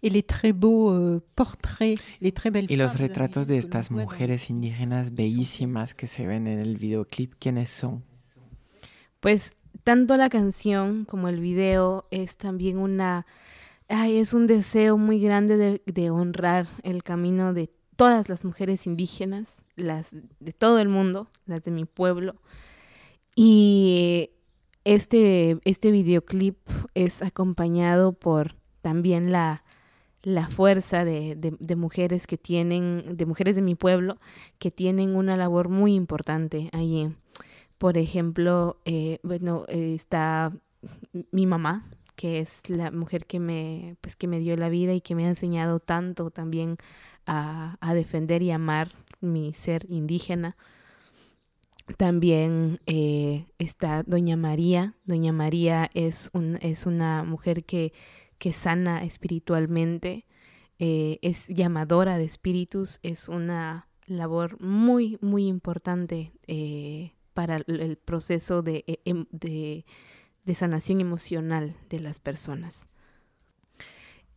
Y 0.01 0.09
les 0.09 0.23
très 0.23 0.53
beaux 0.53 0.91
euh, 0.91 1.21
portraits, 1.35 1.99
les 2.19 2.31
très 2.31 2.51
belles 2.51 2.69
Y 2.69 2.75
los 2.75 2.97
retratos 2.97 3.47
de 3.47 3.57
estas 3.57 3.91
mujeres 3.91 4.49
indígenas 4.49 5.13
bellísimas 5.13 5.93
que 5.93 6.07
se 6.07 6.25
ven 6.25 6.47
en 6.47 6.59
el 6.59 6.77
videoclip, 6.77 7.33
¿quiénes 7.39 7.69
son? 7.69 8.03
Pues 9.19 9.53
tanto 9.83 10.15
la 10.15 10.29
canción 10.29 11.05
como 11.05 11.27
el 11.27 11.39
video 11.39 12.07
es 12.11 12.37
también 12.37 12.77
una, 12.77 13.25
ay, 13.87 14.17
es 14.17 14.33
un 14.33 14.47
deseo 14.47 14.97
muy 14.97 15.19
grande 15.19 15.57
de, 15.57 15.81
de 15.85 16.09
honrar 16.09 16.67
el 16.83 17.03
camino 17.03 17.53
de 17.53 17.69
todas 17.95 18.29
las 18.29 18.45
mujeres 18.45 18.85
indígenas, 18.85 19.63
las 19.75 20.15
de 20.39 20.53
todo 20.53 20.79
el 20.79 20.87
mundo, 20.87 21.27
las 21.45 21.63
de 21.63 21.71
mi 21.71 21.85
pueblo. 21.85 22.35
Y 23.35 24.31
este, 24.83 25.59
este 25.65 25.91
videoclip 25.91 26.57
es 26.93 27.21
acompañado 27.21 28.13
por 28.13 28.55
también 28.81 29.31
la, 29.31 29.63
la 30.23 30.47
fuerza 30.47 31.05
de, 31.05 31.35
de, 31.35 31.75
mujeres 31.75 32.27
que 32.27 32.37
tienen, 32.37 33.15
de 33.15 33.25
mujeres 33.25 33.55
de 33.55 33.61
mi 33.61 33.75
pueblo, 33.75 34.17
que 34.59 34.71
tienen 34.71 35.15
una 35.15 35.37
labor 35.37 35.69
muy 35.69 35.93
importante 35.93 36.69
allí. 36.73 37.09
Por 37.77 37.97
ejemplo, 37.97 38.77
eh, 38.85 39.19
bueno, 39.23 39.65
está 39.67 40.51
mi 41.31 41.45
mamá, 41.45 41.85
que 42.15 42.39
es 42.39 42.67
la 42.67 42.91
mujer 42.91 43.25
que 43.25 43.39
me, 43.39 43.95
pues, 44.01 44.15
que 44.15 44.27
me 44.27 44.39
dio 44.39 44.57
la 44.57 44.69
vida 44.69 44.93
y 44.93 45.01
que 45.01 45.15
me 45.15 45.25
ha 45.25 45.29
enseñado 45.29 45.79
tanto 45.79 46.31
también 46.31 46.77
a, 47.27 47.77
defender 47.93 48.41
y 48.41 48.51
amar 48.51 48.91
mi 49.21 49.53
ser 49.53 49.85
indígena. 49.89 50.57
También 51.95 52.79
eh, 52.85 53.45
está 53.59 54.03
Doña 54.03 54.35
María. 54.35 54.95
Doña 55.05 55.31
María 55.31 55.89
es, 55.93 56.31
un, 56.33 56.57
es 56.61 56.85
una 56.85 57.23
mujer 57.23 57.63
que 57.63 57.93
que 58.37 58.53
sana 58.53 59.03
espiritualmente, 59.03 60.25
eh, 60.79 61.19
es 61.21 61.47
llamadora 61.47 62.17
de 62.17 62.25
espíritus, 62.25 62.99
es 63.03 63.29
una 63.29 63.87
labor 64.05 64.61
muy, 64.61 65.17
muy 65.21 65.47
importante 65.47 66.33
eh, 66.47 67.13
para 67.33 67.57
el 67.57 67.97
proceso 67.97 68.61
de, 68.61 68.83
e, 68.87 68.99
em, 69.05 69.25
de, 69.31 69.85
de, 70.45 70.55
sanación 70.55 71.01
emocional 71.01 71.75
de 71.89 71.99
las 71.99 72.19
personas. 72.19 72.87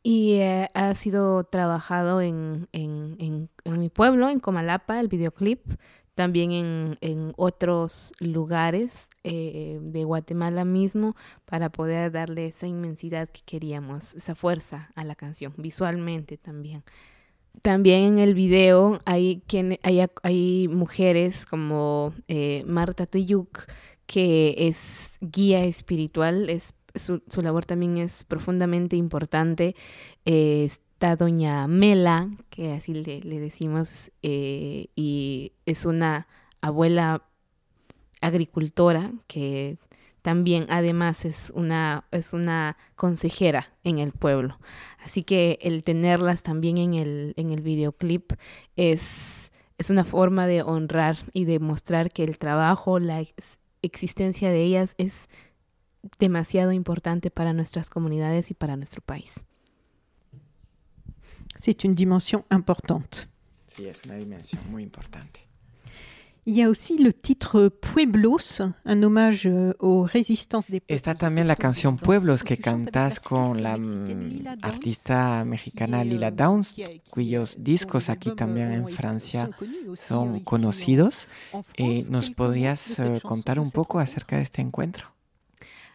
Y 0.02 0.34
eh, 0.36 0.70
ha 0.74 0.94
sido 0.94 1.44
trabajado 1.44 2.22
en, 2.22 2.68
en, 2.72 3.16
en, 3.64 3.78
mi 3.78 3.90
pueblo, 3.90 4.30
en 4.30 4.40
Comalapa, 4.40 4.98
el 4.98 5.08
videoclip 5.08 5.60
también 6.14 6.52
en, 6.52 6.98
en 7.00 7.32
otros 7.36 8.12
lugares 8.18 9.08
eh, 9.24 9.78
de 9.80 10.04
Guatemala 10.04 10.64
mismo 10.64 11.16
para 11.44 11.70
poder 11.70 12.12
darle 12.12 12.46
esa 12.46 12.66
inmensidad 12.66 13.28
que 13.28 13.40
queríamos, 13.44 14.14
esa 14.14 14.34
fuerza 14.34 14.90
a 14.94 15.04
la 15.04 15.14
canción, 15.14 15.54
visualmente 15.56 16.36
también. 16.36 16.84
También 17.62 18.02
en 18.04 18.18
el 18.18 18.34
video 18.34 19.00
hay, 19.04 19.42
quien, 19.46 19.78
hay, 19.82 20.00
hay 20.22 20.68
mujeres 20.68 21.46
como 21.46 22.14
eh, 22.28 22.64
Marta 22.66 23.06
Tuyuk, 23.06 23.66
que 24.06 24.54
es 24.58 25.12
guía 25.20 25.64
espiritual, 25.64 26.48
es, 26.48 26.74
su, 26.94 27.22
su 27.28 27.42
labor 27.42 27.64
también 27.66 27.98
es 27.98 28.24
profundamente 28.24 28.96
importante. 28.96 29.74
Eh, 30.24 30.68
está 31.00 31.16
doña 31.16 31.66
Mela, 31.66 32.28
que 32.50 32.72
así 32.72 32.92
le, 32.92 33.40
decimos, 33.40 34.12
eh, 34.22 34.88
y 34.94 35.54
es 35.64 35.86
una 35.86 36.28
abuela 36.60 37.22
agricultora 38.20 39.10
que 39.26 39.78
también 40.20 40.66
además 40.68 41.24
es 41.24 41.52
una, 41.54 42.04
es 42.10 42.34
una 42.34 42.76
consejera 42.96 43.72
en 43.82 43.98
el 43.98 44.12
pueblo. 44.12 44.58
Así 45.02 45.22
que 45.22 45.58
el 45.62 45.84
tenerlas 45.84 46.42
también 46.42 46.76
en 46.76 46.92
el, 46.92 47.32
en 47.38 47.50
el 47.50 47.62
videoclip 47.62 48.34
es, 48.76 49.52
es 49.78 49.88
una 49.88 50.04
forma 50.04 50.46
de 50.46 50.60
honrar 50.60 51.16
y 51.32 51.46
de 51.46 51.60
mostrar 51.60 52.12
que 52.12 52.24
el 52.24 52.36
trabajo, 52.36 52.98
la 52.98 53.22
ex 53.22 53.58
existencia 53.80 54.50
de 54.50 54.64
ellas 54.64 54.94
es 54.98 55.30
demasiado 56.18 56.72
importante 56.72 57.30
para 57.30 57.54
nuestras 57.54 57.88
comunidades 57.88 58.50
y 58.50 58.54
para 58.54 58.76
nuestro 58.76 59.00
país. 59.00 59.46
C'est 61.56 61.84
une 61.84 61.94
dimension 61.94 62.44
importante. 62.50 63.28
Sí, 63.68 63.86
es 63.86 64.04
una 64.04 64.16
dimensión 64.16 64.60
muy 64.70 64.82
importante. 64.82 65.50
Il 66.46 66.56
y 66.56 66.62
a 66.62 66.70
aussi 66.70 66.96
le 66.96 67.12
titre 67.12 67.68
Pueblos, 67.68 68.62
un 68.86 69.02
hommage 69.04 69.46
euh, 69.46 69.74
aux 69.78 70.02
résistances 70.02 70.70
des 70.70 70.80
pueblos. 70.80 70.96
Está 70.96 71.14
también 71.14 71.46
la 71.46 71.54
canción 71.54 71.98
Pueblos 71.98 72.42
que 72.42 72.56
cantas 72.56 73.20
con 73.20 73.62
la 73.62 73.76
mm, 73.76 74.58
artista 74.62 75.44
mexicana 75.44 76.02
Lila 76.02 76.30
Downs, 76.30 76.74
cuyos 77.10 77.56
discos 77.60 78.08
aquí 78.08 78.30
también 78.34 78.72
en 78.72 78.88
Francia 78.88 79.50
son 79.94 80.40
conocidos. 80.40 81.28
Eh, 81.76 82.04
¿Nos 82.10 82.30
podrías 82.30 82.98
eh, 82.98 83.20
contar 83.22 83.60
un 83.60 83.70
poco 83.70 83.98
acerca 83.98 84.36
de 84.36 84.42
este 84.42 84.62
encuentro? 84.62 85.12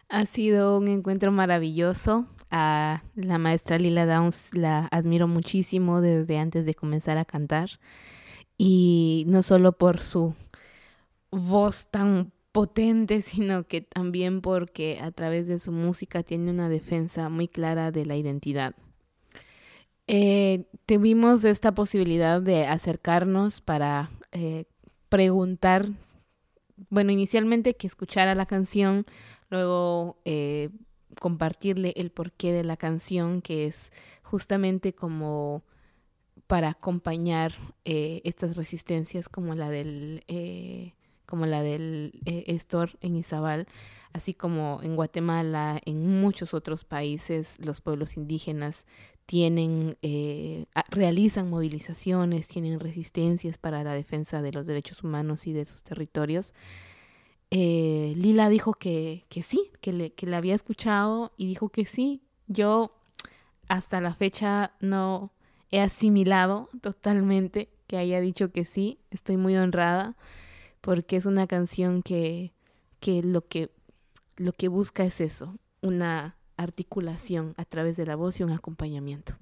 Ha 0.08 0.24
sido 0.26 0.78
un 0.78 0.88
encuentro 0.88 1.32
maravilloso. 1.32 2.26
A 2.50 3.02
la 3.16 3.38
maestra 3.38 3.78
Lila 3.78 4.06
Downs 4.06 4.54
la 4.54 4.86
admiro 4.92 5.26
muchísimo 5.26 6.00
desde 6.00 6.38
antes 6.38 6.64
de 6.64 6.74
comenzar 6.74 7.18
a 7.18 7.24
cantar. 7.24 7.70
Y 8.56 9.24
no 9.26 9.42
solo 9.42 9.72
por 9.72 10.00
su 10.00 10.34
voz 11.30 11.88
tan 11.90 12.32
potente, 12.52 13.20
sino 13.22 13.64
que 13.64 13.82
también 13.82 14.40
porque 14.40 14.98
a 15.02 15.10
través 15.10 15.48
de 15.48 15.58
su 15.58 15.72
música 15.72 16.22
tiene 16.22 16.50
una 16.50 16.68
defensa 16.68 17.28
muy 17.28 17.48
clara 17.48 17.90
de 17.90 18.06
la 18.06 18.16
identidad. 18.16 18.74
Eh, 20.06 20.66
tuvimos 20.86 21.42
esta 21.42 21.74
posibilidad 21.74 22.40
de 22.40 22.66
acercarnos 22.66 23.60
para 23.60 24.08
eh, 24.30 24.64
preguntar, 25.08 25.88
bueno, 26.90 27.10
inicialmente 27.10 27.74
que 27.74 27.88
escuchara 27.88 28.36
la 28.36 28.46
canción, 28.46 29.04
luego 29.50 30.18
eh, 30.24 30.70
compartirle 31.20 31.92
el 31.96 32.10
porqué 32.10 32.52
de 32.52 32.64
la 32.64 32.76
canción, 32.76 33.42
que 33.42 33.66
es 33.66 33.92
justamente 34.22 34.94
como 34.94 35.62
para 36.46 36.70
acompañar 36.70 37.52
estas 37.84 38.56
resistencias 38.56 39.28
como 39.28 39.54
la 39.54 39.70
del 39.70 40.22
como 41.26 41.44
la 41.46 41.62
del 41.62 42.12
eh, 42.24 42.58
en 43.00 43.16
Izabal, 43.16 43.66
así 44.12 44.32
como 44.32 44.80
en 44.82 44.96
Guatemala, 44.96 45.80
en 45.84 46.20
muchos 46.20 46.54
otros 46.54 46.84
países, 46.84 47.58
los 47.64 47.80
pueblos 47.80 48.16
indígenas 48.16 48.86
tienen, 49.26 49.98
eh, 50.02 50.66
realizan 50.88 51.50
movilizaciones, 51.50 52.46
tienen 52.46 52.78
resistencias 52.78 53.58
para 53.58 53.82
la 53.82 53.94
defensa 53.94 54.40
de 54.40 54.52
los 54.52 54.68
derechos 54.68 55.02
humanos 55.02 55.48
y 55.48 55.52
de 55.52 55.66
sus 55.66 55.82
territorios. 55.82 56.54
Eh, 57.50 58.14
Lila 58.16 58.48
dijo 58.48 58.74
que, 58.74 59.24
que 59.28 59.42
sí, 59.42 59.70
que 59.80 59.92
le, 59.92 60.12
que 60.12 60.26
la 60.26 60.38
había 60.38 60.54
escuchado 60.54 61.32
y 61.36 61.46
dijo 61.46 61.68
que 61.68 61.86
sí. 61.86 62.22
Yo 62.46 62.96
hasta 63.68 64.00
la 64.00 64.14
fecha 64.14 64.72
no 64.80 65.32
he 65.70 65.80
asimilado 65.80 66.68
totalmente 66.80 67.68
que 67.86 67.96
haya 67.96 68.20
dicho 68.20 68.50
que 68.50 68.64
sí. 68.64 68.98
Estoy 69.10 69.36
muy 69.36 69.56
honrada 69.56 70.16
porque 70.80 71.16
es 71.16 71.26
una 71.26 71.46
canción 71.46 72.02
que, 72.02 72.52
que, 73.00 73.22
lo, 73.22 73.46
que 73.46 73.70
lo 74.36 74.52
que 74.52 74.68
busca 74.68 75.04
es 75.04 75.20
eso, 75.20 75.58
una 75.82 76.36
articulación 76.56 77.54
a 77.56 77.64
través 77.64 77.96
de 77.96 78.06
la 78.06 78.16
voz 78.16 78.40
y 78.40 78.44
un 78.44 78.52
acompañamiento. 78.52 79.36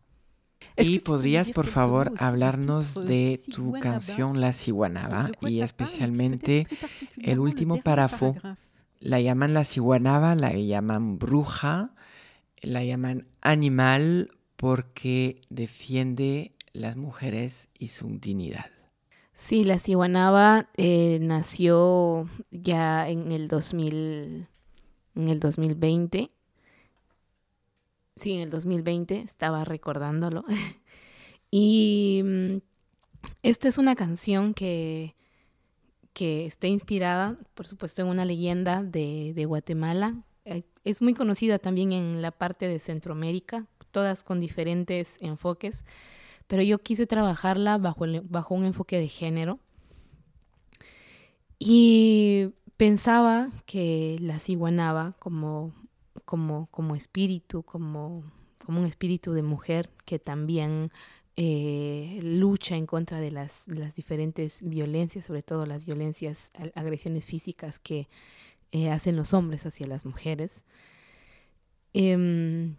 Y 0.76 0.98
podrías, 1.00 1.50
por 1.50 1.66
favor, 1.66 2.12
hablarnos 2.18 2.94
de 2.94 3.40
tu 3.54 3.72
canción 3.72 4.40
La 4.40 4.52
Ciguanaba 4.52 5.30
y 5.40 5.60
especialmente 5.60 6.66
el 7.20 7.38
último 7.38 7.80
párrafo. 7.80 8.36
La 9.00 9.20
llaman 9.20 9.54
La 9.54 9.64
Ciguanaba, 9.64 10.34
la 10.34 10.52
llaman 10.52 11.18
bruja, 11.18 11.94
la 12.62 12.84
llaman 12.84 13.26
animal 13.40 14.30
porque 14.56 15.40
defiende 15.50 16.54
las 16.72 16.96
mujeres 16.96 17.68
y 17.78 17.88
su 17.88 18.18
dignidad. 18.18 18.66
Sí, 19.34 19.64
la 19.64 19.80
Cihuanaba 19.80 20.70
eh, 20.76 21.18
nació 21.20 22.28
ya 22.50 23.08
en 23.08 23.32
el 23.32 23.48
2000, 23.48 24.46
en 25.16 25.28
el 25.28 25.40
2020. 25.40 26.28
Sí, 28.16 28.32
en 28.32 28.40
el 28.40 28.50
2020, 28.50 29.20
estaba 29.20 29.64
recordándolo. 29.64 30.44
y 31.50 32.22
mm, 32.24 32.56
esta 33.42 33.68
es 33.68 33.78
una 33.78 33.96
canción 33.96 34.54
que, 34.54 35.14
que 36.12 36.46
está 36.46 36.66
inspirada, 36.66 37.38
por 37.54 37.66
supuesto, 37.66 38.02
en 38.02 38.08
una 38.08 38.24
leyenda 38.24 38.82
de, 38.82 39.44
Guatemala. 39.46 40.22
Eh, 40.44 40.62
es 40.84 41.02
muy 41.02 41.14
conocida 41.14 41.58
también 41.58 41.92
en 41.92 42.22
la 42.22 42.30
parte 42.30 42.68
de 42.68 42.80
Centroamérica, 42.80 43.66
todas 43.90 44.24
con 44.24 44.40
diferentes 44.40 45.18
enfoques 45.20 45.84
pero 46.46 46.62
yo 46.62 46.78
quise 46.78 47.06
trabajarla 47.06 47.78
bajo, 47.78 48.04
bajo 48.24 48.54
un 48.54 48.64
enfoque 48.64 48.98
de 48.98 49.08
género. 49.08 49.58
Y 51.58 52.50
pensaba 52.76 53.50
que 53.64 54.18
la 54.20 54.38
ciguanaba 54.38 55.14
como, 55.18 55.72
como, 56.24 56.66
como 56.70 56.94
espíritu, 56.96 57.62
como, 57.62 58.24
como 58.64 58.80
un 58.80 58.86
espíritu 58.86 59.32
de 59.32 59.42
mujer 59.42 59.90
que 60.04 60.18
también 60.18 60.90
eh, 61.36 62.20
lucha 62.22 62.76
en 62.76 62.86
contra 62.86 63.18
de 63.20 63.30
las, 63.30 63.66
las, 63.66 63.94
diferentes 63.94 64.62
violencias, 64.62 65.24
sobre 65.24 65.42
todo 65.42 65.66
las 65.66 65.84
violencias, 65.84 66.52
agresiones 66.74 67.26
físicas 67.26 67.78
que 67.78 68.08
eh, 68.72 68.90
hacen 68.90 69.16
los 69.16 69.34
hombres 69.34 69.66
hacia 69.66 69.86
las 69.86 70.04
mujeres. 70.04 70.64
Em, 71.92 72.76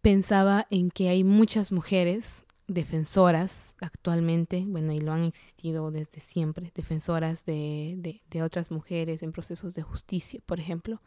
pensaba 0.00 0.66
en 0.70 0.90
que 0.90 1.08
hay 1.08 1.24
muchas 1.24 1.72
mujeres 1.72 2.44
defensoras 2.68 3.76
actualmente, 3.80 4.64
bueno, 4.66 4.92
y 4.92 5.00
lo 5.00 5.12
han 5.12 5.24
existido 5.24 5.90
desde 5.90 6.20
siempre, 6.20 6.72
defensoras 6.74 7.44
de, 7.44 8.20
de, 8.30 8.42
otras 8.42 8.70
mujeres 8.70 9.22
en 9.22 9.32
procesos 9.32 9.74
de 9.74 9.82
justicia, 9.82 10.40
por 10.46 10.60
ejemplo, 10.60 11.00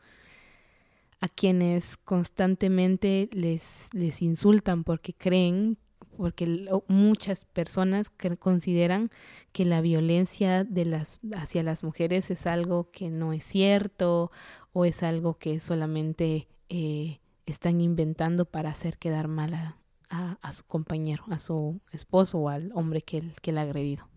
a 1.20 1.28
quienes 1.28 1.98
constantemente 1.98 3.30
les, 3.32 3.90
les 3.94 4.22
insultan 4.22 4.84
porque 4.84 5.14
creen, 5.14 5.78
porque 6.18 6.68
muchas 6.88 7.46
personas 7.46 8.12
consideran 8.40 9.10
que 9.52 9.66
la 9.66 9.82
violencia 9.82 10.64
de 10.64 10.86
las, 10.86 11.20
hacia 11.36 11.64
las 11.64 11.84
mujeres 11.84 12.32
es 12.32 12.46
algo 12.46 12.90
que 12.92 13.10
no 13.10 13.34
es 13.34 13.44
cierto 13.44 14.32
o 14.72 14.86
es 14.86 15.04
algo 15.04 15.38
que 15.38 15.60
solamente 15.60 16.48
eh, 16.70 17.20
están 17.46 17.82
inventando 17.82 18.46
para 18.46 18.70
hacer 18.70 18.98
quedar 18.98 19.28
mal 19.28 19.54
a, 19.54 19.78
a, 20.10 20.54
su 20.54 20.64
compañero, 20.66 21.24
a 21.30 21.40
su 21.40 21.80
esposo 21.92 22.40
o 22.40 22.50
al 22.50 22.72
hombre 22.74 23.02
que, 23.02 23.34
que 23.42 23.52
le 23.52 23.60
ha 23.60 23.64
agredido. 23.64 24.08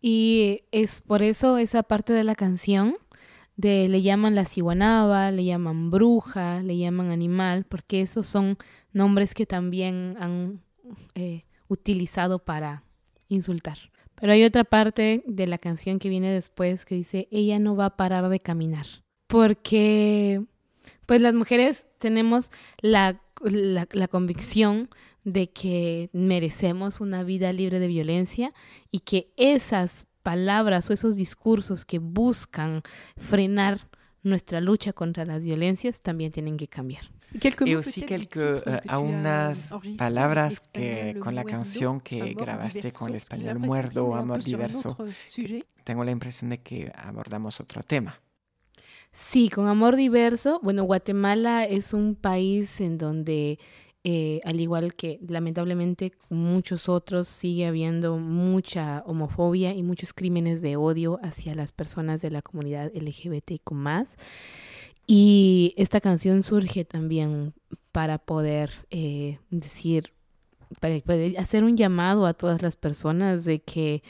Y 0.00 0.64
es 0.72 1.02
por 1.02 1.22
eso 1.22 1.58
esa 1.58 1.82
parte 1.82 2.12
de 2.12 2.24
la 2.24 2.34
canción 2.34 2.96
le 3.60 4.02
llaman 4.02 4.34
la 4.34 4.44
ciguanaba, 4.44 5.30
le 5.30 5.44
llaman 5.44 5.90
bruja, 5.90 6.62
le 6.62 6.76
llaman 6.76 7.10
animal, 7.10 7.64
porque 7.64 8.00
esos 8.02 8.26
son 8.26 8.56
nombres 8.92 9.34
que 9.34 9.46
también 9.46 10.16
han 10.18 10.62
eh, 11.14 11.44
utilizado 11.68 12.38
para 12.40 12.84
insultar. 13.28 13.78
Pero 14.14 14.32
hay 14.32 14.44
otra 14.44 14.64
parte 14.64 15.22
de 15.26 15.46
la 15.46 15.58
canción 15.58 15.98
que 15.98 16.08
viene 16.08 16.30
después 16.30 16.84
que 16.84 16.94
dice, 16.94 17.28
ella 17.30 17.58
no 17.58 17.76
va 17.76 17.86
a 17.86 17.96
parar 17.96 18.28
de 18.28 18.40
caminar, 18.40 18.86
porque 19.26 20.44
pues 21.06 21.20
las 21.20 21.34
mujeres 21.34 21.86
tenemos 21.98 22.50
la, 22.80 23.20
la, 23.42 23.86
la 23.92 24.08
convicción 24.08 24.88
de 25.24 25.50
que 25.50 26.10
merecemos 26.12 27.00
una 27.00 27.22
vida 27.22 27.52
libre 27.52 27.78
de 27.78 27.86
violencia 27.86 28.52
y 28.90 29.00
que 29.00 29.32
esas 29.36 30.06
palabras 30.30 30.88
o 30.88 30.92
esos 30.92 31.16
discursos 31.16 31.84
que 31.84 31.98
buscan 31.98 32.82
frenar 33.16 33.80
nuestra 34.22 34.60
lucha 34.60 34.92
contra 34.92 35.24
las 35.24 35.44
violencias 35.44 36.02
también 36.02 36.30
tienen 36.30 36.56
que 36.56 36.68
cambiar. 36.68 37.04
Y 37.64 37.74
aussi 37.74 38.02
quelques, 38.02 38.62
uh, 38.66 38.98
unas 38.98 39.72
palabras 39.96 40.68
que 40.72 41.16
con 41.20 41.34
la 41.34 41.44
canción 41.44 42.00
que 42.00 42.34
grabaste 42.34 42.92
con 42.92 43.10
el 43.10 43.16
español 43.16 43.58
Muerdo 43.58 44.14
Amor 44.14 44.42
Diverso. 44.42 44.96
Tengo 45.84 46.04
la 46.04 46.12
impresión 46.12 46.50
de 46.50 46.58
que 46.58 46.92
abordamos 46.94 47.60
otro 47.60 47.82
tema. 47.82 48.20
Sí, 49.12 49.48
con 49.48 49.66
Amor 49.66 49.96
Diverso, 49.96 50.60
bueno, 50.62 50.84
Guatemala 50.84 51.64
es 51.64 51.92
un 51.92 52.14
país 52.14 52.80
en 52.80 52.98
donde 52.98 53.58
eh, 54.02 54.40
al 54.44 54.60
igual 54.60 54.94
que 54.94 55.18
lamentablemente 55.28 56.12
muchos 56.30 56.88
otros, 56.88 57.28
sigue 57.28 57.66
habiendo 57.66 58.16
mucha 58.16 59.02
homofobia 59.04 59.74
y 59.74 59.82
muchos 59.82 60.14
crímenes 60.14 60.62
de 60.62 60.76
odio 60.76 61.20
hacia 61.22 61.54
las 61.54 61.72
personas 61.72 62.22
de 62.22 62.30
la 62.30 62.40
comunidad 62.40 62.90
LGBTQ 62.94 63.72
Y 65.06 65.74
esta 65.76 66.00
canción 66.00 66.42
surge 66.42 66.86
también 66.86 67.52
para 67.92 68.16
poder 68.16 68.70
eh, 68.90 69.38
decir, 69.50 70.14
para 70.80 70.98
poder 71.00 71.38
hacer 71.38 71.64
un 71.64 71.76
llamado 71.76 72.24
a 72.24 72.32
todas 72.32 72.62
las 72.62 72.76
personas 72.76 73.44
de 73.44 73.60
que 73.60 74.02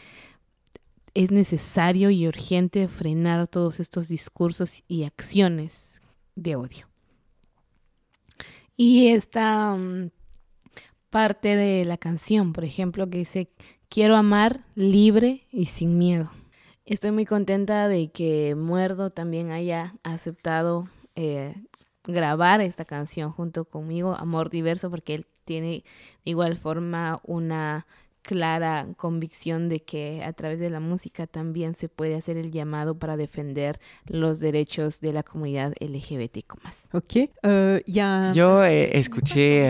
es 1.14 1.32
necesario 1.32 2.10
y 2.10 2.28
urgente 2.28 2.86
frenar 2.86 3.48
todos 3.48 3.80
estos 3.80 4.06
discursos 4.06 4.84
y 4.86 5.02
acciones 5.02 6.00
de 6.36 6.54
odio. 6.54 6.89
Y 8.82 9.08
esta 9.08 9.76
mm, 9.76 10.10
parte 11.10 11.54
de 11.54 11.84
la 11.84 11.98
canción, 11.98 12.54
por 12.54 12.64
ejemplo, 12.64 13.10
que 13.10 13.18
dice, 13.18 13.50
quiero 13.90 14.16
amar 14.16 14.64
libre 14.74 15.46
y 15.52 15.66
sin 15.66 15.98
miedo. 15.98 16.30
Estoy 16.86 17.10
muy 17.10 17.26
contenta 17.26 17.88
de 17.88 18.10
que 18.10 18.54
Muerdo 18.54 19.10
también 19.10 19.50
haya 19.50 19.96
aceptado 20.02 20.88
eh, 21.14 21.54
grabar 22.04 22.62
esta 22.62 22.86
canción 22.86 23.32
junto 23.32 23.66
conmigo, 23.66 24.14
Amor 24.14 24.48
Diverso, 24.48 24.88
porque 24.88 25.14
él 25.14 25.26
tiene 25.44 25.84
de 26.24 26.30
igual 26.30 26.56
forma 26.56 27.20
una 27.22 27.86
clara 28.22 28.86
convicción 28.96 29.68
de 29.68 29.80
que 29.80 30.22
a 30.24 30.32
través 30.32 30.60
de 30.60 30.70
la 30.70 30.80
música 30.80 31.26
también 31.26 31.74
se 31.74 31.88
puede 31.88 32.14
hacer 32.14 32.36
el 32.36 32.50
llamado 32.50 32.98
para 32.98 33.16
defender 33.16 33.80
los 34.06 34.40
derechos 34.40 35.00
de 35.00 35.12
la 35.12 35.22
comunidad 35.22 35.72
LGBTQ+. 35.80 36.54
Ok. 36.92 37.30
Uh, 37.42 38.32
Yo 38.34 38.64
eh, 38.64 38.98
escuché 38.98 39.64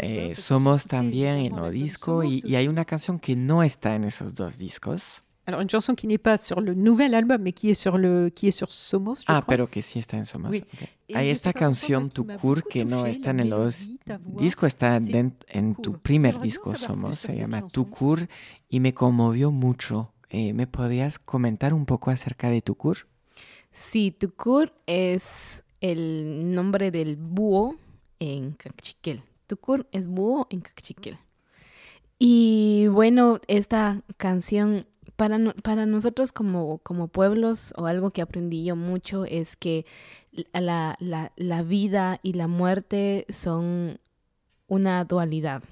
eh, 0.00 0.34
Somos 0.34 0.86
también 0.86 1.46
en 1.46 1.58
el 1.58 1.70
disco 1.72 2.22
y, 2.22 2.42
y 2.44 2.56
hay 2.56 2.68
una 2.68 2.84
canción 2.84 3.18
que 3.18 3.36
no 3.36 3.62
está 3.62 3.94
en 3.94 4.04
esos 4.04 4.34
dos 4.34 4.58
discos. 4.58 5.22
Alors 5.44 5.60
une 5.60 5.68
chanson 5.68 5.94
qui 5.94 6.06
n'est 6.06 6.18
pas 6.18 6.36
sur 6.36 6.60
le 6.60 6.74
nouvel 6.74 7.14
album, 7.14 7.42
mais 7.42 7.52
qui 7.52 7.70
est 7.70 7.74
sur 7.74 7.98
le 7.98 8.30
qui 8.30 8.48
est 8.48 8.52
sur 8.52 8.70
Somos. 8.70 9.16
Je 9.16 9.24
ah, 9.26 9.40
crois. 9.40 9.46
pero 9.46 9.66
que 9.66 9.82
sí 9.82 9.98
está 9.98 10.16
en 10.16 10.24
Somos. 10.24 10.50
Okay. 10.50 10.88
Hay 11.14 11.30
esta 11.30 11.52
canción 11.52 12.10
Tucur 12.10 12.62
que 12.62 12.84
no 12.84 13.06
está 13.06 13.30
en 13.30 13.50
los 13.50 13.88
discos, 14.24 14.68
está 14.68 14.96
en, 14.96 15.34
en 15.48 15.74
tu 15.74 15.98
primer 15.98 16.40
disco 16.40 16.74
Somos, 16.74 17.18
se 17.18 17.36
llama 17.36 17.66
Tucur 17.66 18.28
y 18.68 18.80
me 18.80 18.94
conmovió 18.94 19.50
mucho. 19.50 20.12
Eh, 20.30 20.54
¿Me 20.54 20.66
podrías 20.66 21.18
comentar 21.18 21.74
un 21.74 21.84
poco 21.84 22.10
acerca 22.10 22.48
de 22.48 22.62
Tucur? 22.62 23.06
Sí, 23.70 24.12
Tucur 24.12 24.72
es 24.86 25.64
el 25.80 26.54
nombre 26.54 26.90
del 26.90 27.16
búho 27.16 27.76
en 28.18 28.52
Cachiquel. 28.52 29.22
Tucur 29.46 29.86
es 29.92 30.06
búho 30.06 30.46
en 30.50 30.60
Cachiquel. 30.60 31.18
Y 32.18 32.86
bueno, 32.86 33.40
esta 33.48 34.00
canción 34.16 34.86
para, 35.16 35.38
para 35.62 35.86
nosotros 35.86 36.32
como, 36.32 36.78
como 36.78 37.08
pueblos, 37.08 37.72
o 37.76 37.86
algo 37.86 38.10
que 38.10 38.22
aprendí 38.22 38.64
yo 38.64 38.76
mucho, 38.76 39.24
es 39.24 39.56
que 39.56 39.86
la, 40.52 40.96
la, 41.00 41.32
la 41.36 41.62
vida 41.62 42.18
y 42.22 42.34
la 42.34 42.48
muerte 42.48 43.26
son 43.28 43.98
una 44.66 45.04
dualidad. 45.04 45.62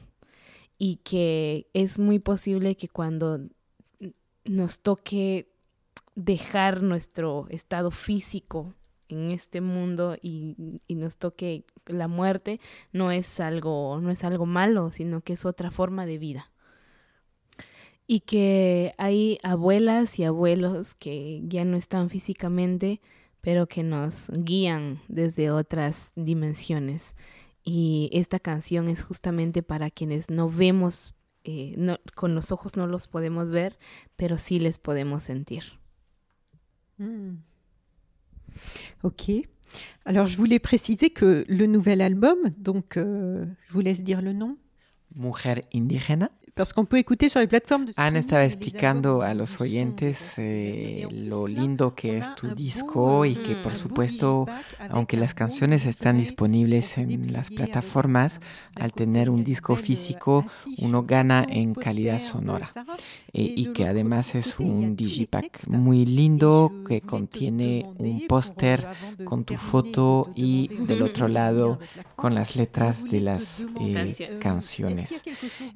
Y 0.79 0.97
que 0.97 1.69
es 1.75 1.99
muy 1.99 2.19
posible 2.19 2.77
que 2.77 2.89
cuando 2.89 3.41
nos 4.45 4.81
toque 4.81 5.53
dejar 6.15 6.83
nuestro 6.83 7.47
estado 7.51 7.91
físico 7.91 8.75
en 9.09 9.31
este 9.31 9.61
mundo 9.61 10.17
y, 10.21 10.81
y, 10.87 10.95
nos 10.95 11.17
toque 11.17 11.65
la 11.87 12.09
muerte 12.09 12.61
no 12.93 13.11
es 13.11 13.41
algo 13.41 13.99
no 14.01 14.11
es 14.11 14.23
algo 14.23 14.47
malo 14.47 14.93
sino 14.93 15.21
que 15.21 15.33
es 15.33 15.45
otra 15.45 15.71
forma 15.71 16.07
de 16.07 16.19
vida 16.19 16.50
y 18.13 18.19
que 18.19 18.93
hay 18.99 19.39
abuelas 19.45 20.19
y 20.19 20.25
abuelos 20.25 20.97
que 20.97 21.43
ya 21.45 21.65
no 21.65 21.77
están 21.77 22.11
físicamente, 22.11 23.01
pero 23.41 23.69
que 23.69 23.85
nos 23.85 24.33
guían 24.35 25.01
desde 25.07 25.53
otras 25.53 26.11
dimensiones. 26.17 27.15
Y 27.63 28.11
esta 28.13 28.41
canción 28.41 28.89
es 28.89 29.05
justamente 29.05 29.63
para 29.63 29.91
quienes 29.91 30.29
no 30.29 30.51
vemos, 30.51 31.15
eh, 31.45 31.75
no, 31.79 32.01
con 32.17 32.35
los 32.35 32.51
ojos 32.51 32.75
no 32.75 32.89
los 32.89 33.07
podemos 33.07 33.51
ver, 33.51 33.79
pero 34.17 34.39
sí 34.39 34.59
les 34.59 34.81
podemos 34.81 35.23
sentir. 35.23 35.79
Mm. 36.99 37.35
Ok. 39.03 39.47
Alors, 40.05 40.27
je 40.27 40.37
voulais 40.37 40.59
préciser 40.59 41.11
que 41.11 41.45
le 41.47 41.69
nouvel 41.69 42.01
album, 42.01 42.51
donc 42.57 42.97
euh, 42.97 43.47
je 43.69 43.73
vous 43.73 43.83
laisse 43.83 44.03
dire 44.03 44.21
le 44.21 44.33
nom. 44.33 44.59
Mujer 45.15 45.69
indígena. 45.73 46.33
Ana 47.97 48.19
estaba 48.19 48.45
explicando 48.45 49.23
a 49.23 49.35
los 49.35 49.61
oyentes 49.61 50.35
eh, 50.39 51.07
lo 51.11 51.47
lindo 51.47 51.95
que 51.95 52.19
es 52.19 52.35
tu 52.35 52.55
disco 52.55 53.25
y 53.25 53.35
que 53.35 53.57
por 53.57 53.75
supuesto, 53.75 54.47
aunque 54.89 55.17
las 55.17 55.35
canciones 55.35 55.87
están 55.87 56.19
disponibles 56.19 56.99
en 56.99 57.33
las 57.33 57.51
plataformas, 57.51 58.41
al 58.75 58.93
tener 58.93 59.31
un 59.31 59.45
disco 59.45 59.77
físico 59.77 60.47
uno 60.79 61.05
gana 61.05 61.45
en 61.49 61.75
calidad 61.75 62.21
sonora. 62.21 62.71
eh, 63.33 63.55
y 63.57 63.67
que 63.73 63.87
además 63.87 64.35
es 64.35 64.59
un 64.59 64.97
digipack 64.97 65.67
muy 65.69 66.05
lindo 66.05 66.73
que 66.87 67.01
contiene 67.01 67.87
un 67.99 68.27
póster 68.27 68.87
con 69.25 69.45
tu 69.45 69.57
foto 69.57 70.33
y 70.35 70.69
del 70.87 71.03
otro 71.03 71.29
lado 71.29 71.79
con 72.17 72.35
las 72.35 72.57
letras 72.57 73.05
de 73.05 73.21
las 73.21 73.67
eh, 73.81 74.39
canciones. 74.41 75.23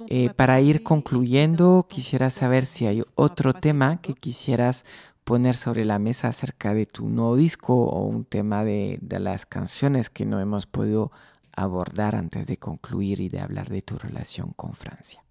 Eh, 0.08 0.30
para 0.34 0.58
ir 0.64 0.82
concluyendo, 0.82 1.86
quisiera 1.88 2.30
saber 2.30 2.66
si 2.66 2.86
hay 2.86 3.02
otro 3.14 3.54
tema 3.54 4.00
que 4.00 4.14
quisieras 4.14 4.84
poner 5.24 5.56
sobre 5.56 5.84
la 5.84 5.98
mesa 5.98 6.28
acerca 6.28 6.74
de 6.74 6.86
tu 6.86 7.08
nuevo 7.08 7.36
disco 7.36 7.74
o 7.74 8.04
un 8.04 8.24
tema 8.24 8.64
de, 8.64 8.98
de 9.00 9.20
las 9.20 9.46
canciones 9.46 10.10
que 10.10 10.26
no 10.26 10.40
hemos 10.40 10.66
podido 10.66 11.12
abordar 11.56 12.14
antes 12.14 12.46
de 12.46 12.56
concluir 12.56 13.20
y 13.20 13.28
de 13.28 13.40
hablar 13.40 13.68
de 13.68 13.82
tu 13.82 13.98
relación 13.98 14.52
con 14.54 14.74
Francia. 14.74 15.24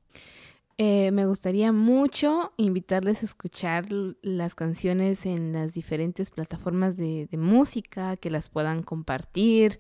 Eh, 0.80 1.12
me 1.12 1.28
gustaría 1.28 1.72
mucho 1.72 2.52
invitarles 2.58 3.22
a 3.22 3.26
escuchar 3.26 3.86
las 4.24 4.56
canciones 4.56 5.28
en 5.28 5.54
las 5.54 5.76
diferentes 5.76 6.32
plataformas 6.32 6.98
de, 6.98 7.28
de 7.28 7.38
música, 7.38 8.18
que 8.18 8.32
las 8.32 8.50
puedan 8.50 8.82
compartir. 8.82 9.78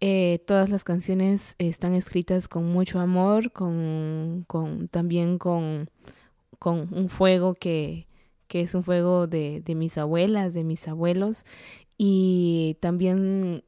Eh, 0.00 0.40
todas 0.46 0.68
las 0.68 0.84
canciones 0.84 1.54
están 1.58 1.94
escritas 1.94 2.48
con 2.48 2.66
mucho 2.70 3.00
amor, 3.00 3.52
con, 3.52 4.44
con 4.46 4.88
también 4.88 5.38
con, 5.38 5.90
con, 6.58 6.88
un 6.92 7.08
fuego 7.08 7.54
que, 7.54 8.06
que 8.46 8.60
es 8.60 8.74
un 8.74 8.84
fuego 8.84 9.26
de, 9.26 9.62
de 9.62 9.74
mis 9.74 9.96
abuelas, 9.96 10.54
de 10.54 10.64
mis 10.64 10.86
abuelos. 10.86 11.44
Y 11.98 12.76
también 12.80 13.64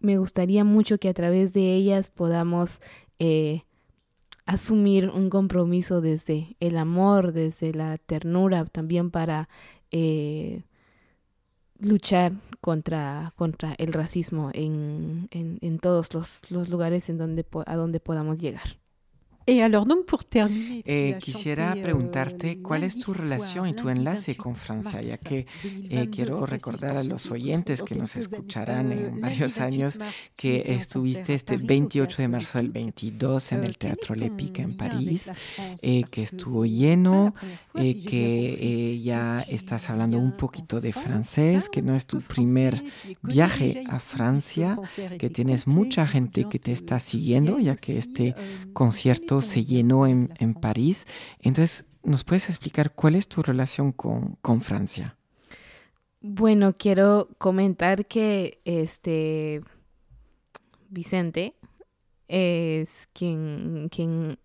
me 0.00 0.18
gustaría 0.18 0.64
mucho 0.64 0.98
que 0.98 1.08
a 1.08 1.14
través 1.14 1.52
de 1.52 1.74
ellas 1.74 2.10
podamos 2.10 2.80
eh, 3.18 3.62
asumir 4.46 5.08
un 5.08 5.30
compromiso 5.30 6.00
desde 6.00 6.56
el 6.60 6.76
amor, 6.76 7.32
desde 7.32 7.72
la 7.72 7.98
ternura, 7.98 8.64
también 8.64 9.10
para 9.10 9.48
eh, 9.92 10.64
luchar 11.82 12.32
contra, 12.60 13.32
contra 13.36 13.74
el 13.78 13.92
racismo 13.92 14.50
en, 14.54 15.28
en, 15.30 15.58
en 15.60 15.78
todos 15.78 16.14
los, 16.14 16.50
los, 16.50 16.68
lugares 16.68 17.08
en 17.08 17.18
donde, 17.18 17.44
a 17.66 17.76
donde 17.76 18.00
podamos 18.00 18.40
llegar. 18.40 18.81
Et 19.46 19.62
alors, 19.62 19.86
donc, 19.86 20.06
pour 20.06 20.24
terminer, 20.24 20.82
eh, 20.86 21.16
quisiera 21.20 21.74
preguntarte 21.74 22.58
cuál 22.62 22.84
es 22.84 22.96
tu 22.96 23.12
relación 23.12 23.66
y 23.66 23.74
tu 23.74 23.88
enlace 23.88 24.36
con 24.36 24.54
Francia, 24.54 25.00
ya 25.00 25.16
que 25.16 25.46
eh, 25.64 26.08
quiero 26.10 26.46
recordar 26.46 26.96
a 26.96 27.02
los 27.02 27.30
oyentes 27.30 27.82
que 27.82 27.94
nos 27.94 28.14
escucharán 28.16 28.92
en 28.92 29.20
varios 29.20 29.58
años 29.58 29.98
que 30.36 30.74
estuviste 30.74 31.34
este 31.34 31.56
28 31.56 32.22
de 32.22 32.28
marzo 32.28 32.58
del 32.58 32.70
22 32.70 33.52
en 33.52 33.64
el 33.64 33.78
Teatro 33.78 34.14
Lepica 34.14 34.62
en 34.62 34.76
París, 34.76 35.30
eh, 35.82 36.04
que 36.10 36.22
estuvo 36.22 36.64
lleno, 36.64 37.34
que 37.74 39.00
ya 39.02 39.44
estás 39.48 39.90
hablando 39.90 40.18
un 40.18 40.32
poquito 40.32 40.80
de 40.80 40.92
francés, 40.92 41.68
que 41.68 41.82
no 41.82 41.94
es 41.96 42.06
tu 42.06 42.20
primer 42.20 42.82
viaje 43.22 43.84
a 43.88 43.98
Francia, 43.98 44.78
que 45.18 45.30
tienes 45.30 45.66
mucha 45.66 46.06
gente 46.06 46.46
que 46.48 46.58
te 46.58 46.72
está 46.72 47.00
siguiendo, 47.00 47.58
ya 47.58 47.74
que 47.76 47.98
este 47.98 48.34
concierto 48.72 49.31
se 49.40 49.64
llenó 49.64 50.06
en, 50.06 50.34
en, 50.38 50.54
París. 50.54 51.06
Entonces, 51.40 51.84
¿nos 52.02 52.24
puedes 52.24 52.48
explicar 52.48 52.94
cuál 52.94 53.16
es 53.16 53.28
tu 53.28 53.42
relación 53.42 53.92
con, 53.92 54.36
con 54.42 54.60
Francia? 54.60 55.16
Bueno, 56.20 56.74
quiero 56.74 57.28
comentar 57.38 58.06
que 58.06 58.60
este 58.64 59.62
Vicente 60.88 61.54
es 62.28 63.08
quien, 63.12 63.88
quien, 63.90 64.38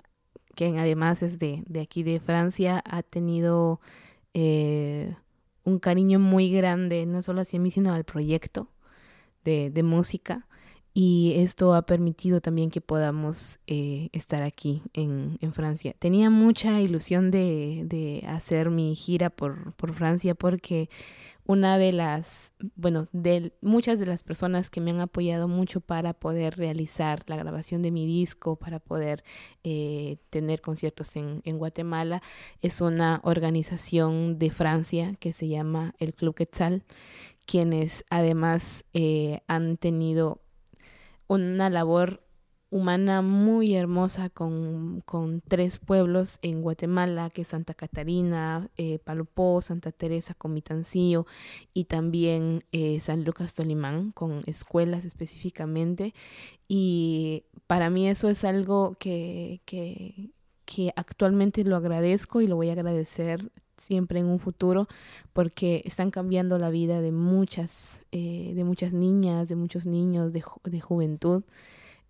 quien 0.55 0.79
además 0.79 1.21
es 1.21 1.39
de, 1.39 1.63
de 1.67 1.81
aquí 1.81 2.03
de 2.03 2.19
Francia, 2.19 2.81
ha 2.85 3.03
tenido 3.03 3.79
eh, 4.33 5.15
un 5.63 5.79
cariño 5.79 6.19
muy 6.19 6.49
grande, 6.51 7.05
no 7.05 7.21
solo 7.21 7.41
hacia 7.41 7.59
mí, 7.59 7.69
sino 7.69 7.93
al 7.93 8.05
proyecto 8.05 8.69
de, 9.43 9.69
de 9.69 9.83
música 9.83 10.47
y 10.99 11.33
esto 11.35 11.75
ha 11.75 11.83
permitido 11.83 12.41
también 12.41 12.71
que 12.71 12.81
podamos 12.81 13.59
eh, 13.67 14.09
estar 14.13 14.41
aquí 14.41 14.81
en, 14.93 15.37
Francia. 15.53 15.93
Tenía 15.93 16.31
mucha 16.31 16.81
ilusión 16.81 17.29
de, 17.29 17.83
de 17.85 18.25
hacer 18.27 18.71
mi 18.71 18.95
gira 18.95 19.29
por, 19.29 19.73
por, 19.73 19.93
Francia 19.93 20.33
porque 20.33 20.89
una 21.45 21.77
de 21.77 21.93
las, 21.93 22.53
bueno, 22.75 23.09
de 23.11 23.53
muchas 23.61 23.99
de 23.99 24.07
las 24.07 24.23
personas 24.23 24.71
que 24.71 24.81
me 24.81 24.89
han 24.89 24.99
apoyado 24.99 25.47
mucho 25.47 25.81
para 25.81 26.13
poder 26.15 26.57
realizar 26.57 27.23
la 27.27 27.37
grabación 27.37 27.83
de 27.83 27.91
mi 27.91 28.07
disco, 28.07 28.55
para 28.55 28.79
poder 28.79 29.23
eh, 29.63 30.17
tener 30.31 30.61
conciertos 30.61 31.15
en, 31.15 31.41
en, 31.45 31.59
Guatemala, 31.59 32.23
es 32.63 32.81
una 32.81 33.21
organización 33.23 34.39
de 34.39 34.49
Francia 34.49 35.13
que 35.19 35.31
se 35.31 35.47
llama 35.47 35.93
el 35.99 36.15
Club 36.15 36.33
Quetzal, 36.33 36.83
quienes 37.45 38.03
además 38.09 38.83
eh, 38.93 39.41
han 39.47 39.77
tenido 39.77 40.41
una 41.27 41.69
labor 41.69 42.27
humana 42.69 43.21
muy 43.21 43.75
hermosa 43.75 44.29
con, 44.29 45.03
tres 45.47 45.79
pueblos 45.79 46.39
en 46.41 46.61
Guatemala, 46.61 47.29
que 47.29 47.43
es 47.43 47.49
Santa 47.49 47.73
Catarina, 47.73 48.69
eh, 48.77 48.99
Palopó, 48.99 49.61
Santa 49.61 49.91
Teresa, 49.91 50.33
Comitancillo 50.33 51.25
y 51.73 51.85
también 51.85 52.63
eh, 52.71 52.99
San 52.99 53.23
Lucas 53.23 53.53
Tolimán, 53.53 54.11
con 54.11 54.41
escuelas 54.45 55.05
específicamente. 55.05 56.13
Y 56.67 57.45
para 57.67 57.89
mí 57.89 58.09
eso 58.09 58.27
es 58.29 58.43
algo 58.43 58.95
que, 58.99 59.61
que, 59.65 60.31
que 60.65 60.91
actualmente 60.95 61.63
lo 61.63 61.77
agradezco 61.77 62.41
y 62.41 62.47
lo 62.47 62.57
voy 62.57 62.69
a 62.69 62.73
agradecer 62.73 63.51
siempre 63.77 64.19
en 64.19 64.27
un 64.27 64.39
futuro 64.39 64.87
porque 65.33 65.81
están 65.85 66.11
cambiando 66.11 66.57
la 66.57 66.69
vida 66.69 67.01
de 67.01 67.11
muchas, 67.11 67.99
eh, 68.11 68.53
de 68.55 68.63
muchas 68.63 68.93
niñas, 68.93 69.49
de 69.49 69.55
muchos 69.55 69.85
niños, 69.85 70.33
de, 70.33 70.43
de 70.63 70.81
juventud. 70.81 71.43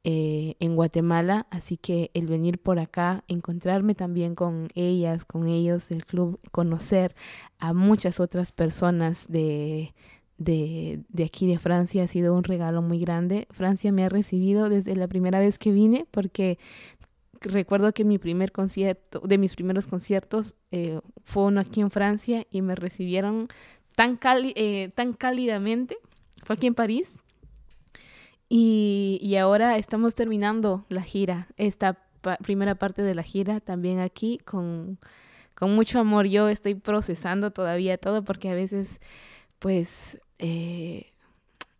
Eh, 0.09 0.55
en 0.61 0.77
Guatemala, 0.77 1.47
así 1.49 1.75
que 1.75 2.11
el 2.13 2.27
venir 2.27 2.59
por 2.59 2.79
acá, 2.79 3.25
encontrarme 3.27 3.93
también 3.93 4.35
con 4.35 4.69
ellas, 4.73 5.25
con 5.25 5.47
ellos 5.47 5.89
del 5.89 6.05
club, 6.05 6.39
conocer 6.53 7.13
a 7.59 7.73
muchas 7.73 8.21
otras 8.21 8.53
personas 8.53 9.27
de, 9.27 9.93
de, 10.37 11.01
de, 11.09 11.25
aquí 11.25 11.47
de 11.47 11.59
Francia 11.59 12.03
ha 12.03 12.07
sido 12.07 12.35
un 12.35 12.43
regalo 12.43 12.81
muy 12.81 12.99
grande. 12.99 13.47
Francia 13.51 13.91
me 13.91 14.05
ha 14.05 14.09
recibido 14.09 14.69
desde 14.69 14.95
la 14.95 15.07
primera 15.07 15.39
vez 15.39 15.59
que 15.59 15.71
vine 15.71 16.05
porque 16.11 16.57
recuerdo 17.41 17.93
que 17.93 18.03
mi 18.03 18.17
primer 18.17 18.51
concierto, 18.51 19.19
de 19.19 19.37
mis 19.37 19.55
primeros 19.55 19.87
conciertos, 19.87 20.55
eh, 20.71 20.99
fue 21.23 21.43
uno 21.43 21.61
aquí 21.61 21.81
en 21.81 21.91
Francia 21.91 22.45
y 22.51 22.61
me 22.61 22.75
recibieron 22.75 23.47
tan, 23.95 24.19
eh, 24.23 24.91
cálidamente. 25.17 25.97
Fue 26.43 26.55
aquí 26.55 26.67
en 26.67 26.75
París. 26.75 27.23
Y, 28.49 29.19
y, 29.21 29.35
ahora 29.35 29.77
estamos 29.77 30.15
terminando 30.15 30.85
la 30.87 31.01
gira, 31.01 31.49
esta 31.57 32.01
primera 32.43 32.75
parte 32.75 33.01
de 33.01 33.13
la 33.13 33.23
gira 33.23 33.59
también 33.59 33.99
aquí 33.99 34.39
con, 34.45 34.99
con, 35.53 35.75
mucho 35.75 35.99
amor. 35.99 36.27
Yo 36.27 36.47
estoy 36.47 36.75
procesando 36.75 37.51
todavía 37.51 37.97
todo 37.97 38.23
porque 38.23 38.49
a 38.49 38.53
veces, 38.53 39.01
pues, 39.59 40.21
eh, 40.39 41.07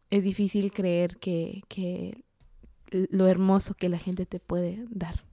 es 0.09 0.23
difícil 0.25 0.73
creer 0.73 1.17
que, 1.17 1.61
que 1.69 2.21
lo 2.91 3.27
hermoso 3.27 3.73
que 3.73 3.89
la 3.89 3.97
gente 3.97 4.25
te 4.25 4.39
puede 4.39 4.83
dar. 4.89 5.26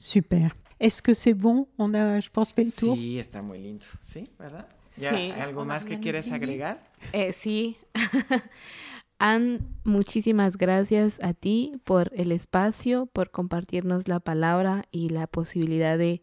Super. 0.00 0.56
Est-ce 0.80 1.02
que 1.02 1.12
c'est 1.12 1.34
bon 1.34 1.68
On 1.76 1.92
a, 1.92 2.20
je 2.20 2.30
pense, 2.30 2.52
fait 2.52 2.64
le 2.64 2.72
tour. 2.72 2.96
Sí, 2.96 3.18
está 3.18 3.42
muy 3.42 3.58
lindo. 3.58 3.84
Sí, 4.02 4.30
¿verdad? 4.38 4.66
¿Ya 4.96 5.44
¿Algo 5.44 5.66
más 5.66 5.84
que 5.84 6.00
quieres 6.00 6.32
agregar? 6.32 6.90
Eh, 7.12 7.32
sí. 7.32 7.76
Anne, 9.18 9.60
muchísimas 9.84 10.56
gracias 10.56 11.20
a 11.22 11.34
ti 11.34 11.72
por 11.84 12.10
el 12.14 12.32
espacio, 12.32 13.04
por 13.12 13.30
compartirnos 13.30 14.08
la 14.08 14.20
palabra 14.20 14.84
y 14.90 15.10
la 15.10 15.26
posibilidad 15.26 15.98
de 15.98 16.22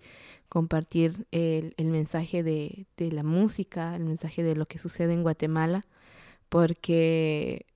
compartir 0.50 1.28
el, 1.32 1.76
el 1.78 1.88
mensaje 1.90 2.42
de, 2.42 2.88
de, 2.98 3.12
la 3.12 3.22
música, 3.22 3.96
el 3.96 4.06
mensaje 4.06 4.42
de 4.42 4.56
lo 4.56 4.66
que 4.66 4.80
sucede 4.80 5.14
en 5.14 5.22
Guatemala, 5.22 5.86
porque 6.50 7.68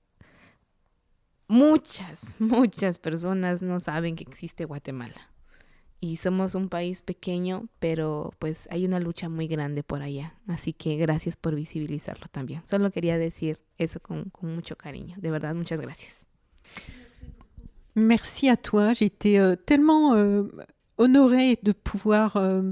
muchas, 1.46 2.34
muchas 2.40 2.98
personas 2.98 3.62
no 3.62 3.78
saben 3.78 4.16
que 4.16 4.24
existe 4.24 4.64
Guatemala 4.64 5.31
y 6.02 6.16
somos 6.16 6.56
un 6.56 6.68
país 6.68 7.00
pequeño, 7.00 7.68
pero 7.78 8.32
pues 8.40 8.66
hay 8.72 8.84
una 8.84 8.98
lucha 8.98 9.28
muy 9.28 9.46
grande 9.46 9.84
por 9.84 10.02
allá. 10.02 10.34
Así 10.48 10.72
que 10.72 10.96
gracias 10.96 11.36
por 11.36 11.54
visibilizarlo 11.54 12.26
también. 12.26 12.60
Solo 12.64 12.90
quería 12.90 13.18
decir 13.18 13.60
eso 13.78 14.00
con, 14.00 14.24
con 14.30 14.52
mucho 14.52 14.74
cariño. 14.74 15.14
De 15.20 15.30
verdad, 15.30 15.54
muchas 15.54 15.80
gracias. 15.80 16.26
Merci 17.94 18.48
à 18.48 18.56
toi. 18.56 18.94
J'étais 18.94 19.38
euh, 19.38 19.54
tellement 19.54 20.14
euh, 20.16 20.50
honorée 20.98 21.56
de 21.62 21.70
pouvoir 21.70 22.36
euh, 22.36 22.62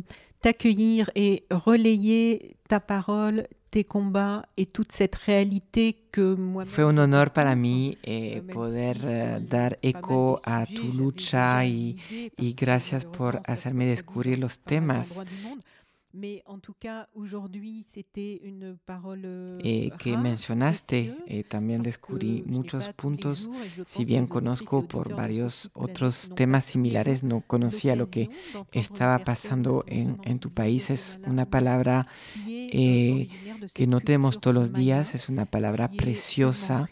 t'accueillir 0.41 1.09
et 1.14 1.47
relayer 1.51 2.57
ta 2.68 2.81
parole, 2.81 3.47
tes 3.71 3.85
combats 3.85 4.45
et 4.57 4.66
toute 4.66 4.93
cette 4.93 5.14
réalité 5.14 5.97
que 6.11 6.35
moi 6.35 6.66
Fue 6.66 6.85
un 6.85 6.99
honor 6.99 7.31
para 7.31 7.55
mí 7.55 7.97
eh, 8.03 8.43
poder 8.53 8.97
uh, 8.99 9.41
dar 9.41 9.79
eco 9.83 10.41
a 10.45 10.66
tu 10.66 10.93
lucha 10.93 11.64
y, 11.64 11.97
y 12.37 12.53
gracias 12.55 13.05
por 13.05 13.41
hacerme 13.47 13.87
descubrir 13.87 14.39
los 14.39 14.59
temas 14.59 15.23
Mais 16.12 16.42
en 16.46 16.58
tout 16.58 16.74
cas, 16.74 17.06
aujourd'hui, 17.14 17.84
c'était 17.84 18.40
une 18.42 18.76
parole 18.84 19.24
eh, 19.62 19.90
que 19.96 20.11
mencionaste, 20.16 21.14
eh, 21.28 21.44
también 21.44 21.82
descubrí 21.82 22.42
muchos 22.46 22.88
puntos. 22.94 23.48
Si 23.86 24.04
bien 24.04 24.26
conozco 24.26 24.82
por 24.88 25.14
varios 25.14 25.70
otros 25.72 26.32
temas 26.34 26.64
similares, 26.64 27.22
no 27.22 27.42
conocía 27.46 27.94
lo 27.94 28.08
que 28.11 28.28
estaba 28.72 29.20
pasando 29.20 29.84
en, 29.86 30.18
en 30.24 30.40
tu 30.40 30.50
país. 30.50 30.90
Es 30.90 31.20
una 31.28 31.46
palabra 31.46 32.08
eh, 32.48 33.28
que 33.72 33.86
no 33.86 34.00
tenemos 34.00 34.40
todos 34.40 34.54
los 34.54 34.72
días, 34.72 35.14
es 35.14 35.28
una 35.28 35.46
palabra 35.46 35.92
preciosa 35.92 36.88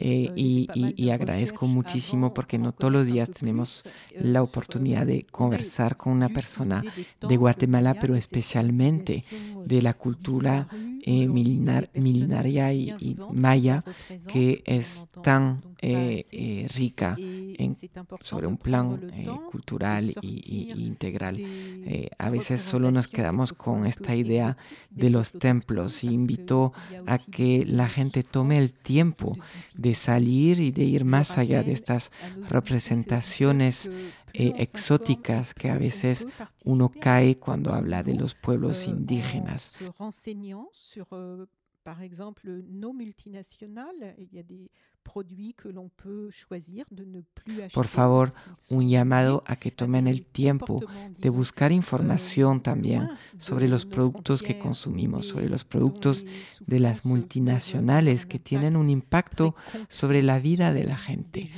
eh, 0.00 0.32
y, 0.34 0.68
y, 0.74 1.00
y 1.00 1.10
agradezco 1.10 1.66
muchísimo 1.66 2.34
porque 2.34 2.58
no 2.58 2.72
todos 2.72 2.92
los 2.92 3.06
días 3.06 3.30
tenemos 3.30 3.88
la 4.18 4.42
oportunidad 4.42 5.06
de 5.06 5.24
conversar 5.30 5.94
con 5.96 6.12
una 6.12 6.28
persona 6.28 6.82
de 7.20 7.36
Guatemala, 7.36 7.94
pero 7.94 8.16
especialmente 8.16 8.47
especialmente 8.48 9.24
de 9.66 9.82
la 9.82 9.92
cultura 9.92 10.68
eh, 11.02 11.28
milenaria 11.28 12.72
y, 12.72 13.16
maya 13.32 13.84
que 14.32 14.62
es 14.64 15.06
tan 15.22 15.62
eh, 15.80 16.24
eh, 16.32 16.66
rica 16.74 17.16
sobre 18.22 18.46
un 18.46 18.56
plan 18.56 18.98
cultural 19.50 20.12
y, 20.22 20.72
integral. 20.76 21.38
a 22.18 22.30
veces 22.30 22.62
solo 22.62 22.90
nos 22.90 23.08
quedamos 23.08 23.52
con 23.52 23.84
esta 23.84 24.14
idea 24.14 24.56
de 24.90 25.10
los 25.10 25.32
templos 25.32 26.04
y 26.04 26.08
invito 26.08 26.72
a 27.06 27.18
que 27.18 27.64
la 27.66 27.88
gente 27.88 28.22
tome 28.22 28.58
el 28.58 28.72
tiempo 28.72 29.36
de 29.76 29.94
salir 29.94 30.60
y 30.60 30.70
de 30.70 30.84
ir 30.84 31.04
más 31.04 31.36
allá 31.38 31.62
de 31.62 31.72
estas 31.72 32.10
representaciones 32.48 33.90
eh, 34.34 34.52
exóticas 34.58 35.54
que 35.54 35.70
a 35.70 35.78
veces 35.78 36.26
uno 36.64 36.90
cae 36.90 37.38
cuando 37.38 37.72
habla 37.72 38.02
de 38.02 38.14
los 38.14 38.34
pueblos 38.34 38.86
euh, 38.86 38.90
indígenas. 38.90 39.78
Euh, 41.12 41.46
par 41.84 42.02
exemple, 42.02 42.62
il 42.66 44.28
y 44.32 44.38
a 44.38 44.42
des. 44.42 44.70
Por 47.72 47.86
favor, 47.86 48.30
un 48.70 48.88
llamado 48.88 49.42
a 49.46 49.56
que 49.56 49.70
tomen 49.70 50.06
el 50.06 50.22
tiempo 50.26 50.80
de 51.18 51.30
buscar 51.30 51.72
información 51.72 52.60
también 52.60 53.08
sobre 53.38 53.68
los 53.68 53.86
productos 53.86 54.42
que 54.42 54.58
consumimos, 54.58 55.26
sobre 55.26 55.48
los 55.48 55.64
productos 55.64 56.26
de 56.66 56.78
las 56.78 57.06
multinacionales 57.06 58.26
que 58.26 58.38
tienen 58.38 58.76
un 58.76 58.90
impacto 58.90 59.54
sobre 59.88 60.22
la 60.22 60.38
vida 60.38 60.72
de 60.72 60.84
la 60.84 60.96
gente. 60.96 61.50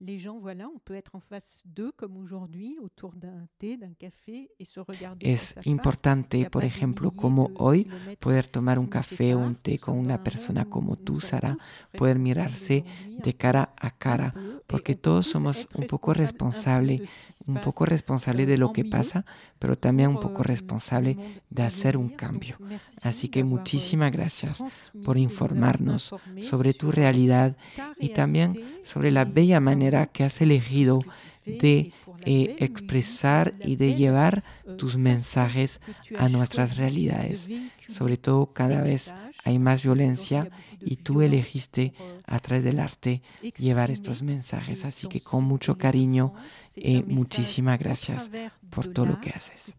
Les 0.00 0.18
gens, 0.18 0.38
voilà, 0.38 0.66
on 0.74 0.78
peut 0.78 0.94
être 0.94 1.14
en 1.14 1.20
face 1.20 1.62
d'eux 1.66 1.92
comme 1.92 2.16
aujourd'hui, 2.16 2.78
autour 2.82 3.14
d'un 3.14 3.46
thé, 3.58 3.76
d'un 3.76 3.92
café 3.92 4.50
et 4.58 4.64
se 4.64 4.80
regarder. 4.80 5.26
Es 5.26 5.58
importante, 5.64 6.48
por 6.50 6.64
ejemplo, 6.64 7.10
como 7.10 7.50
hoy, 7.56 7.86
poder 8.18 8.46
tomar 8.46 8.78
un 8.78 8.86
café 8.86 9.34
o 9.34 9.38
un 9.38 9.54
té 9.54 9.78
con 9.78 9.98
una 9.98 10.22
persona 10.22 10.64
como 10.64 10.96
tú, 10.96 11.20
Sara, 11.20 11.56
poder 11.96 12.18
mirarse 12.18 12.84
de 13.22 13.34
cara 13.34 13.74
a 13.76 13.90
cara, 13.90 14.34
porque 14.66 14.94
todos 14.94 15.26
somos 15.26 15.68
un 15.74 15.86
poco 15.86 16.14
responsables, 16.14 17.02
un 17.46 17.60
poco 17.60 17.84
responsables 17.84 18.46
de 18.46 18.56
lo 18.56 18.72
que 18.72 18.84
pasa, 18.84 19.26
pero 19.58 19.76
también 19.76 20.10
un 20.10 20.20
poco 20.20 20.42
responsables 20.42 21.18
de 21.50 21.62
hacer 21.62 21.98
un 21.98 22.08
cambio. 22.08 22.56
Así 23.02 23.28
que 23.28 23.44
muchísimas 23.44 24.12
gracias 24.12 24.62
por 25.04 25.18
informarnos 25.18 26.14
sobre 26.48 26.72
tu 26.72 26.90
realidad 26.90 27.56
y 27.98 28.10
también 28.10 28.58
sobre 28.84 29.10
la 29.10 29.26
bella 29.26 29.60
manera 29.60 29.89
que 30.06 30.24
has 30.24 30.40
elegido 30.40 31.00
de 31.44 31.92
eh, 32.26 32.56
expresar 32.58 33.54
y 33.60 33.76
de 33.76 33.94
llevar 33.94 34.44
tus 34.76 34.96
mensajes 34.96 35.80
a 36.18 36.28
nuestras 36.28 36.76
realidades. 36.76 37.48
Sobre 37.88 38.16
todo 38.16 38.46
cada 38.46 38.82
vez 38.82 39.12
hay 39.44 39.58
más 39.58 39.82
violencia 39.82 40.50
y 40.80 40.96
tú 40.96 41.22
elegiste 41.22 41.94
a 42.26 42.38
través 42.40 42.64
del 42.64 42.78
arte 42.78 43.22
llevar 43.58 43.90
estos 43.90 44.22
mensajes. 44.22 44.84
Así 44.84 45.08
que 45.08 45.20
con 45.20 45.44
mucho 45.44 45.78
cariño, 45.78 46.34
eh, 46.76 47.02
muchísimas 47.06 47.78
gracias 47.78 48.30
por 48.68 48.86
todo 48.86 49.06
lo 49.06 49.20
que 49.20 49.30
haces. 49.30 49.74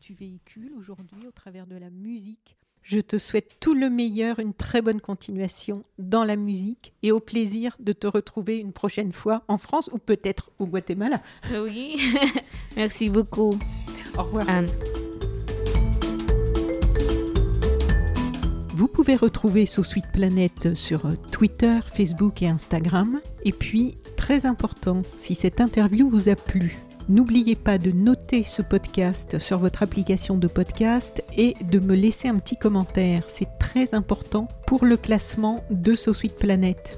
Je 2.84 3.00
te 3.00 3.18
souhaite 3.18 3.58
tout 3.60 3.74
le 3.74 3.90
meilleur, 3.90 4.40
une 4.40 4.54
très 4.54 4.82
bonne 4.82 5.00
continuation 5.00 5.82
dans 6.00 6.24
la 6.24 6.36
musique 6.36 6.94
et 7.04 7.12
au 7.12 7.20
plaisir 7.20 7.76
de 7.80 7.94
te 7.94 8.08
retrouver 8.08 8.58
une 8.58 8.74
prochaine 8.74 9.12
fois 9.12 9.44
en 9.48 9.58
France 9.58 9.90
ou 9.94 9.98
peut-être 10.00 10.52
au 10.60 10.66
Guatemala. 10.66 11.18
Oui, 11.54 11.98
merci 12.76 13.10
beaucoup. 13.10 13.58
Au 14.18 14.24
revoir. 14.24 14.50
Anne. 14.50 14.68
Vous 18.70 18.88
pouvez 18.88 19.16
retrouver 19.16 19.68
So 19.68 19.84
Sweet 19.84 20.06
Planet 20.12 20.74
sur 20.74 21.04
Twitter, 21.32 21.80
Facebook 21.94 22.42
et 22.42 22.48
Instagram. 22.48 23.22
Et 23.46 23.52
puis, 23.52 23.98
très 24.18 24.48
important, 24.48 25.04
si 25.18 25.36
cette 25.36 25.62
interview 25.62 26.10
vous 26.10 26.30
a 26.30 26.36
plu, 26.36 26.78
N'oubliez 27.12 27.57
pas 27.57 27.78
de 27.78 27.91
noter 27.91 28.45
ce 28.45 28.62
podcast 28.62 29.38
sur 29.38 29.57
votre 29.57 29.84
application 29.84 30.38
de 30.38 30.47
podcast 30.47 31.22
et 31.36 31.55
de 31.70 31.80
me 31.80 31.93
laisser 31.93 32.30
un 32.30 32.38
petit 32.38 32.55
commentaire. 32.55 33.24
C'est 33.28 33.49
très 33.59 33.93
important 33.93 34.47
pour 34.66 34.86
le 34.86 34.95
classement 34.95 35.62
de 35.72 35.93
So 35.95 36.14
Sweet 36.14 36.38
Planet. 36.38 36.97